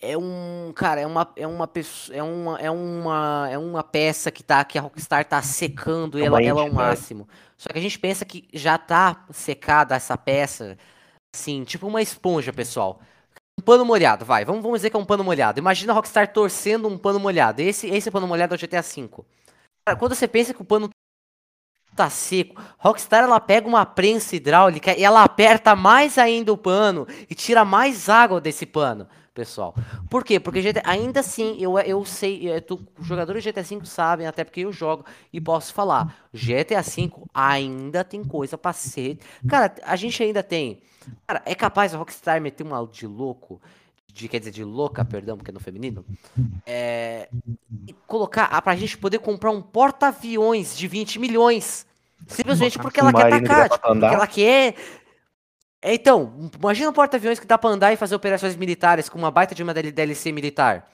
é 0.00 0.18
um. 0.18 0.72
Cara, 0.74 1.00
é 1.00 1.06
uma. 1.06 1.32
É 1.36 1.46
uma 1.46 1.66
pessoa. 1.66 2.16
É 2.16 2.22
uma. 2.22 2.58
É 2.58 2.70
uma, 2.70 3.48
é 3.50 3.58
uma 3.58 3.82
peça 3.82 4.30
que, 4.30 4.42
tá, 4.42 4.62
que 4.64 4.78
a 4.78 4.82
Rockstar 4.82 5.24
tá 5.24 5.40
secando 5.40 6.18
ela, 6.18 6.42
ela 6.42 6.62
ao 6.62 6.72
máximo. 6.72 7.26
Só 7.56 7.70
que 7.70 7.78
a 7.78 7.82
gente 7.82 7.98
pensa 7.98 8.24
que 8.24 8.46
já 8.52 8.76
tá 8.76 9.24
secada 9.30 9.94
essa 9.94 10.18
peça. 10.18 10.76
Assim, 11.34 11.64
tipo 11.64 11.86
uma 11.86 12.02
esponja, 12.02 12.52
pessoal. 12.52 13.00
Um 13.58 13.62
pano 13.62 13.84
molhado, 13.84 14.24
vai. 14.24 14.44
Vamos, 14.44 14.62
vamos 14.62 14.78
dizer 14.78 14.90
que 14.90 14.96
é 14.96 14.98
um 14.98 15.04
pano 15.04 15.24
molhado. 15.24 15.58
Imagina 15.58 15.92
a 15.92 15.94
Rockstar 15.94 16.32
torcendo 16.32 16.88
um 16.88 16.98
pano 16.98 17.20
molhado. 17.20 17.60
Esse, 17.60 17.88
esse 17.88 18.10
pano 18.10 18.26
molhado 18.26 18.54
é 18.54 18.56
o 18.56 18.60
GTA 18.60 18.82
V. 18.82 19.08
Cara, 19.86 19.98
quando 19.98 20.14
você 20.14 20.26
pensa 20.26 20.52
que 20.52 20.62
o 20.62 20.64
pano 20.64 20.90
tá 21.94 22.10
seco, 22.10 22.60
Rockstar 22.78 23.22
ela 23.22 23.38
pega 23.38 23.68
uma 23.68 23.86
prensa 23.86 24.34
hidráulica 24.34 24.98
e 24.98 25.04
ela 25.04 25.22
aperta 25.22 25.76
mais 25.76 26.18
ainda 26.18 26.52
o 26.52 26.58
pano 26.58 27.06
e 27.30 27.34
tira 27.34 27.64
mais 27.64 28.08
água 28.08 28.40
desse 28.40 28.66
pano, 28.66 29.06
pessoal. 29.34 29.74
Por 30.08 30.24
quê? 30.24 30.38
Porque 30.38 30.62
GTA, 30.62 30.82
ainda 30.84 31.20
assim, 31.20 31.56
eu, 31.60 31.78
eu 31.80 32.04
sei, 32.04 32.48
eu, 32.48 32.60
tu, 32.62 32.86
os 32.98 33.06
jogadores 33.06 33.42
de 33.42 33.50
GTA 33.50 33.62
V 33.62 33.84
sabem, 33.84 34.26
até 34.26 34.44
porque 34.44 34.60
eu 34.60 34.72
jogo 34.72 35.04
e 35.32 35.40
posso 35.40 35.74
falar. 35.74 36.16
GTA 36.32 36.80
V 36.80 37.10
ainda 37.34 38.04
tem 38.04 38.22
coisa 38.22 38.56
pra 38.56 38.72
ser. 38.72 39.18
Cara, 39.48 39.74
a 39.82 39.96
gente 39.96 40.22
ainda 40.22 40.42
tem 40.42 40.80
Cara, 41.26 41.42
é 41.44 41.54
capaz 41.54 41.94
a 41.94 41.98
Rockstar 41.98 42.40
meter 42.40 42.66
um 42.66 42.74
áudio 42.74 42.94
de 42.94 43.06
louco, 43.06 43.60
de, 44.12 44.28
quer 44.28 44.38
dizer, 44.38 44.50
de 44.50 44.64
louca, 44.64 45.04
perdão, 45.04 45.36
porque 45.36 45.50
é 45.50 45.54
no 45.54 45.60
feminino, 45.60 46.04
é, 46.64 47.28
e 47.86 47.92
colocar 48.06 48.44
ah, 48.44 48.62
pra 48.62 48.76
gente 48.76 48.96
poder 48.96 49.18
comprar 49.18 49.50
um 49.50 49.60
porta-aviões 49.60 50.76
de 50.76 50.86
20 50.86 51.18
milhões. 51.18 51.86
Simplesmente 52.26 52.78
porque 52.78 53.00
ela 53.00 53.12
quer 53.12 53.34
atacar, 53.34 53.68
tipo, 53.68 53.86
porque 53.86 54.04
ela 54.06 54.26
quer. 54.26 54.74
É, 55.84 55.92
então, 55.92 56.32
imagina 56.58 56.88
um 56.88 56.94
porta-aviões 56.94 57.38
que 57.38 57.46
dá 57.46 57.58
pra 57.58 57.68
andar 57.68 57.92
e 57.92 57.96
fazer 57.96 58.14
operações 58.14 58.56
militares 58.56 59.06
com 59.06 59.18
uma 59.18 59.30
baita 59.30 59.54
de 59.54 59.62
uma 59.62 59.74
DLC 59.74 60.32
militar. 60.32 60.88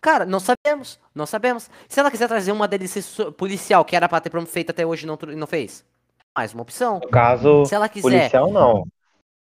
Cara, 0.00 0.24
não 0.24 0.38
sabemos, 0.38 1.00
não 1.12 1.26
sabemos. 1.26 1.68
Se 1.88 1.98
ela 1.98 2.08
quiser 2.08 2.28
trazer 2.28 2.52
uma 2.52 2.68
DLC 2.68 3.32
policial 3.32 3.84
que 3.84 3.96
era 3.96 4.08
pra 4.08 4.20
ter 4.20 4.30
feita 4.46 4.70
até 4.70 4.86
hoje 4.86 5.02
e 5.02 5.06
não, 5.08 5.18
não 5.36 5.48
fez, 5.48 5.84
mais 6.32 6.54
uma 6.54 6.62
opção. 6.62 7.00
No 7.02 7.08
caso, 7.08 7.66
se 7.66 7.74
ela 7.74 7.88
quiser... 7.88 8.02
policial 8.02 8.52
não. 8.52 8.86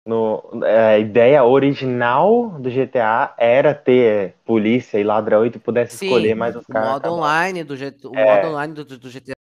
No, 0.03 0.63
é, 0.63 0.95
a 0.95 0.97
ideia 0.97 1.43
original 1.43 2.49
do 2.57 2.71
GTA 2.71 3.35
era 3.37 3.75
ter 3.75 4.33
polícia 4.43 4.97
e 4.97 5.03
ladrão 5.03 5.45
e 5.45 5.51
tu 5.51 5.59
pudesse 5.59 5.95
Sim, 5.95 6.07
escolher 6.07 6.33
mais 6.33 6.55
os 6.55 6.65
caras. 6.65 6.89
O 6.89 6.91
modo 6.93 7.11
online 7.11 7.63
do, 7.63 7.75
o 7.75 8.17
é. 8.17 8.35
modo 8.35 8.47
online 8.47 8.73
do, 8.73 8.83
do 8.83 9.09
GTA 9.11 9.36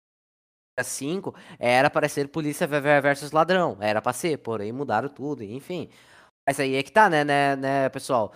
V 0.78 1.32
era 1.58 1.90
para 1.90 2.08
ser 2.08 2.28
polícia 2.28 2.66
versus 2.66 3.32
ladrão. 3.32 3.76
Era 3.80 4.00
para 4.00 4.12
ser, 4.12 4.38
porém 4.38 4.72
mudaram 4.72 5.08
tudo, 5.08 5.42
enfim. 5.42 5.88
Mas 6.46 6.58
aí 6.58 6.74
é 6.74 6.82
que 6.82 6.90
tá, 6.90 7.08
né, 7.10 7.24
né, 7.24 7.56
né, 7.56 7.88
pessoal? 7.88 8.32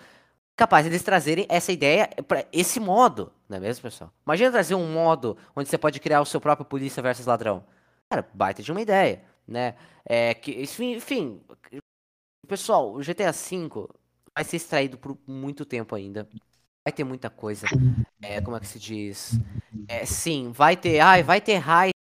Capaz 0.55 0.85
eles 0.85 1.03
trazerem 1.03 1.45
essa 1.49 1.71
ideia 1.71 2.09
para 2.27 2.45
esse 2.51 2.79
modo, 2.79 3.31
não 3.47 3.57
é 3.57 3.59
mesmo, 3.59 3.83
pessoal? 3.83 4.11
Imagina 4.25 4.51
trazer 4.51 4.75
um 4.75 4.91
modo 4.91 5.37
onde 5.55 5.69
você 5.69 5.77
pode 5.77 5.99
criar 5.99 6.21
o 6.21 6.25
seu 6.25 6.41
próprio 6.41 6.65
polícia 6.65 7.01
versus 7.03 7.25
ladrão. 7.25 7.63
Cara, 8.09 8.27
baita 8.33 8.63
de 8.63 8.71
uma 8.71 8.81
ideia, 8.81 9.23
né? 9.47 9.75
É, 10.05 10.33
que, 10.33 10.51
enfim, 10.61 11.41
pessoal, 12.47 12.93
o 12.93 13.03
GTA 13.03 13.31
V 13.31 13.87
vai 14.35 14.43
ser 14.43 14.57
extraído 14.57 14.97
por 14.97 15.17
muito 15.27 15.65
tempo 15.65 15.93
ainda. 15.95 16.27
Vai 16.85 16.93
ter 16.93 17.03
muita 17.03 17.29
coisa. 17.29 17.67
É, 18.21 18.39
como 18.41 18.55
é 18.55 18.59
que 18.59 18.67
se 18.67 18.79
diz? 18.79 19.33
É, 19.87 20.05
sim, 20.05 20.51
vai 20.51 20.77
ter. 20.77 20.99
Ai, 21.01 21.21
vai 21.21 21.41
ter 21.41 21.61
heist 21.61 21.96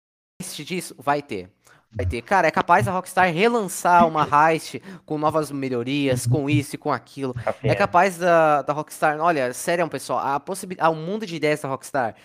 heist 0.45 0.65
disso? 0.65 0.95
Vai 0.99 1.23
ter. 1.23 1.51
Vai 1.91 2.05
ter. 2.05 2.23
Cara, 2.23 2.49
é 2.49 2.51
capaz 2.51 2.89
a 2.89 2.93
Rockstar 2.93 3.33
relançar 3.33 4.07
uma 4.07 4.27
heist 4.51 4.81
com 5.07 5.17
novas 5.17 5.51
melhorias, 5.51 6.27
com 6.27 6.51
isso 6.51 6.75
e 6.75 6.79
com 6.79 6.93
aquilo. 6.93 7.35
É 7.63 7.75
capaz 7.75 8.19
da, 8.19 8.63
da 8.63 8.73
Rockstar. 8.73 9.19
Olha, 9.21 9.53
sério, 9.53 9.89
pessoal, 9.89 10.19
a 10.19 10.41
possibilidade. 10.41 10.93
o 10.93 10.97
mundo 10.97 11.25
de 11.25 11.37
ideias 11.37 11.61
da 11.61 11.69
Rockstar 11.69 12.17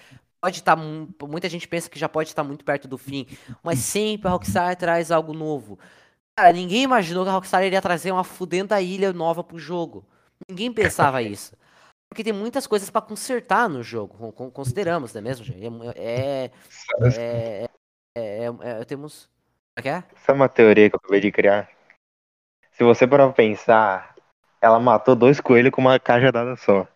pode 0.42 0.60
estar. 0.60 0.76
Tá, 0.76 0.82
muita 1.28 1.48
gente 1.48 1.68
pensa 1.68 1.90
que 1.90 2.00
já 2.00 2.10
pode 2.10 2.30
estar 2.30 2.44
muito 2.44 2.66
perto 2.66 2.88
do 2.88 2.98
fim. 2.98 3.28
Mas 3.64 3.80
sempre 3.80 4.28
a 4.28 4.32
Rockstar 4.32 4.76
traz 4.76 5.12
algo 5.12 5.34
novo. 5.34 5.78
Cara, 6.36 6.52
ninguém 6.52 6.84
imaginou 6.84 7.24
que 7.24 7.30
a 7.30 7.34
Rockstar 7.34 7.64
iria 7.64 7.82
trazer 7.82 8.12
uma 8.12 8.24
fudenta 8.24 8.82
ilha 8.82 9.14
nova 9.14 9.44
pro 9.44 9.60
jogo. 9.60 10.06
Ninguém 10.50 10.72
pensava 10.72 11.22
isso. 11.24 11.54
Porque 12.10 12.24
tem 12.24 12.34
muitas 12.34 12.66
coisas 12.66 12.90
para 12.90 13.02
consertar 13.04 13.70
no 13.70 13.84
jogo, 13.84 14.34
consideramos, 14.52 15.14
não 15.14 15.20
é 15.20 15.22
mesmo, 15.22 15.46
gente? 15.46 15.64
É. 15.96 16.46
é, 16.46 16.52
é, 17.16 17.70
é 18.16 18.86
temos. 18.86 19.30
É 19.78 19.82
que 19.82 19.90
é? 19.90 20.04
Essa 20.16 20.32
é 20.32 20.36
uma 20.36 20.50
teoria 20.50 20.90
que 20.90 20.96
eu 20.96 21.00
acabei 21.02 21.20
de 21.22 21.32
criar. 21.32 21.70
Se 22.72 22.84
você 22.84 23.08
parar 23.08 23.26
pra 23.26 23.34
pensar, 23.34 24.16
ela 24.62 24.80
matou 24.80 25.16
dois 25.16 25.40
coelhos 25.40 25.72
com 25.72 25.82
uma 25.82 26.00
cajadada 26.00 26.56
só. 26.56 26.88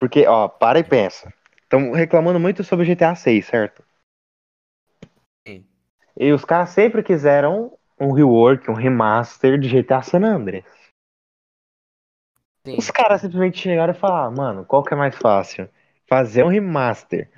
Porque, 0.00 0.26
ó, 0.26 0.48
para 0.48 0.78
e 0.78 0.84
pensa. 0.84 1.32
Estão 1.62 1.92
reclamando 1.92 2.40
muito 2.40 2.64
sobre 2.64 2.86
GTA 2.86 3.14
6, 3.14 3.46
certo? 3.46 3.84
Sim. 5.46 5.66
E 6.16 6.32
os 6.32 6.44
caras 6.44 6.70
sempre 6.70 7.02
quiseram 7.02 7.76
um 8.00 8.12
rework, 8.12 8.70
um 8.70 8.74
remaster 8.74 9.58
de 9.58 9.68
GTA 9.68 10.02
San 10.02 10.24
Andreas. 10.24 10.64
Sim. 12.64 12.76
Os 12.76 12.90
caras 12.90 13.20
simplesmente 13.20 13.58
chegaram 13.58 13.92
e 13.92 13.96
falaram, 13.96 14.34
mano, 14.34 14.64
qual 14.64 14.82
que 14.82 14.94
é 14.94 14.96
mais 14.96 15.16
fácil? 15.16 15.68
Fazer 16.06 16.44
um 16.44 16.48
remaster 16.48 17.30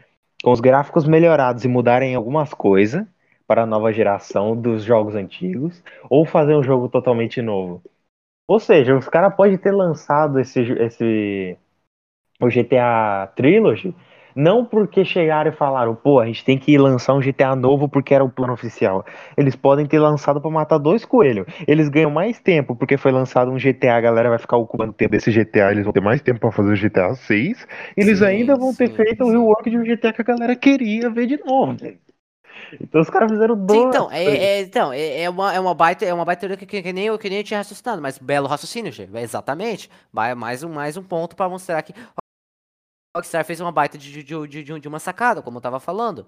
com 0.43 0.53
os 0.53 0.61
gráficos 0.61 1.07
melhorados 1.07 1.65
e 1.65 1.69
mudarem 1.69 2.15
algumas 2.15 2.53
coisas 2.55 3.07
para 3.47 3.63
a 3.63 3.67
nova 3.67 3.93
geração 3.93 4.57
dos 4.57 4.85
jogos 4.85 5.15
antigos, 5.15 5.83
ou 6.09 6.25
fazer 6.25 6.55
um 6.55 6.63
jogo 6.63 6.89
totalmente 6.89 7.43
novo. 7.43 7.83
Ou 8.47 8.61
seja, 8.61 8.97
os 8.97 9.09
caras 9.09 9.35
podem 9.35 9.59
ter 9.59 9.73
lançado 9.73 10.39
esse, 10.39 10.61
esse 10.61 11.59
o 12.41 12.49
GTA 12.49 13.27
Trilogy 13.35 13.95
não 14.35 14.65
porque 14.65 15.05
chegaram 15.05 15.51
e 15.51 15.55
falaram, 15.55 15.95
pô, 15.95 16.21
a 16.21 16.27
gente 16.27 16.45
tem 16.45 16.59
que 16.59 16.77
lançar 16.79 17.15
um 17.15 17.21
GTA 17.21 17.55
novo 17.55 17.89
porque 17.89 18.15
era 18.15 18.25
o 18.25 18.31
plano 18.31 18.53
oficial. 18.53 19.05
Eles 19.37 19.57
podem 19.57 19.87
ter 19.87 19.99
lançado 19.99 20.41
para 20.41 20.51
matar 20.51 20.79
dois 20.79 21.05
coelhos. 21.05 21.47
Eles 21.67 21.89
ganham 21.89 22.11
mais 22.11 22.41
tempo 22.41 22.75
porque 22.75 22.97
foi 22.97 23.13
lançado 23.13 23.51
um 23.51 23.57
GTA, 23.57 23.97
a 23.97 24.01
galera 24.01 24.29
vai 24.29 24.39
ficar 24.39 24.57
ocupando 24.57 24.93
tempo 24.93 25.13
desse 25.13 25.31
GTA, 25.31 25.73
eles 25.73 25.85
vão 25.85 25.93
ter 25.93 26.01
mais 26.01 26.21
tempo 26.21 26.41
para 26.41 26.53
fazer 26.53 26.73
o 26.73 26.77
GTA 26.77 27.15
6. 27.15 27.67
Eles 27.97 28.19
sim, 28.19 28.25
ainda 28.25 28.57
vão 28.57 28.75
ter 28.75 28.89
sim, 28.89 28.95
feito 28.95 29.25
o 29.25 29.31
rework 29.31 29.69
de 29.69 29.79
um 29.79 29.83
GTA 29.83 30.13
que 30.13 30.23
a 30.23 30.25
galera 30.25 30.57
queria 30.57 31.11
ver 31.11 31.27
de 31.27 31.39
novo. 31.45 31.77
Então 32.81 33.01
os 33.01 33.11
caras 33.11 33.31
fizeram 33.31 33.57
dois. 33.57 33.81
então, 33.81 34.11
é, 34.13 34.25
é, 34.25 34.61
então 34.61 34.93
é, 34.93 35.23
é, 35.23 35.31
uma, 35.31 35.53
é 35.53 35.61
uma 35.61 35.75
baita, 35.75 36.05
é 36.05 36.15
uma 36.15 36.25
baita 36.25 36.57
que, 36.57 36.67
que, 36.67 36.83
que, 36.83 36.93
nem 36.93 37.07
eu, 37.07 37.19
que 37.19 37.29
nem 37.29 37.39
eu 37.39 37.45
tinha 37.45 37.59
raciocinado, 37.59 38.01
mas 38.01 38.19
belo 38.19 38.47
raciocínio, 38.47 38.93
gente. 38.93 39.11
Exatamente. 39.17 39.91
Vai 40.13 40.35
mais 40.35 40.63
um, 40.63 40.69
mais 40.69 40.97
um 40.97 41.03
ponto 41.03 41.35
para 41.35 41.49
mostrar 41.49 41.83
que 41.83 41.95
Rockstar 43.17 43.45
fez 43.45 43.61
uma 43.61 43.73
baita 43.73 43.99
de, 43.99 44.23
de, 44.23 44.47
de, 44.47 44.81
de 44.81 44.89
uma 44.89 44.99
sacada, 44.99 45.43
como 45.43 45.59
eu 45.59 45.61
tava 45.63 45.81
falando. 45.81 46.27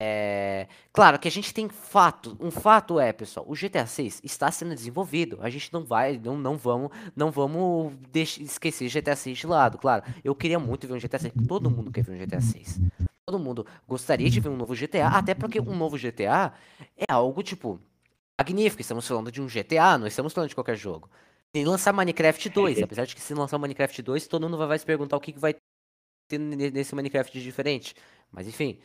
É... 0.00 0.66
Claro 0.92 1.18
que 1.18 1.28
a 1.28 1.30
gente 1.30 1.54
tem 1.54 1.68
fato. 1.68 2.36
Um 2.40 2.50
fato 2.50 2.98
é, 2.98 3.12
pessoal, 3.12 3.46
o 3.48 3.54
GTA 3.54 3.86
6 3.86 4.20
está 4.24 4.50
sendo 4.50 4.74
desenvolvido. 4.74 5.38
A 5.40 5.50
gente 5.50 5.72
não 5.72 5.84
vai, 5.84 6.20
não, 6.22 6.36
não 6.36 6.56
vamos, 6.56 6.90
não 7.14 7.30
vamos 7.30 7.92
esquecer 8.14 8.88
GTA 8.88 9.14
6 9.14 9.38
de 9.38 9.46
lado. 9.46 9.78
Claro, 9.78 10.04
eu 10.24 10.34
queria 10.34 10.58
muito 10.58 10.86
ver 10.86 10.94
um 10.94 10.98
GTA 10.98 11.18
6. 11.18 11.34
Todo 11.46 11.70
mundo 11.70 11.92
quer 11.92 12.02
ver 12.02 12.12
um 12.12 12.26
GTA 12.26 12.40
6. 12.40 12.80
Todo 13.26 13.38
mundo 13.38 13.66
gostaria 13.88 14.28
de 14.28 14.40
ver 14.40 14.50
um 14.50 14.56
novo 14.56 14.74
GTA, 14.74 15.08
até 15.08 15.34
porque 15.34 15.58
um 15.58 15.74
novo 15.74 15.96
GTA 15.96 16.52
é 16.96 17.10
algo 17.10 17.42
tipo 17.42 17.80
magnífico. 18.38 18.82
Estamos 18.82 19.06
falando 19.06 19.32
de 19.32 19.40
um 19.40 19.46
GTA, 19.46 19.96
não 19.96 20.06
estamos 20.06 20.32
falando 20.32 20.48
de 20.48 20.54
qualquer 20.54 20.76
jogo. 20.76 21.08
E 21.54 21.64
lançar 21.64 21.92
Minecraft 21.92 22.48
2, 22.50 22.82
apesar 22.82 23.06
de 23.06 23.14
que 23.14 23.20
se 23.20 23.32
lançar 23.32 23.58
Minecraft 23.58 24.02
2, 24.02 24.26
todo 24.26 24.42
mundo 24.42 24.58
vai 24.58 24.78
se 24.78 24.84
perguntar 24.84 25.16
o 25.16 25.20
que, 25.20 25.32
que 25.32 25.38
vai 25.38 25.54
nesse 26.30 26.94
Minecraft 26.94 27.40
diferente. 27.40 27.94
Mas 28.30 28.46
enfim. 28.48 28.78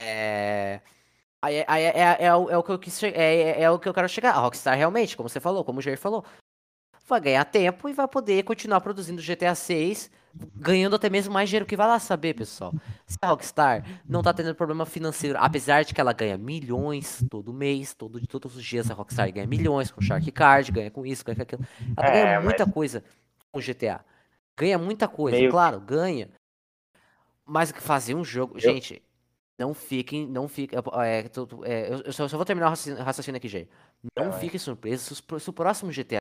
É. 0.00 0.80
É, 1.44 1.58
é, 1.58 1.84
é, 1.84 2.24
é, 2.24 2.34
o, 2.34 2.50
é, 2.50 2.58
o 2.58 2.62
que 2.64 2.70
eu 2.70 2.78
quis, 2.78 3.00
é, 3.02 3.10
é, 3.10 3.62
é, 3.62 3.70
o 3.70 3.78
que 3.78 3.88
eu 3.88 3.94
quero 3.94 4.08
chegar. 4.08 4.32
A 4.32 4.40
Rockstar 4.40 4.76
realmente, 4.76 5.16
como 5.16 5.28
você 5.28 5.38
falou, 5.38 5.64
como 5.64 5.78
o 5.78 5.82
Jair 5.82 5.98
falou, 5.98 6.24
vai 7.06 7.20
ganhar 7.20 7.44
tempo 7.44 7.88
e 7.88 7.92
vai 7.92 8.08
poder 8.08 8.42
continuar 8.42 8.80
produzindo 8.80 9.22
GTA 9.22 9.54
6, 9.54 10.10
ganhando 10.56 10.96
até 10.96 11.08
mesmo 11.08 11.32
mais 11.32 11.48
dinheiro 11.48 11.64
que 11.64 11.76
vai 11.76 11.86
lá 11.86 11.98
saber, 12.00 12.34
pessoal. 12.34 12.72
Se 13.06 13.16
a 13.22 13.28
Rockstar 13.28 13.84
não 14.06 14.20
tá 14.20 14.32
tendo 14.32 14.54
problema 14.54 14.84
financeiro, 14.84 15.38
apesar 15.40 15.84
de 15.84 15.94
que 15.94 16.00
ela 16.00 16.12
ganha 16.12 16.36
milhões 16.36 17.24
todo 17.30 17.52
mês, 17.52 17.94
todo, 17.94 18.20
todos 18.26 18.56
os 18.56 18.64
dias 18.64 18.90
a 18.90 18.94
Rockstar 18.94 19.32
ganha 19.32 19.46
milhões 19.46 19.92
com 19.92 20.00
Shark 20.00 20.30
Card, 20.32 20.72
ganha 20.72 20.90
com 20.90 21.06
isso, 21.06 21.24
ganha 21.24 21.36
com 21.36 21.42
aquilo. 21.42 21.64
Ela 21.96 22.10
ganha 22.10 22.26
é, 22.26 22.40
muita 22.40 22.66
mas... 22.66 22.74
coisa 22.74 23.04
com 23.52 23.60
GTA. 23.60 24.04
Ganha 24.58 24.76
muita 24.76 25.06
coisa, 25.06 25.38
Meio... 25.38 25.50
claro, 25.52 25.80
ganha. 25.80 26.28
Mas 27.48 27.72
fazer 27.72 28.14
um 28.14 28.24
jogo. 28.24 28.56
Eu... 28.56 28.60
Gente, 28.60 29.02
não 29.58 29.74
fiquem. 29.74 30.26
Não 30.26 30.46
fiquem. 30.46 30.78
É, 31.02 31.20
é, 31.64 31.94
eu, 32.04 32.12
só, 32.12 32.28
só, 32.28 32.36
vou 32.36 32.46
terminar 32.46 32.66
o 32.66 33.02
raciocínio 33.02 33.38
aqui, 33.38 33.48
Jay. 33.48 33.68
Não 34.16 34.32
fiquem 34.32 34.60
surpresos 34.60 35.18
se, 35.18 35.50
o 35.50 35.52
próximo 35.52 35.90
GTA 35.90 36.18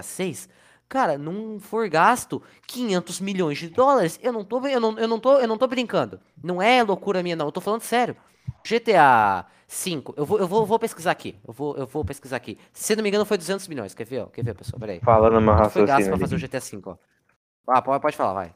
6 0.00 0.48
cara, 0.92 1.16
não 1.16 1.58
for 1.58 1.88
gasto 1.88 2.42
500 2.66 3.18
milhões 3.20 3.56
de 3.56 3.70
dólares, 3.70 4.20
eu 4.22 4.30
não 4.30 4.44
tô, 4.44 4.66
eu 4.66 4.78
não, 4.78 4.98
eu 4.98 5.08
não 5.08 5.18
tô, 5.18 5.38
eu 5.38 5.48
não 5.48 5.56
tô 5.56 5.66
brincando. 5.66 6.20
Não 6.44 6.60
é 6.60 6.82
loucura 6.82 7.22
minha 7.22 7.34
não, 7.34 7.46
eu 7.46 7.52
tô 7.52 7.62
falando 7.62 7.80
sério. 7.80 8.14
GTA 8.62 9.46
5, 9.66 10.12
eu 10.18 10.26
vou, 10.26 10.38
eu 10.38 10.46
vou, 10.46 10.66
vou 10.66 10.78
pesquisar 10.78 11.12
aqui. 11.12 11.34
Eu 11.48 11.52
vou, 11.54 11.74
eu 11.78 11.86
vou 11.86 12.04
pesquisar 12.04 12.36
aqui. 12.36 12.58
Se 12.74 12.94
não 12.94 13.02
me 13.02 13.08
engano 13.08 13.24
foi 13.24 13.38
200 13.38 13.66
milhões. 13.68 13.94
Quer 13.94 14.04
ver, 14.04 14.20
ó? 14.20 14.26
Quer 14.26 14.44
ver, 14.44 14.54
pessoal? 14.54 14.78
Peraí. 14.78 15.00
Falando 15.00 15.40
meu 15.40 15.54
raciocínio. 15.54 15.72
Foi 15.72 15.86
gasto 15.86 16.08
pra 16.08 16.18
fazer 16.18 16.36
o 16.36 16.38
GTA 16.38 16.60
5, 16.60 16.90
ó. 16.90 16.96
Ah, 17.68 17.80
pode, 17.80 18.02
pode 18.02 18.16
falar, 18.16 18.34
vai. 18.34 18.54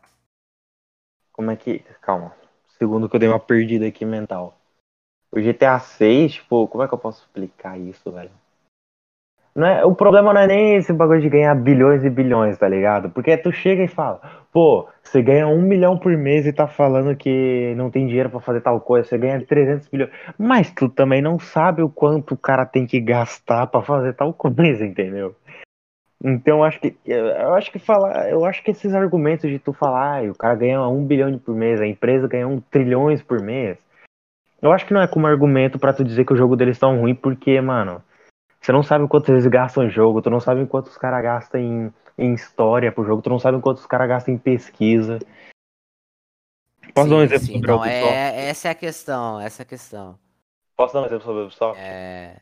Como 1.37 1.51
é 1.51 1.57
que. 1.57 1.84
Calma. 2.01 2.32
Segundo 2.78 3.09
que 3.09 3.16
eu 3.16 3.20
dei 3.20 3.28
uma 3.28 3.39
perdida 3.39 3.87
aqui 3.87 4.05
mental. 4.05 4.59
O 5.30 5.39
GTA 5.39 5.78
6, 5.78 6.34
tipo, 6.34 6.66
como 6.66 6.82
é 6.82 6.89
que 6.89 6.95
eu 6.95 6.99
posso 6.99 7.22
explicar 7.22 7.78
isso, 7.78 8.11
velho? 8.11 8.30
Não 9.55 9.66
é, 9.66 9.84
o 9.87 9.95
problema 9.95 10.34
não 10.34 10.41
é 10.43 10.47
nem 10.47 10.76
esse 10.76 10.93
bagulho 10.93 11.20
de 11.22 11.30
ganhar 11.30 11.55
bilhões 11.55 12.05
e 12.05 12.11
bilhões, 12.11 12.59
tá 12.59 12.68
ligado? 12.68 13.09
Porque 13.09 13.34
tu 13.39 13.51
chega 13.51 13.82
e 13.82 13.89
fala, 13.89 14.20
pô, 14.53 14.87
você 15.03 15.22
ganha 15.22 15.49
um 15.49 15.62
milhão 15.62 15.99
por 15.99 16.14
mês 16.14 16.47
e 16.47 16.53
tá 16.53 16.66
falando 16.66 17.16
que 17.16 17.74
não 17.74 17.91
tem 17.91 18.07
dinheiro 18.07 18.28
para 18.28 18.41
fazer 18.41 18.61
tal 18.61 18.78
coisa, 18.82 19.09
você 19.09 19.16
ganha 19.16 19.43
300 19.43 19.89
milhões. 19.91 20.11
Mas 20.39 20.70
tu 20.70 20.91
também 20.91 21.22
não 21.22 21.39
sabe 21.39 21.80
o 21.82 21.89
quanto 21.89 22.34
o 22.34 22.37
cara 22.37 22.66
tem 22.66 22.87
que 22.87 23.01
gastar 23.01 23.66
para 23.68 23.80
fazer 23.80 24.12
tal 24.12 24.32
coisa, 24.34 24.84
entendeu? 24.84 25.34
Então 26.25 26.59
eu 26.59 26.64
acho 26.64 26.81
que 26.81 26.97
eu 27.05 27.55
acho 27.55 27.71
que 27.71 27.79
falar, 27.79 28.31
eu 28.31 28.45
acho 28.45 28.62
que 28.62 28.71
esses 28.71 28.95
argumentos 28.95 29.51
de 29.51 29.59
tu 29.59 29.73
falar, 29.73 30.25
ah, 30.25 30.31
o 30.31 30.35
cara 30.35 30.55
ganha 30.55 30.81
um 30.89 31.05
bilhão 31.05 31.39
por 31.39 31.55
mês, 31.55 31.81
a 31.81 31.87
empresa 31.87 32.27
ganha 32.27 32.49
um 32.49 32.61
trilhões 32.61 33.23
por 33.23 33.41
mês, 33.43 33.79
eu 34.61 34.73
acho 34.73 34.87
que 34.87 34.95
não 34.95 35.01
é 35.01 35.07
como 35.07 35.27
argumento 35.27 35.79
para 35.79 35.93
tu 35.93 36.03
dizer 36.03 36.25
que 36.25 36.33
o 36.33 36.37
jogo 36.37 36.57
deles 36.57 36.79
tão 36.79 36.99
ruim, 36.99 37.14
porque, 37.14 37.61
mano, 37.61 38.03
você 38.61 38.73
não 38.73 38.83
sabe 38.83 39.07
quanto 39.07 39.31
eles 39.31 39.47
gastam 39.47 39.85
em 39.85 39.91
jogo, 39.91 40.23
tu 40.23 40.31
não 40.31 40.41
sabe 40.41 40.67
quanto 40.67 40.87
os 40.87 40.97
caras 40.97 41.23
gastam 41.23 41.61
em, 41.61 41.95
em 42.19 42.35
história 42.35 42.91
pro 42.91 43.05
jogo, 43.05 43.23
tu 43.23 43.31
não 43.31 43.39
sabe 43.39 43.61
quanto 43.61 43.79
os 43.79 43.87
caras 43.87 44.09
gastam 44.09 44.35
em 44.35 44.39
pesquisa. 44.39 45.19
Posso 46.95 47.09
sim, 47.09 47.14
dar 47.14 47.17
um 47.17 47.23
exemplo 47.23 47.47
sim, 47.47 47.53
sobre 47.53 47.67
não, 47.69 47.85
é, 47.85 48.49
Essa 48.49 48.69
é 48.69 48.71
a 48.71 48.75
questão, 48.75 49.41
essa 49.41 49.62
é 49.62 49.64
a 49.64 49.67
questão. 49.67 50.19
Posso 50.77 50.95
dar 50.95 51.03
um 51.03 51.07
exemplo 51.07 51.25
sobre 51.25 51.43
o 51.43 51.45
Ubisoft? 51.45 51.81
É... 51.81 52.41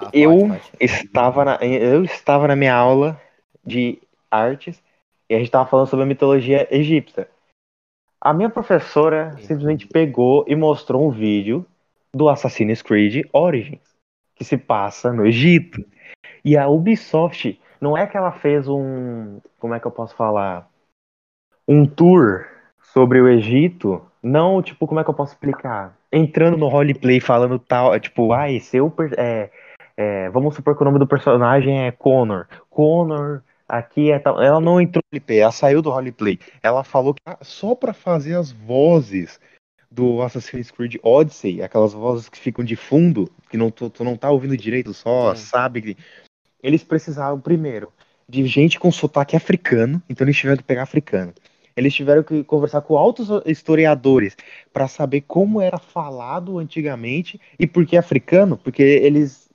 Ah, 0.00 0.10
eu 0.14 0.48
pode, 0.48 0.62
estava 0.80 1.44
na, 1.44 1.56
eu 1.62 2.02
estava 2.04 2.48
na 2.48 2.56
minha 2.56 2.74
aula 2.74 3.20
de 3.64 4.00
artes 4.30 4.82
e 5.28 5.34
a 5.34 5.38
gente 5.38 5.48
estava 5.48 5.68
falando 5.68 5.88
sobre 5.88 6.04
a 6.04 6.08
mitologia 6.08 6.66
egípcia. 6.70 7.28
A 8.20 8.32
minha 8.32 8.50
professora 8.50 9.36
simplesmente 9.38 9.86
pegou 9.86 10.44
e 10.48 10.56
mostrou 10.56 11.06
um 11.06 11.10
vídeo 11.10 11.66
do 12.14 12.28
Assassin's 12.28 12.82
Creed 12.82 13.26
Origins, 13.32 13.96
que 14.34 14.44
se 14.44 14.56
passa 14.56 15.12
no 15.12 15.26
Egito. 15.26 15.84
E 16.44 16.56
a 16.56 16.68
Ubisoft, 16.68 17.60
não 17.80 17.96
é 17.96 18.06
que 18.06 18.16
ela 18.16 18.32
fez 18.32 18.68
um, 18.68 19.40
como 19.58 19.74
é 19.74 19.80
que 19.80 19.86
eu 19.86 19.90
posso 19.90 20.14
falar, 20.14 20.68
um 21.68 21.86
tour 21.86 22.46
sobre 22.82 23.20
o 23.20 23.28
Egito, 23.28 24.02
não, 24.22 24.62
tipo, 24.62 24.86
como 24.86 25.00
é 25.00 25.04
que 25.04 25.10
eu 25.10 25.14
posso 25.14 25.32
explicar? 25.32 25.96
Entrando 26.12 26.56
no 26.56 26.68
roleplay 26.68 27.20
falando 27.20 27.58
tal, 27.58 27.98
tipo, 28.00 28.32
ah, 28.32 28.50
esse 28.50 28.76
é, 29.16 29.50
é 30.00 30.30
vamos 30.30 30.54
supor 30.54 30.74
que 30.74 30.82
o 30.82 30.84
nome 30.86 30.98
do 30.98 31.06
personagem 31.06 31.86
é 31.86 31.92
Connor. 31.92 32.46
Connor 32.70 33.42
aqui 33.68 34.10
é 34.10 34.18
tal. 34.18 34.42
Ela 34.42 34.58
não 34.58 34.80
entrou 34.80 35.02
no 35.12 35.18
roleplay, 35.18 35.40
ela 35.40 35.52
saiu 35.52 35.82
do 35.82 35.90
roleplay. 35.90 36.38
Ela 36.62 36.82
falou 36.82 37.12
que 37.12 37.20
ah, 37.26 37.36
só 37.42 37.74
para 37.74 37.92
fazer 37.92 38.34
as 38.34 38.50
vozes 38.50 39.38
do 39.90 40.22
Assassin's 40.22 40.70
Creed 40.70 40.96
Odyssey, 41.02 41.62
aquelas 41.62 41.92
vozes 41.92 42.30
que 42.30 42.38
ficam 42.38 42.64
de 42.64 42.76
fundo, 42.76 43.30
que 43.50 43.58
não, 43.58 43.70
tu, 43.70 43.90
tu 43.90 44.02
não 44.02 44.16
tá 44.16 44.30
ouvindo 44.30 44.56
direito, 44.56 44.94
só 44.94 45.34
sabe 45.34 45.82
que. 45.82 45.96
Eles 46.62 46.84
precisavam, 46.84 47.40
primeiro, 47.40 47.92
de 48.28 48.46
gente 48.46 48.78
com 48.78 48.92
sotaque 48.92 49.36
africano, 49.36 50.02
então 50.08 50.26
eles 50.26 50.36
tiveram 50.36 50.58
que 50.58 50.62
pegar 50.62 50.82
africano. 50.82 51.32
Eles 51.76 51.94
tiveram 51.94 52.22
que 52.22 52.44
conversar 52.44 52.82
com 52.82 52.96
altos 52.96 53.28
historiadores 53.46 54.36
para 54.72 54.88
saber 54.88 55.22
como 55.22 55.60
era 55.60 55.78
falado 55.78 56.58
antigamente 56.58 57.40
e 57.58 57.66
por 57.66 57.86
que 57.86 57.96
africano, 57.96 58.58
porque 58.58 58.82
eles 58.82 59.50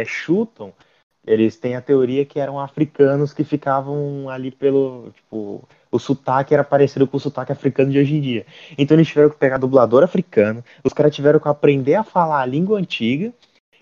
é, 0.00 0.04
chutam, 0.04 0.72
eles 1.26 1.56
têm 1.56 1.76
a 1.76 1.80
teoria 1.80 2.24
que 2.24 2.40
eram 2.40 2.58
africanos 2.58 3.32
que 3.32 3.44
ficavam 3.44 4.28
ali 4.28 4.50
pelo, 4.50 5.12
tipo, 5.14 5.62
o 5.90 5.98
sotaque 5.98 6.52
era 6.52 6.64
parecido 6.64 7.06
com 7.06 7.16
o 7.16 7.20
sotaque 7.20 7.52
africano 7.52 7.92
de 7.92 7.98
hoje 7.98 8.16
em 8.16 8.20
dia. 8.20 8.46
Então 8.76 8.96
eles 8.96 9.06
tiveram 9.06 9.30
que 9.30 9.36
pegar 9.36 9.58
dublador 9.58 10.02
africano, 10.02 10.64
os 10.82 10.92
caras 10.92 11.14
tiveram 11.14 11.38
que 11.38 11.48
aprender 11.48 11.94
a 11.94 12.02
falar 12.02 12.40
a 12.42 12.46
língua 12.46 12.78
antiga, 12.78 13.32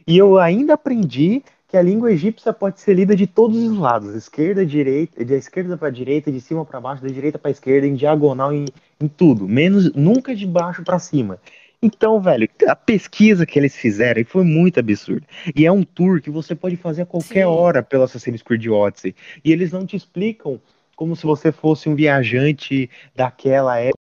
e 0.06 0.18
eu 0.18 0.38
ainda 0.38 0.74
aprendi 0.74 1.42
que 1.70 1.76
a 1.76 1.82
língua 1.82 2.10
egípcia 2.10 2.52
pode 2.52 2.80
ser 2.80 2.94
lida 2.94 3.14
de 3.14 3.28
todos 3.28 3.56
os 3.56 3.78
lados, 3.78 4.12
esquerda, 4.14 4.66
direita, 4.66 5.24
da 5.24 5.36
esquerda 5.36 5.76
para 5.76 5.88
direita, 5.88 6.30
de 6.32 6.40
cima 6.40 6.64
para 6.64 6.80
baixo, 6.80 7.02
da 7.02 7.08
direita 7.08 7.38
para 7.38 7.52
esquerda, 7.52 7.86
em 7.86 7.94
diagonal, 7.94 8.52
em, 8.52 8.64
em 9.00 9.06
tudo, 9.06 9.46
menos 9.46 9.92
nunca 9.94 10.34
de 10.34 10.46
baixo 10.46 10.82
para 10.82 10.98
cima. 10.98 11.38
Então, 11.82 12.20
velho, 12.20 12.46
a 12.68 12.76
pesquisa 12.76 13.46
que 13.46 13.58
eles 13.58 13.74
fizeram 13.74 14.22
foi 14.24 14.44
muito 14.44 14.78
absurda. 14.78 15.26
E 15.56 15.64
é 15.64 15.72
um 15.72 15.82
tour 15.82 16.20
que 16.20 16.30
você 16.30 16.54
pode 16.54 16.76
fazer 16.76 17.02
a 17.02 17.06
qualquer 17.06 17.44
Sim. 17.46 17.50
hora 17.50 17.82
pelo 17.82 18.02
Assassin's 18.02 18.42
Creed 18.42 18.66
Odyssey. 18.66 19.14
E 19.42 19.50
eles 19.50 19.72
não 19.72 19.86
te 19.86 19.96
explicam 19.96 20.60
como 20.94 21.16
se 21.16 21.24
você 21.24 21.50
fosse 21.50 21.88
um 21.88 21.94
viajante 21.94 22.90
daquela 23.14 23.78
época. 23.78 23.96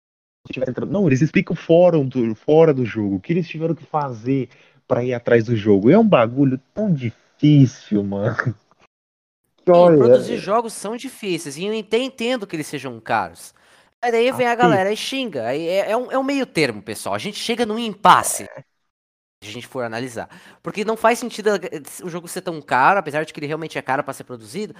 Não, 0.90 1.06
eles 1.06 1.22
explicam 1.22 1.56
fora 1.56 2.04
do, 2.04 2.34
fora 2.34 2.74
do 2.74 2.86
jogo, 2.86 3.16
o 3.18 3.20
que 3.20 3.34
eles 3.34 3.48
tiveram 3.48 3.76
que 3.76 3.86
fazer 3.86 4.50
para 4.88 5.04
ir 5.04 5.14
atrás 5.14 5.44
do 5.44 5.56
jogo. 5.56 5.92
É 5.92 6.00
um 6.00 6.08
bagulho 6.08 6.60
tão 6.74 6.92
difícil, 6.92 8.04
mano. 8.04 8.56
Olha... 9.68 9.98
produzir 9.98 10.38
jogos 10.38 10.74
são 10.74 10.96
difíceis, 10.96 11.58
e 11.58 11.66
eu 11.66 11.74
entendo 11.74 12.48
que 12.48 12.56
eles 12.56 12.68
sejam 12.68 13.00
caros. 13.00 13.54
Aí 14.08 14.12
daí 14.12 14.32
vem 14.32 14.48
a 14.48 14.56
galera 14.56 14.92
e 14.92 14.96
xinga. 14.96 15.48
Aí 15.48 15.68
é, 15.68 15.92
é, 15.92 15.98
um, 15.98 16.10
é 16.10 16.18
um 16.18 16.24
meio 16.24 16.46
termo, 16.46 16.82
pessoal. 16.82 17.14
A 17.14 17.18
gente 17.18 17.38
chega 17.38 17.66
num 17.66 17.78
impasse. 17.78 18.46
Se 19.44 19.50
a 19.50 19.52
gente 19.52 19.68
for 19.68 19.84
analisar. 19.84 20.30
Porque 20.64 20.86
não 20.86 20.96
faz 20.96 21.20
sentido 21.20 21.50
o 22.04 22.10
jogo 22.10 22.28
ser 22.28 22.42
tão 22.42 22.62
caro, 22.62 23.00
apesar 23.00 23.26
de 23.26 23.34
que 23.34 23.40
ele 23.40 23.48
realmente 23.48 23.78
é 23.78 23.82
caro 23.82 24.04
para 24.04 24.14
ser 24.14 24.24
produzido. 24.24 24.74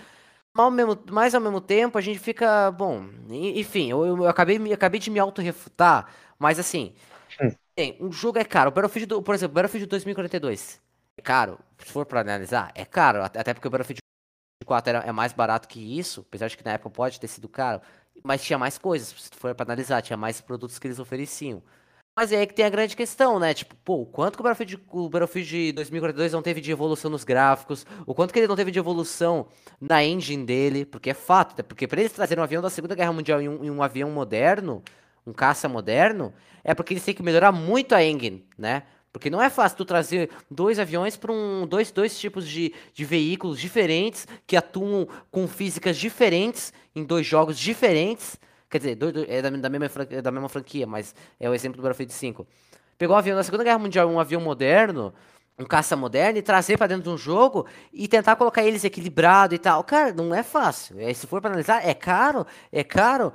Mas 0.56 0.64
ao, 0.64 0.72
mesmo, 0.72 1.04
mas 1.12 1.36
ao 1.36 1.42
mesmo 1.42 1.60
tempo 1.60 1.98
a 1.98 2.02
gente 2.02 2.20
fica. 2.20 2.72
Bom, 2.72 3.06
enfim, 3.30 3.92
eu, 3.92 4.06
eu 4.06 4.28
acabei, 4.28 4.58
eu 4.58 4.74
acabei 4.74 5.00
de 5.00 5.12
me 5.12 5.20
auto-refutar, 5.20 6.10
mas 6.40 6.58
assim. 6.58 6.96
Bem, 7.76 7.98
um 8.00 8.12
jogo 8.12 8.40
é 8.40 8.46
caro. 8.46 8.70
O 8.70 8.74
Battlefield, 8.74 9.06
do, 9.08 9.22
por 9.22 9.36
exemplo, 9.36 9.54
Battlefield 9.56 9.86
2042 9.88 10.82
é 11.18 11.22
caro. 11.22 11.60
Se 11.78 11.92
for 11.92 12.06
para 12.06 12.22
analisar, 12.22 12.72
é 12.74 12.86
caro. 12.86 13.22
Até 13.24 13.54
porque 13.54 13.68
o 13.68 13.72
Battlefield 13.72 14.00
4 14.66 14.90
era, 14.90 15.00
é 15.00 15.12
mais 15.12 15.34
barato 15.34 15.68
que 15.68 15.80
isso, 15.80 16.22
apesar 16.28 16.48
de 16.48 16.58
que 16.58 16.66
na 16.66 16.74
época 16.74 16.90
pode 16.90 17.20
ter 17.20 17.28
sido 17.28 17.48
caro. 17.48 17.82
Mas 18.24 18.44
tinha 18.44 18.58
mais 18.58 18.78
coisas, 18.78 19.08
se 19.10 19.30
for 19.34 19.54
para 19.56 19.66
analisar, 19.66 20.02
tinha 20.02 20.18
mais 20.18 20.42
produtos 20.42 20.80
que 20.80 20.88
eles 20.88 21.00
ofereciam. 21.00 21.62
Mas 22.18 22.32
é 22.32 22.38
aí 22.38 22.48
que 22.48 22.56
tem 22.56 22.66
a 22.66 22.70
grande 22.70 22.96
questão, 22.96 23.38
né? 23.38 23.54
Tipo, 23.54 23.76
pô, 23.86 24.02
o 24.02 24.06
quanto 24.08 24.38
que 24.38 24.42
o 24.42 24.44
Battlefield, 24.44 24.84
o 24.90 25.08
Battlefield 25.08 25.50
de 25.50 25.72
2042 25.72 26.34
não 26.34 26.42
teve 26.42 26.60
de 26.60 26.72
evolução 26.72 27.12
nos 27.12 27.24
gráficos, 27.24 27.86
o 28.08 28.16
quanto 28.16 28.34
que 28.34 28.40
ele 28.40 28.48
não 28.48 28.56
teve 28.56 28.72
de 28.72 28.80
evolução 28.80 29.48
na 29.80 30.04
engine 30.04 30.44
dele, 30.44 30.84
porque 30.84 31.12
é 31.12 31.14
fato, 31.14 31.56
né? 31.56 31.64
porque 31.64 31.88
para 31.88 32.00
eles 32.00 32.12
trazerem 32.12 32.42
um 32.42 32.44
avião 32.44 32.60
da 32.60 32.72
Segunda 32.72 32.96
Guerra 32.96 33.14
Mundial 33.14 33.40
em 33.40 33.48
um, 33.48 33.64
em 33.66 33.70
um, 33.70 33.84
avião 33.84 34.10
moderno, 34.10 34.82
um 35.28 35.32
caça 35.32 35.70
moderno, 35.70 36.34
é 36.64 36.74
porque 36.74 36.94
eles 36.94 37.06
têm 37.06 37.14
que 37.14 37.22
melhorar 37.22 37.52
muito 37.52 37.94
a 37.94 38.04
engine, 38.04 38.44
né? 38.58 38.82
Porque 39.12 39.30
não 39.30 39.42
é 39.42 39.50
fácil 39.50 39.78
tu 39.78 39.86
trazer 39.86 40.30
dois 40.50 40.80
aviões 40.80 41.16
para 41.16 41.32
um, 41.32 41.66
dois, 41.66 41.92
dois 41.92 42.20
tipos 42.20 42.48
de, 42.48 42.74
de 42.94 43.06
veículos 43.06 43.60
diferentes 43.60 44.28
que 44.46 44.56
atuam 44.56 45.08
com 45.32 45.48
físicas 45.48 45.98
diferentes 45.98 46.74
em 46.96 47.04
dois 47.04 47.26
jogos 47.26 47.58
diferentes 47.58 48.38
Quer 48.70 48.80
dizer, 48.80 48.96
do, 48.96 49.12
do, 49.12 49.26
é 49.30 49.42
da, 49.42 49.50
da, 49.50 49.70
mesma, 49.70 49.90
é 50.10 50.22
da 50.22 50.32
mesma 50.32 50.50
franquia, 50.50 50.86
mas 50.86 51.16
é 51.40 51.50
o 51.50 51.54
exemplo 51.54 51.78
do 51.78 51.84
Battlefield 51.84 52.14
5. 52.14 52.46
Pegou 52.98 53.16
um 53.16 53.20
avião 53.20 53.36
da 53.36 53.44
Segunda 53.44 53.64
Guerra 53.64 53.80
Mundial, 53.80 54.10
um 54.10 54.20
avião 54.20 54.42
moderno, 54.42 55.14
um 55.58 55.64
caça 55.64 55.96
moderno, 55.96 56.38
e 56.38 56.42
trazer 56.42 56.78
para 56.78 56.88
dentro 56.88 57.04
de 57.04 57.10
um 57.10 57.18
jogo 57.18 57.66
e 57.94 58.08
tentar 58.08 58.36
colocar 58.36 58.64
eles 58.64 58.84
equilibrado 58.84 59.56
e 59.56 59.58
tal. 59.58 59.84
Cara, 59.84 60.14
não 60.14 60.36
é 60.36 60.44
fácil. 60.44 61.00
É, 61.00 61.14
se 61.14 61.26
for 61.26 61.40
para 61.40 61.52
analisar, 61.52 61.88
é 61.88 61.94
caro, 61.94 62.46
é 62.72 62.84
caro, 62.84 63.32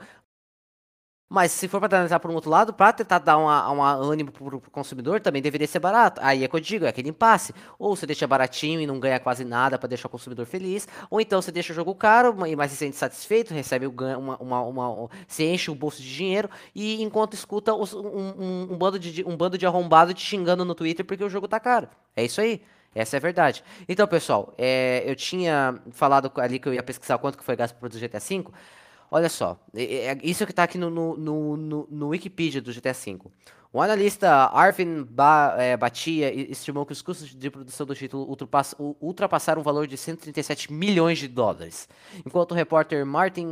mas 1.32 1.50
se 1.50 1.66
for 1.66 1.80
para 1.80 1.96
analisar 1.96 2.20
por 2.20 2.30
um 2.30 2.34
outro 2.34 2.50
lado, 2.50 2.74
para 2.74 2.92
tentar 2.92 3.18
dar 3.18 3.38
uma, 3.38 3.66
uma 3.70 3.92
ânimo 3.94 4.30
pro, 4.30 4.60
pro 4.60 4.70
consumidor, 4.70 5.18
também 5.18 5.40
deveria 5.40 5.66
ser 5.66 5.78
barato. 5.78 6.20
Aí 6.22 6.44
é 6.44 6.48
que 6.48 6.54
eu 6.54 6.60
digo, 6.60 6.84
é 6.84 6.90
aquele 6.90 7.08
impasse. 7.08 7.54
Ou 7.78 7.96
você 7.96 8.04
deixa 8.04 8.26
baratinho 8.26 8.82
e 8.82 8.86
não 8.86 9.00
ganha 9.00 9.18
quase 9.18 9.42
nada 9.42 9.78
para 9.78 9.88
deixar 9.88 10.08
o 10.08 10.10
consumidor 10.10 10.44
feliz, 10.44 10.86
ou 11.08 11.22
então 11.22 11.40
você 11.40 11.50
deixa 11.50 11.72
o 11.72 11.76
jogo 11.76 11.94
caro, 11.94 12.36
mas 12.54 12.70
se 12.70 12.76
sente 12.76 12.96
satisfeito, 12.96 13.54
recebe 13.54 13.86
uma, 13.86 14.36
uma, 14.36 14.60
uma, 14.60 15.08
se 15.26 15.42
enche 15.42 15.70
o 15.70 15.74
bolso 15.74 16.02
de 16.02 16.14
dinheiro, 16.14 16.50
e 16.74 17.02
enquanto 17.02 17.32
escuta 17.32 17.72
um, 17.72 17.82
um, 17.82 18.72
um, 18.72 18.76
bando 18.76 18.98
de, 18.98 19.24
um 19.24 19.34
bando 19.34 19.56
de 19.56 19.64
arrombado 19.64 20.12
te 20.12 20.22
xingando 20.22 20.66
no 20.66 20.74
Twitter 20.74 21.02
porque 21.02 21.24
o 21.24 21.30
jogo 21.30 21.48
tá 21.48 21.58
caro. 21.58 21.88
É 22.14 22.22
isso 22.22 22.42
aí. 22.42 22.60
Essa 22.94 23.16
é 23.16 23.18
a 23.18 23.20
verdade. 23.20 23.64
Então, 23.88 24.06
pessoal, 24.06 24.52
é, 24.58 25.02
eu 25.06 25.16
tinha 25.16 25.80
falado 25.92 26.30
ali 26.36 26.58
que 26.58 26.68
eu 26.68 26.74
ia 26.74 26.82
pesquisar 26.82 27.16
quanto 27.16 27.38
que 27.38 27.44
foi 27.44 27.56
gasto 27.56 27.72
para 27.72 27.80
produzir 27.80 28.06
GTA 28.06 28.18
V. 28.18 28.44
Olha 29.14 29.28
só, 29.28 29.58
é, 29.76 30.16
isso 30.22 30.46
que 30.46 30.52
está 30.52 30.62
aqui 30.62 30.78
no, 30.78 30.88
no, 30.88 31.14
no, 31.18 31.86
no, 31.90 32.08
Wikipedia 32.08 32.62
do 32.62 32.72
GTA 32.72 32.94
V. 32.94 33.18
O 33.70 33.82
analista 33.82 34.46
Arvin 34.46 35.02
ba, 35.02 35.54
é, 35.58 35.76
Batia 35.76 36.32
estimou 36.32 36.86
que 36.86 36.94
os 36.94 37.02
custos 37.02 37.28
de 37.28 37.50
produção 37.50 37.84
do 37.84 37.94
título 37.94 38.26
ultrapass, 38.26 38.74
ultrapassaram 38.78 39.60
o 39.60 39.62
valor 39.62 39.86
de 39.86 39.98
137 39.98 40.72
milhões 40.72 41.18
de 41.18 41.28
dólares. 41.28 41.90
Enquanto 42.24 42.52
o 42.52 42.54
repórter 42.54 43.04
Martin 43.04 43.46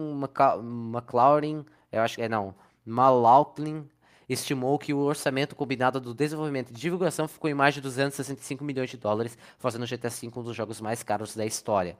McLaurin, 0.62 1.66
eu 1.92 2.00
acho 2.00 2.16
que 2.16 2.22
é 2.22 2.28
não, 2.28 2.54
Malaughlin, 2.82 3.86
estimou 4.30 4.78
que 4.78 4.94
o 4.94 5.00
orçamento 5.00 5.54
combinado 5.54 6.00
do 6.00 6.14
desenvolvimento 6.14 6.70
e 6.70 6.72
divulgação 6.72 7.28
ficou 7.28 7.50
em 7.50 7.54
mais 7.54 7.74
de 7.74 7.82
265 7.82 8.64
milhões 8.64 8.88
de 8.88 8.96
dólares, 8.96 9.36
fazendo 9.58 9.82
o 9.82 9.86
GTA 9.86 10.08
V 10.08 10.30
um 10.34 10.42
dos 10.42 10.56
jogos 10.56 10.80
mais 10.80 11.02
caros 11.02 11.36
da 11.36 11.44
história. 11.44 11.98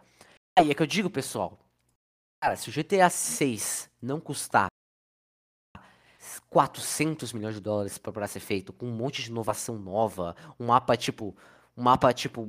Aí 0.59 0.71
é 0.71 0.75
que 0.75 0.83
eu 0.83 0.87
digo, 0.87 1.11
pessoal, 1.11 1.59
Cara, 2.43 2.57
se 2.57 2.71
o 2.71 2.73
GTA 2.73 3.11
6 3.11 3.91
não 4.01 4.19
custar 4.19 4.69
400 6.49 7.33
milhões 7.33 7.55
de 7.55 7.61
dólares 7.61 7.99
para 7.99 8.27
ser 8.27 8.41
feito, 8.41 8.73
com 8.73 8.87
um 8.87 8.93
monte 8.93 9.23
de 9.23 9.31
inovação 9.31 9.79
nova, 9.79 10.35
um 10.59 10.67
mapa 10.67 10.97
tipo 10.97 11.37
um 11.77 11.83
mapa 11.83 12.13
tipo 12.13 12.47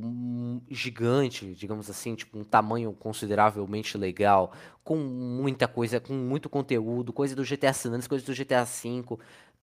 gigante, 0.69 1.53
digamos 1.53 1.89
assim, 1.89 2.15
tipo 2.15 2.37
um 2.37 2.43
tamanho 2.43 2.91
consideravelmente 2.93 3.97
legal, 3.97 4.51
com 4.83 4.97
muita 4.97 5.67
coisa, 5.67 5.99
com 5.99 6.13
muito 6.13 6.49
conteúdo, 6.49 7.13
coisa 7.13 7.35
do 7.35 7.43
GTA 7.43 7.73
San 7.73 7.89
Andreas, 7.89 8.07
coisa 8.07 8.25
do 8.25 8.33
GTA 8.33 8.63
V, 8.63 9.17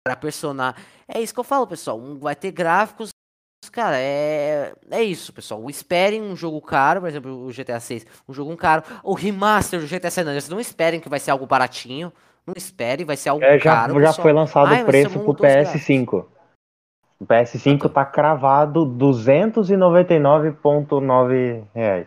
para 0.04 0.14
personar. 0.16 0.76
É 1.08 1.20
isso 1.20 1.34
que 1.34 1.40
eu 1.40 1.44
falo, 1.44 1.66
pessoal. 1.66 2.00
Vai 2.18 2.36
ter 2.36 2.52
gráficos 2.52 3.10
Cara, 3.70 3.96
é, 3.98 4.72
é 4.90 5.02
isso, 5.02 5.32
pessoal. 5.32 5.68
Esperem 5.68 6.22
um 6.22 6.36
jogo 6.36 6.60
caro, 6.60 7.00
por 7.00 7.08
exemplo, 7.08 7.46
o 7.46 7.52
GTA 7.52 7.80
6, 7.80 8.06
um 8.28 8.32
jogo 8.32 8.56
caro. 8.56 8.82
O 9.02 9.14
remaster 9.14 9.80
do 9.80 9.86
GTA 9.86 10.10
San 10.10 10.22
Andreas, 10.22 10.48
não 10.48 10.60
esperem 10.60 11.00
que 11.00 11.08
vai 11.08 11.18
ser 11.18 11.30
algo 11.30 11.46
baratinho. 11.46 12.12
Não 12.46 12.54
esperem, 12.56 13.04
vai 13.04 13.16
ser 13.16 13.30
algo 13.30 13.44
é, 13.44 13.58
já, 13.58 13.72
caro. 13.72 14.00
Já 14.00 14.08
pessoal. 14.08 14.22
foi 14.22 14.32
lançado 14.32 14.72
o 14.72 14.84
preço 14.84 15.18
pro 15.18 15.34
PS5. 15.34 16.24
O 17.18 17.26
PS5 17.26 17.86
ah, 17.86 17.88
tá 17.88 18.04
cravado 18.04 18.86
299,9 18.86 21.64
reais. 21.74 22.06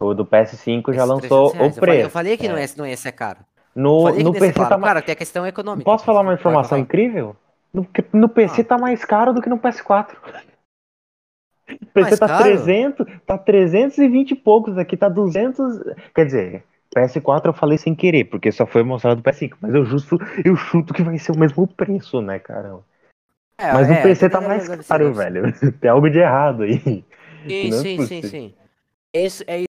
O 0.00 0.14
do 0.14 0.24
PS5 0.26 0.92
já 0.92 1.04
lançou 1.04 1.48
o 1.48 1.52
preço. 1.52 1.78
Eu 1.78 1.80
falei, 1.80 2.04
eu 2.04 2.10
falei 2.10 2.36
que 2.36 2.46
é. 2.46 2.48
não, 2.50 2.58
ia, 2.58 2.66
não 2.76 2.86
ia 2.86 2.96
ser 2.96 3.12
caro. 3.12 3.38
No, 3.74 4.10
no 4.10 4.32
PC 4.32 4.52
tá 4.52 4.78
mais... 4.78 4.84
Cara, 4.84 5.02
tem 5.02 5.12
a 5.12 5.16
questão 5.16 5.46
econômica. 5.46 5.84
Posso 5.84 6.04
falar 6.04 6.22
uma 6.22 6.34
informação 6.34 6.78
incrível? 6.78 7.36
No, 7.72 7.86
no 8.12 8.28
PC 8.28 8.60
ah. 8.62 8.64
tá 8.64 8.76
mais 8.78 9.04
caro 9.04 9.32
do 9.34 9.42
que 9.42 9.50
no 9.50 9.58
PS4. 9.58 10.14
O 11.68 11.86
PC 11.86 12.16
tá 12.16 12.28
caro? 12.28 12.44
300, 12.44 13.06
tá 13.26 13.36
320 13.36 14.30
e 14.30 14.34
poucos 14.34 14.78
aqui, 14.78 14.96
tá 14.96 15.08
200, 15.08 15.80
quer 16.14 16.26
dizer, 16.26 16.64
PS4 16.94 17.46
eu 17.46 17.52
falei 17.52 17.76
sem 17.76 17.94
querer, 17.94 18.24
porque 18.24 18.52
só 18.52 18.66
foi 18.66 18.82
mostrado 18.82 19.20
do 19.20 19.22
PS5, 19.22 19.56
mas 19.60 19.74
eu 19.74 19.84
justo, 19.84 20.16
eu 20.44 20.54
chuto 20.56 20.94
que 20.94 21.02
vai 21.02 21.18
ser 21.18 21.32
o 21.32 21.38
mesmo 21.38 21.66
preço, 21.66 22.20
né, 22.20 22.38
caramba. 22.38 22.84
É, 23.58 23.72
mas 23.72 23.90
é, 23.90 24.00
o 24.00 24.02
PC 24.02 24.28
tá 24.28 24.40
mais 24.40 24.68
caro, 24.86 25.14
velho. 25.14 25.52
Tem 25.80 25.90
algo 25.90 26.10
de 26.10 26.18
errado 26.18 26.62
aí. 26.62 26.78
Sim, 26.78 27.68
é 27.68 27.72
sim, 27.72 28.06
sim, 28.06 28.22
sim. 28.22 28.54
Esse 29.12 29.44
é, 29.46 29.64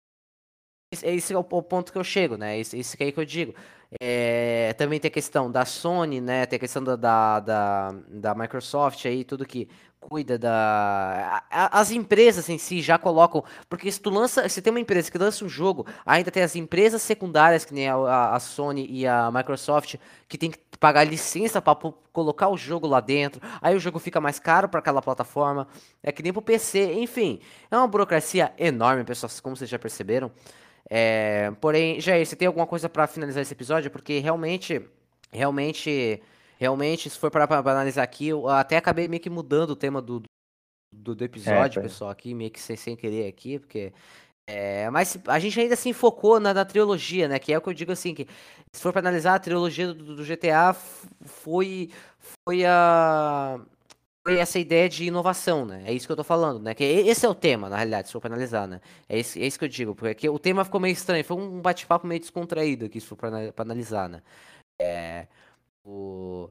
esse 1.03 1.33
é 1.33 1.37
o 1.37 1.43
ponto 1.43 1.91
que 1.91 1.97
eu 1.97 2.03
chego, 2.03 2.37
né? 2.37 2.59
Esse, 2.59 2.77
esse 2.77 2.97
que 2.97 3.03
é 3.03 3.05
aí 3.07 3.11
que 3.11 3.19
eu 3.19 3.25
digo. 3.25 3.53
É, 4.01 4.73
também 4.77 4.99
tem 4.99 5.07
a 5.07 5.11
questão 5.11 5.49
da 5.49 5.63
Sony, 5.63 6.19
né? 6.19 6.45
Tem 6.45 6.57
a 6.57 6.59
questão 6.59 6.83
da, 6.83 6.95
da, 6.95 7.39
da, 7.39 7.95
da 8.09 8.35
Microsoft 8.35 9.05
aí, 9.05 9.23
tudo 9.23 9.45
que 9.45 9.69
cuida 9.99 10.37
da. 10.37 11.43
As 11.49 11.91
empresas 11.91 12.49
em 12.49 12.57
si 12.57 12.81
já 12.81 12.97
colocam. 12.97 13.43
Porque 13.69 13.91
se 13.91 13.99
tu 13.99 14.09
lança. 14.09 14.47
Se 14.49 14.61
tem 14.61 14.71
uma 14.71 14.79
empresa 14.79 15.11
que 15.11 15.17
lança 15.17 15.43
um 15.43 15.49
jogo, 15.49 15.85
ainda 16.05 16.31
tem 16.31 16.43
as 16.43 16.55
empresas 16.55 17.01
secundárias, 17.01 17.65
que 17.65 17.73
nem 17.73 17.87
a, 17.87 18.31
a 18.33 18.39
Sony 18.39 18.87
e 18.89 19.05
a 19.07 19.31
Microsoft, 19.31 19.95
que 20.27 20.37
tem 20.37 20.51
que 20.51 20.59
pagar 20.79 21.03
licença 21.03 21.61
para 21.61 21.75
colocar 22.13 22.49
o 22.49 22.57
jogo 22.57 22.87
lá 22.87 22.99
dentro. 22.99 23.41
Aí 23.61 23.75
o 23.75 23.79
jogo 23.79 23.99
fica 23.99 24.21
mais 24.21 24.39
caro 24.39 24.69
para 24.69 24.79
aquela 24.79 25.01
plataforma. 25.01 25.67
É 26.01 26.11
que 26.11 26.23
nem 26.23 26.31
pro 26.33 26.41
PC. 26.41 26.93
Enfim, 26.93 27.39
é 27.69 27.77
uma 27.77 27.87
burocracia 27.87 28.53
enorme, 28.57 29.03
pessoal, 29.03 29.31
como 29.41 29.55
vocês 29.55 29.69
já 29.69 29.79
perceberam. 29.79 30.31
É, 30.89 31.51
porém, 31.59 31.99
Jair, 31.99 32.25
você 32.25 32.35
tem 32.35 32.47
alguma 32.47 32.65
coisa 32.65 32.87
para 32.87 33.07
finalizar 33.07 33.41
esse 33.41 33.53
episódio? 33.53 33.91
Porque 33.91 34.19
realmente 34.19 34.81
realmente, 35.31 36.21
realmente, 36.57 37.09
se 37.09 37.17
for 37.19 37.31
para 37.31 37.45
analisar 37.71 38.03
aqui, 38.03 38.27
eu 38.29 38.47
até 38.49 38.77
acabei 38.77 39.07
meio 39.07 39.21
que 39.21 39.29
mudando 39.29 39.71
o 39.71 39.75
tema 39.75 40.01
do, 40.01 40.21
do, 40.93 41.15
do 41.15 41.23
episódio, 41.23 41.79
É, 41.79 41.81
pessoal, 41.81 42.09
aqui, 42.11 42.33
meio 42.33 42.51
que 42.51 42.59
sem, 42.59 42.75
sem 42.75 42.95
querer 42.95 43.27
aqui, 43.27 43.59
porque. 43.59 43.93
É, 44.49 44.89
mas 44.89 45.17
a 45.27 45.39
gente 45.39 45.59
ainda 45.59 45.73
assim 45.75 45.93
focou 45.93 46.39
na, 46.39 46.53
na 46.53 46.65
trilogia, 46.65 47.27
né? 47.27 47.39
Que 47.39 47.53
é 47.53 47.57
o 47.57 47.61
que 47.61 47.69
eu 47.69 47.73
digo 47.73 47.91
assim, 47.91 48.13
que 48.15 48.27
se 48.73 48.81
for 48.81 48.93
para 48.93 49.01
analisar 49.01 49.35
a 49.35 49.39
trilogia 49.39 49.93
do, 49.93 50.15
do 50.15 50.23
GTA, 50.25 50.73
foi, 51.25 51.89
foi 52.47 52.65
a. 52.65 53.59
Foi 54.25 54.37
essa 54.39 54.59
ideia 54.59 54.89
de 54.89 55.05
inovação, 55.05 55.65
né? 55.65 55.83
É 55.87 55.93
isso 55.93 56.05
que 56.05 56.11
eu 56.11 56.17
tô 56.17 56.23
falando, 56.23 56.61
né? 56.61 56.73
Que 56.75 56.83
e- 56.83 57.09
esse 57.09 57.25
é 57.25 57.29
o 57.29 57.35
tema, 57.35 57.69
na 57.69 57.77
realidade, 57.77 58.07
se 58.07 58.13
for 58.13 58.19
pra 58.19 58.29
analisar, 58.29 58.67
né? 58.67 58.81
É 59.07 59.17
isso, 59.19 59.39
é 59.39 59.43
isso 59.43 59.57
que 59.57 59.65
eu 59.65 59.69
digo, 59.69 59.95
porque 59.95 60.27
o 60.29 60.37
tema 60.39 60.65
ficou 60.65 60.81
meio 60.81 60.91
estranho, 60.93 61.23
foi 61.23 61.37
um 61.37 61.61
bate-papo 61.61 62.05
meio 62.05 62.19
descontraído 62.19 62.85
aqui, 62.85 62.99
se 62.99 63.07
for 63.07 63.15
pra, 63.15 63.53
pra 63.53 63.63
analisar, 63.63 64.09
né? 64.09 64.21
É, 64.81 65.27
o 65.87 66.49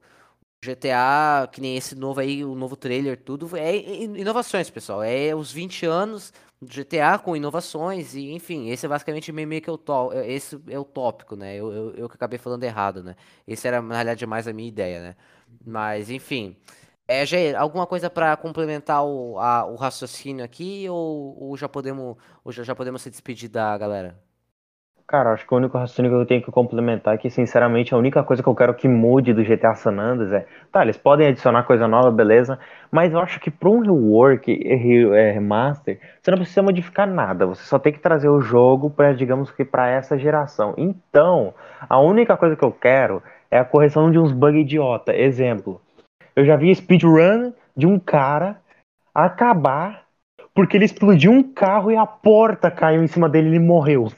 GTA, 0.62 1.48
que 1.52 1.60
nem 1.60 1.76
esse 1.76 1.94
novo 1.94 2.20
aí, 2.20 2.44
o 2.44 2.54
novo 2.54 2.76
trailer, 2.76 3.22
tudo, 3.22 3.56
é 3.56 3.76
inovações, 3.76 4.70
pessoal. 4.70 5.02
É 5.02 5.34
os 5.34 5.52
20 5.52 5.86
anos 5.86 6.32
do 6.60 6.72
GTA 6.72 7.18
com 7.18 7.36
inovações, 7.36 8.14
e 8.14 8.32
enfim, 8.32 8.68
esse 8.70 8.86
é 8.86 8.88
basicamente 8.88 9.30
meio, 9.32 9.60
que 9.62 9.70
o 9.70 9.78
tó- 9.78 10.12
é- 10.12 10.30
esse 10.32 10.58
é 10.68 10.78
o 10.78 10.84
tópico, 10.84 11.36
né? 11.36 11.54
Eu, 11.56 11.72
eu, 11.72 11.90
eu 11.94 12.08
que 12.08 12.14
acabei 12.16 12.38
falando 12.38 12.64
errado, 12.64 13.02
né? 13.02 13.14
Esse 13.46 13.68
era, 13.68 13.80
na 13.82 13.94
realidade, 13.94 14.26
mais 14.26 14.48
a 14.48 14.52
minha 14.52 14.68
ideia, 14.68 15.00
né? 15.02 15.16
Mas, 15.64 16.10
enfim. 16.10 16.56
É, 17.08 17.24
Jair, 17.24 17.56
alguma 17.58 17.86
coisa 17.86 18.10
pra 18.10 18.36
complementar 18.36 19.04
o, 19.04 19.38
a- 19.38 19.64
o 19.66 19.76
raciocínio 19.76 20.44
aqui, 20.44 20.88
ou, 20.88 21.38
ou 21.40 21.56
já 21.56 21.68
podemos, 21.68 22.16
ou 22.44 22.50
já, 22.52 22.64
já 22.64 22.74
podemos 22.74 23.00
se 23.02 23.10
despedir 23.10 23.48
da 23.48 23.76
galera? 23.78 24.18
Cara, 25.08 25.32
acho 25.32 25.46
que 25.46 25.54
o 25.54 25.56
único 25.56 25.78
raciocínio 25.78 26.10
que 26.10 26.16
eu 26.16 26.26
tenho 26.26 26.42
que 26.42 26.50
complementar 26.50 27.14
é 27.14 27.18
que, 27.18 27.30
sinceramente, 27.30 27.94
a 27.94 27.96
única 27.96 28.24
coisa 28.24 28.42
que 28.42 28.48
eu 28.48 28.56
quero 28.56 28.74
que 28.74 28.88
mude 28.88 29.32
do 29.32 29.44
GTA 29.44 29.72
San 29.76 29.96
Andreas 30.00 30.32
é, 30.32 30.46
tá, 30.72 30.82
eles 30.82 30.96
podem 30.96 31.28
adicionar 31.28 31.62
coisa 31.62 31.86
nova, 31.86 32.10
beleza, 32.10 32.58
mas 32.90 33.12
eu 33.12 33.20
acho 33.20 33.38
que 33.38 33.48
para 33.48 33.68
um 33.68 33.78
rework, 33.80 34.52
re- 34.52 35.08
é, 35.16 35.30
remaster, 35.30 36.00
você 36.20 36.30
não 36.32 36.38
precisa 36.38 36.60
modificar 36.60 37.06
nada, 37.06 37.46
você 37.46 37.62
só 37.62 37.78
tem 37.78 37.92
que 37.92 38.00
trazer 38.00 38.28
o 38.28 38.40
jogo 38.40 38.90
para, 38.90 39.12
digamos 39.12 39.48
que, 39.52 39.64
para 39.64 39.88
essa 39.88 40.18
geração. 40.18 40.74
Então, 40.76 41.54
a 41.88 42.00
única 42.00 42.36
coisa 42.36 42.56
que 42.56 42.64
eu 42.64 42.72
quero 42.72 43.22
é 43.48 43.60
a 43.60 43.64
correção 43.64 44.10
de 44.10 44.18
uns 44.18 44.32
bugs 44.32 44.60
idiota. 44.60 45.14
Exemplo, 45.14 45.80
eu 46.36 46.44
já 46.44 46.56
vi 46.56 46.74
speedrun 46.74 47.52
de 47.76 47.86
um 47.86 47.98
cara 47.98 48.58
acabar 49.14 50.04
porque 50.54 50.76
ele 50.76 50.86
explodiu 50.86 51.32
um 51.32 51.42
carro 51.42 51.92
e 51.92 51.96
a 51.96 52.06
porta 52.06 52.70
caiu 52.70 53.02
em 53.04 53.08
cima 53.08 53.28
dele 53.28 53.48
e 53.48 53.50
ele 53.52 53.60
morreu. 53.60 54.08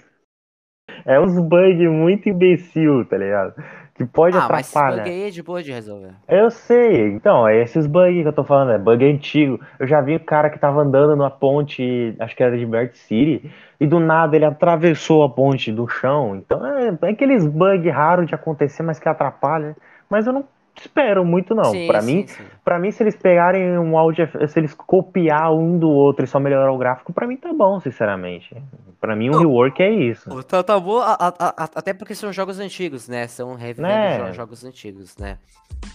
É 1.09 1.19
uns 1.19 1.39
bugs 1.39 1.89
muito 1.91 2.29
imbecil, 2.29 3.05
tá 3.07 3.17
ligado? 3.17 3.55
Que 3.95 4.05
pode 4.05 4.37
Ah, 4.37 4.47
mas 4.49 4.67
esse 4.69 4.77
atrapalhar. 4.79 5.05
bug 5.05 5.11
aí 5.11 5.27
é 5.27 5.31
de 5.31 5.43
boa 5.43 5.63
de 5.63 5.73
resolver. 5.73 6.11
Eu 6.29 6.51
sei, 6.51 7.09
então, 7.13 7.49
é 7.49 7.61
esses 7.63 7.87
bugs 7.87 8.23
que 8.23 8.29
eu 8.29 8.33
tô 8.33 8.45
falando, 8.45 8.73
é 8.73 8.79
bug 8.79 9.05
antigo. 9.05 9.59
Eu 9.79 9.87
já 9.87 10.01
vi 10.03 10.15
o 10.17 10.21
cara 10.21 10.51
que 10.51 10.59
tava 10.59 10.83
andando 10.83 11.17
na 11.17 11.31
ponte, 11.31 12.15
acho 12.21 12.37
que 12.37 12.43
era 12.43 12.57
de 12.57 12.67
Bert 12.67 12.95
City, 12.95 13.51
e 13.81 13.87
do 13.87 13.99
nada 13.99 14.37
ele 14.37 14.45
atravessou 14.45 15.25
a 15.25 15.31
ponte 15.31 15.73
do 15.73 15.89
chão. 15.89 16.37
Então 16.37 16.65
é, 16.65 16.97
é 17.03 17.09
aqueles 17.11 17.47
bugs 17.47 17.91
raros 17.93 18.27
de 18.27 18.35
acontecer, 18.35 18.83
mas 18.83 18.99
que 19.01 19.09
atrapalha. 19.09 19.75
Mas 20.11 20.27
eu 20.27 20.33
não 20.33 20.45
espero 20.81 21.25
muito, 21.25 21.55
não. 21.55 21.65
Sim, 21.65 21.89
mim. 22.03 22.27
Pra 22.65 22.79
mim, 22.79 22.91
se 22.91 23.03
eles 23.03 23.17
pegarem 23.17 23.79
um 23.79 23.97
áudio, 23.99 24.29
se 24.49 24.59
eles 24.59 24.75
copiar 24.75 25.53
um 25.53 25.79
do 25.79 25.89
outro 25.89 26.25
e 26.25 26.29
só 26.29 26.39
melhorar 26.41 26.73
o 26.73 26.79
gráfico, 26.79 27.13
pra 27.13 27.27
mim 27.27 27.37
tá 27.37 27.53
bom, 27.53 27.81
sinceramente. 27.81 28.55
Pra 29.01 29.15
mim, 29.15 29.29
um 29.29 29.33
Não. 29.33 29.39
rework 29.41 29.83
é 29.83 29.91
isso. 29.91 30.29
Tá, 30.45 30.63
tá 30.63 30.79
bom, 30.79 30.99
a- 30.99 31.15
a- 31.19 31.35
a- 31.65 31.69
até 31.75 31.93
porque 31.95 32.15
são 32.15 32.33
jogos 32.33 32.59
antigos, 32.59 33.09
né? 33.09 33.27
São 33.27 33.55
revivendo 33.55 33.89
Né? 33.89 34.27
jo- 34.29 34.33
jogos 34.35 34.65
antigos, 34.65 35.17
né? 35.19 35.39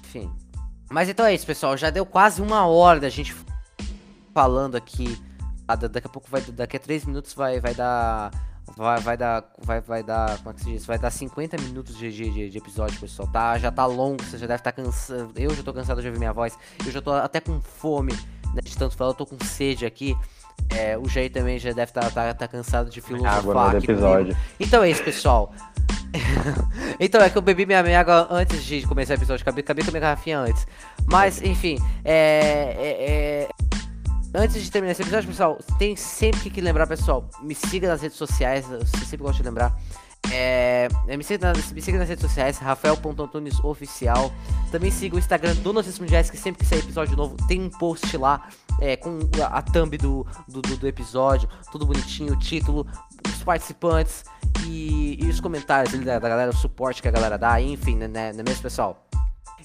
Enfim. 0.06 0.30
Mas 0.92 1.10
então 1.10 1.26
é 1.26 1.34
isso, 1.34 1.46
pessoal. 1.46 1.76
Já 1.76 1.90
deu 1.90 2.06
quase 2.06 2.42
uma 2.42 2.66
hora 2.68 3.00
da 3.00 3.10
gente 3.10 3.36
falando 4.34 4.76
aqui. 4.76 5.18
Ah, 5.68 5.76
da- 5.76 5.88
daqui 5.88 6.08
a 6.08 6.10
pouco 6.10 6.30
vai. 6.30 6.42
Daqui 6.42 6.78
a 6.78 6.80
três 6.80 7.06
minutos 7.06 7.34
vai, 7.34 7.60
vai 7.60 7.74
dar. 7.74 8.32
Vai, 8.76 9.00
vai 9.00 9.18
dar. 9.18 9.44
Vai, 9.60 9.82
vai 9.82 10.04
dar. 10.04 10.38
Como 10.38 10.50
é 10.50 10.54
que 10.54 10.60
se 10.62 10.72
diz? 10.72 10.86
Vai 10.86 10.98
dar 10.98 11.12
50 11.12 11.58
minutos 11.62 11.96
de, 11.98 12.12
de, 12.12 12.50
de- 12.50 12.58
episódio, 12.58 13.00
pessoal. 13.00 13.28
Tá, 13.32 13.58
já 13.58 13.72
tá 13.72 13.86
longo, 13.86 14.24
você 14.24 14.38
já 14.38 14.48
deve 14.48 14.60
estar 14.60 14.72
cansado. 14.72 15.32
Eu 15.36 15.54
já 15.54 15.62
tô 15.64 15.74
cansado 15.74 16.02
de 16.02 16.08
ouvir 16.08 16.20
minha 16.20 16.34
voz. 16.34 16.58
Eu 16.86 16.92
já 16.92 17.02
tô 17.02 17.12
até 17.12 17.40
com 17.40 17.62
fome, 17.62 18.14
né? 18.54 18.62
De 18.64 18.76
tanto 18.78 18.96
falar, 18.98 19.12
eu 19.12 19.16
tô 19.16 19.26
com 19.26 19.38
sede 19.46 19.86
aqui. 19.86 20.16
É, 20.70 20.98
o 20.98 21.08
Jair 21.08 21.32
também 21.32 21.60
já 21.60 21.72
deve 21.72 21.92
estar 21.92 22.10
tá, 22.12 22.34
tá 22.34 22.48
cansado 22.48 22.90
de 22.90 23.02
filosofar 23.02 23.38
Água 23.38 23.54
aqui 23.78 23.88
comigo. 23.88 23.92
episódio. 23.92 24.38
Então 24.60 24.84
é 24.84 24.90
isso, 24.90 25.04
pessoal. 25.04 25.52
então 27.00 27.22
é 27.22 27.30
que 27.30 27.38
eu 27.38 27.42
bebi 27.42 27.66
minha 27.66 27.82
minha 27.84 28.00
água 28.00 28.28
antes 28.30 28.64
de 28.64 28.86
começar 28.88 29.14
o 29.14 29.18
episódio. 29.18 29.42
Acabei, 29.42 29.64
acabei 29.64 29.84
com 29.84 29.90
a 29.90 29.94
minha 29.94 30.02
garrafinha 30.02 30.40
antes. 30.40 30.66
Mas, 31.06 31.42
enfim, 31.42 31.78
é, 32.06 32.76
é- 32.78 33.06
é- 33.50 33.50
Antes 34.34 34.64
de 34.64 34.72
terminar 34.72 34.94
esse 34.94 35.02
episódio, 35.04 35.30
pessoal, 35.30 35.60
tem 35.78 35.96
sempre 35.96 36.50
que- 36.50 36.60
lembrar, 36.62 36.88
pessoal, 36.88 37.30
me 37.42 37.54
siga 37.54 37.88
nas 37.88 38.02
redes 38.02 38.18
sociais, 38.18 38.66
eu 38.70 38.86
sempre 38.86 39.18
gosto 39.18 39.38
de 39.38 39.44
lembrar. 39.44 39.78
É, 40.32 40.88
é, 41.08 41.18
me, 41.18 41.24
siga 41.24 41.54
nas, 41.54 41.72
me 41.72 41.82
siga 41.82 42.00
nas 42.00 42.08
redes 42.08 42.24
sociais, 42.24 42.58
Rafael.Antunes 42.58 43.60
Oficial. 43.64 44.32
Também 44.72 44.90
siga 44.90 45.16
o 45.18 45.20
Instagram 45.20 45.54
do 45.56 45.72
Notícias 45.74 46.00
Mundiais, 46.00 46.30
que 46.32 46.38
sempre 46.38 46.64
que 46.64 46.66
sair 46.70 46.80
episódio 46.80 47.16
novo 47.16 47.36
tem 47.48 47.62
um 47.62 47.70
post 47.70 48.16
lá 48.18 48.48
é, 48.80 48.96
com 48.96 49.20
a, 49.44 49.58
a 49.58 49.62
thumb 49.62 49.96
do, 49.98 50.26
do, 50.48 50.62
do- 50.62 50.88
episódio, 50.88 51.48
tudo 51.72 51.86
bonitinho, 51.86 52.34
o 52.34 52.40
título, 52.40 52.88
os 53.28 53.44
participantes 53.44 54.24
e, 54.66 55.20
e 55.24 55.30
os 55.30 55.40
comentários 55.40 55.94
da, 56.04 56.18
da 56.18 56.30
galera, 56.30 56.50
o 56.52 56.56
suporte 56.56 57.02
que 57.02 57.08
a 57.08 57.12
galera 57.12 57.38
dá, 57.38 57.62
enfim, 57.62 57.96
né, 57.98 58.08
né, 58.08 58.30
é 58.30 58.34
mesmo, 58.44 58.64
pessoal? 58.64 59.06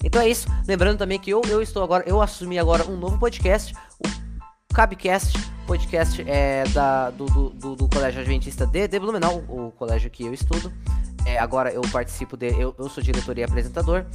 Então 0.03 0.21
é 0.21 0.29
isso. 0.29 0.47
Lembrando 0.67 0.97
também 0.99 1.17
que 1.19 1.29
eu, 1.31 1.41
eu 1.47 1.61
estou 1.61 1.83
agora, 1.83 2.03
eu 2.05 2.21
assumi 2.21 2.59
agora 2.59 2.85
um 2.85 2.95
novo 2.97 3.17
podcast, 3.17 3.73
o 4.05 4.18
Cabcast, 4.79 5.37
podcast 5.67 6.23
é, 6.25 6.63
da, 6.69 7.09
do, 7.09 7.25
do, 7.25 7.75
do- 7.75 7.89
Colégio 7.89 8.21
Adventista 8.21 8.65
de, 8.65 8.87
de 8.87 8.97
Blumenau, 8.97 9.43
o 9.49 9.71
colégio 9.71 10.09
que 10.09 10.23
eu 10.23 10.33
estudo. 10.33 10.71
É, 11.25 11.37
agora 11.37 11.69
eu 11.69 11.81
participo 11.91 12.37
de. 12.37 12.47
Eu, 12.57 12.73
eu 12.79 12.87
sou 12.87 13.03
diretor 13.03 13.37
e 13.37 13.43
apresentador. 13.43 14.05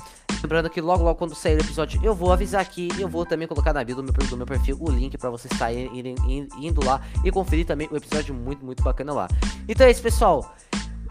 Lembrando 0.42 0.70
que 0.70 0.80
logo, 0.80 1.04
logo 1.04 1.18
quando 1.18 1.34
sair 1.34 1.58
o 1.58 1.60
episódio, 1.60 2.00
eu 2.02 2.14
vou 2.14 2.32
avisar 2.32 2.62
aqui. 2.62 2.88
E 2.96 3.02
eu 3.02 3.08
vou 3.10 3.26
também 3.26 3.46
colocar 3.46 3.74
na 3.74 3.84
bio 3.84 3.94
do 3.96 4.02
meu, 4.02 4.12
do 4.14 4.36
meu 4.38 4.46
perfil 4.46 4.78
o 4.80 4.90
link 4.90 5.18
pra 5.18 5.28
vocês 5.28 5.52
in- 5.92 6.48
indo 6.58 6.82
lá 6.82 7.02
e 7.22 7.30
conferir 7.30 7.66
também 7.66 7.86
o 7.92 7.96
episódio 7.98 8.34
muito, 8.34 8.64
muito 8.64 8.82
bacana 8.82 9.12
lá. 9.12 9.28
Então 9.68 9.86
é 9.86 9.90
isso, 9.90 10.00
pessoal. 10.00 10.54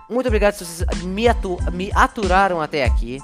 Muito 0.09 0.25
obrigado 0.25 0.55
se 0.55 0.65
vocês 0.65 1.03
me, 1.03 1.27
atu- 1.27 1.59
me 1.71 1.91
aturaram 1.93 2.59
até 2.59 2.83
aqui. 2.85 3.19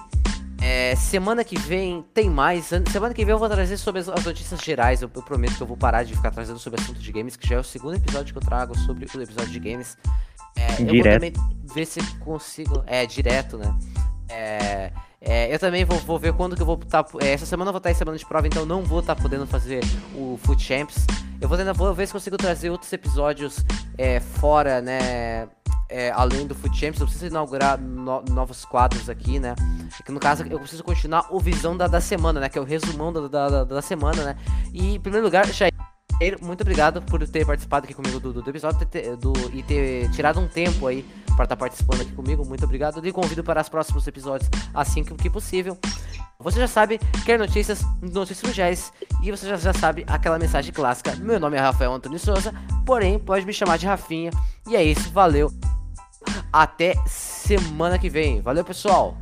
É, 0.62 0.96
semana 0.96 1.44
que 1.44 1.58
vem 1.58 2.04
tem 2.14 2.30
mais. 2.30 2.72
An- 2.74 2.84
Semana 2.92 3.14
que 3.14 3.24
vem 3.24 3.32
eu 3.32 3.40
vou 3.40 3.48
trazer 3.50 3.78
sobre 3.78 4.02
as, 4.02 4.10
as 4.10 4.26
notícias 4.26 4.60
gerais. 4.62 5.02
Eu, 5.02 5.10
eu 5.16 5.22
prometo 5.24 5.56
que 5.56 5.64
eu 5.64 5.68
vou 5.68 5.78
parar 5.78 6.04
de 6.04 6.14
ficar 6.16 6.32
trazendo 6.32 6.60
sobre 6.60 6.82
assunto 6.82 7.00
de 7.00 7.12
games, 7.12 7.36
que 7.36 7.48
já 7.48 7.56
é 7.56 7.60
o 7.60 7.64
segundo 7.64 7.96
episódio 7.96 8.34
que 8.34 8.38
eu 8.38 8.42
trago 8.46 8.78
sobre 8.80 9.06
o 9.06 9.22
episódio 9.22 9.52
de 9.52 9.60
games. 9.60 9.98
É, 10.56 10.82
eu 10.82 10.88
vou 10.88 11.04
também 11.04 11.34
ver 11.74 11.86
se 11.86 12.02
consigo. 12.18 12.84
É, 12.86 13.06
direto, 13.06 13.58
né? 13.58 13.74
É, 14.28 14.92
é, 15.22 15.54
eu 15.54 15.60
também 15.60 15.84
vou, 15.86 15.98
vou 16.00 16.18
ver 16.18 16.34
quando 16.34 16.56
que 16.56 16.62
eu 16.62 16.66
vou 16.66 16.80
estar. 16.82 17.06
essa 17.22 17.46
semana 17.46 17.70
eu 17.70 17.74
vou 17.74 17.80
estar 17.80 17.92
em 17.92 17.96
semana 17.96 18.18
de 18.18 18.26
prova, 18.26 18.48
então 18.48 18.66
não 18.66 18.84
vou 18.84 19.00
estar 19.02 19.16
podendo 19.16 19.46
fazer 19.46 19.82
o 20.16 20.40
Foot 20.44 20.62
Champs. 20.64 21.06
Eu 21.42 21.48
vou, 21.48 21.58
tentar, 21.58 21.74
vou 21.74 21.94
ver 21.94 22.06
se 22.08 22.14
consigo 22.14 22.38
trazer 22.38 22.70
outros 22.70 22.92
episódios 22.92 23.64
é, 23.98 24.20
fora, 24.20 24.82
né? 24.82 25.48
é, 25.90 26.12
além 26.12 26.46
do 26.46 26.54
Foot 26.54 26.78
Champs, 26.78 27.00
eu 27.00 27.08
preciso 27.08 27.26
inaugurar 27.26 27.80
no- 27.80 28.22
novos 28.30 28.64
quadros 28.64 29.10
aqui, 29.10 29.40
né? 29.40 29.56
É 30.00 30.04
Que 30.04 30.12
no 30.12 30.20
caso 30.20 30.44
eu 30.48 30.60
preciso 30.60 30.84
continuar 30.84 31.26
o 31.32 31.40
visão 31.40 31.76
da, 31.76 31.88
da 31.88 32.00
semana, 32.00 32.40
né? 32.40 32.48
Que 32.48 32.60
é 32.60 32.62
o 32.62 32.66
resumão 32.66 33.12
da, 33.12 33.28
da, 33.28 33.64
da- 33.64 33.82
semana, 33.82 34.24
né? 34.24 34.36
E 34.72 34.96
em 34.96 35.00
primeiro 35.00 35.26
lugar, 35.26 35.48
Jair, 35.48 35.74
muito 36.42 36.62
obrigado 36.62 37.02
por 37.02 37.26
ter 37.28 37.46
participado 37.46 37.86
aqui 37.86 37.94
comigo 37.94 38.20
do, 38.20 38.34
do, 38.34 38.42
do 38.42 38.50
episódio 38.50 38.86
do, 39.18 39.34
e 39.54 39.64
ter 39.64 40.10
tirado 40.12 40.40
um 40.40 40.48
tempo 40.48 40.86
aí 40.86 41.06
para 41.36 41.46
estar 41.46 41.56
participando 41.56 42.02
aqui 42.02 42.12
comigo. 42.12 42.46
Muito 42.46 42.66
obrigado. 42.66 43.06
E 43.06 43.12
convido 43.12 43.44
para 43.44 43.62
os 43.62 43.70
próximos 43.70 44.06
episódios 44.06 44.50
assim 44.74 45.04
que, 45.04 45.14
que 45.16 45.30
possível. 45.30 45.78
Você 46.40 46.60
já 46.60 46.68
sabe, 46.68 47.00
quer 47.26 47.40
notícias, 47.40 47.82
notícias 48.02 48.44
mundiais. 48.44 48.94
E 49.24 49.32
você 49.32 49.48
já, 49.48 49.56
já 49.56 49.74
sabe 49.74 50.04
aquela 50.08 50.38
mensagem 50.38 50.74
clássica. 50.74 51.16
Meu 51.16 51.40
nome 51.40 51.58
é 51.58 51.60
Rafael 51.60 51.94
Antônio 51.94 52.20
Souza, 52.20 52.54
porém 52.86 53.18
pode 53.18 53.46
me 53.46 53.54
chamar 53.54 53.78
de 53.78 53.86
Rafinha. 53.86 54.32
E 54.68 54.76
é 54.76 54.84
isso, 54.84 55.10
valeu. 55.12 55.52
Até 56.52 56.96
semana 57.06 57.98
que 57.98 58.10
vem. 58.10 58.42
Valeu, 58.42 58.66
pessoal. 58.66 59.18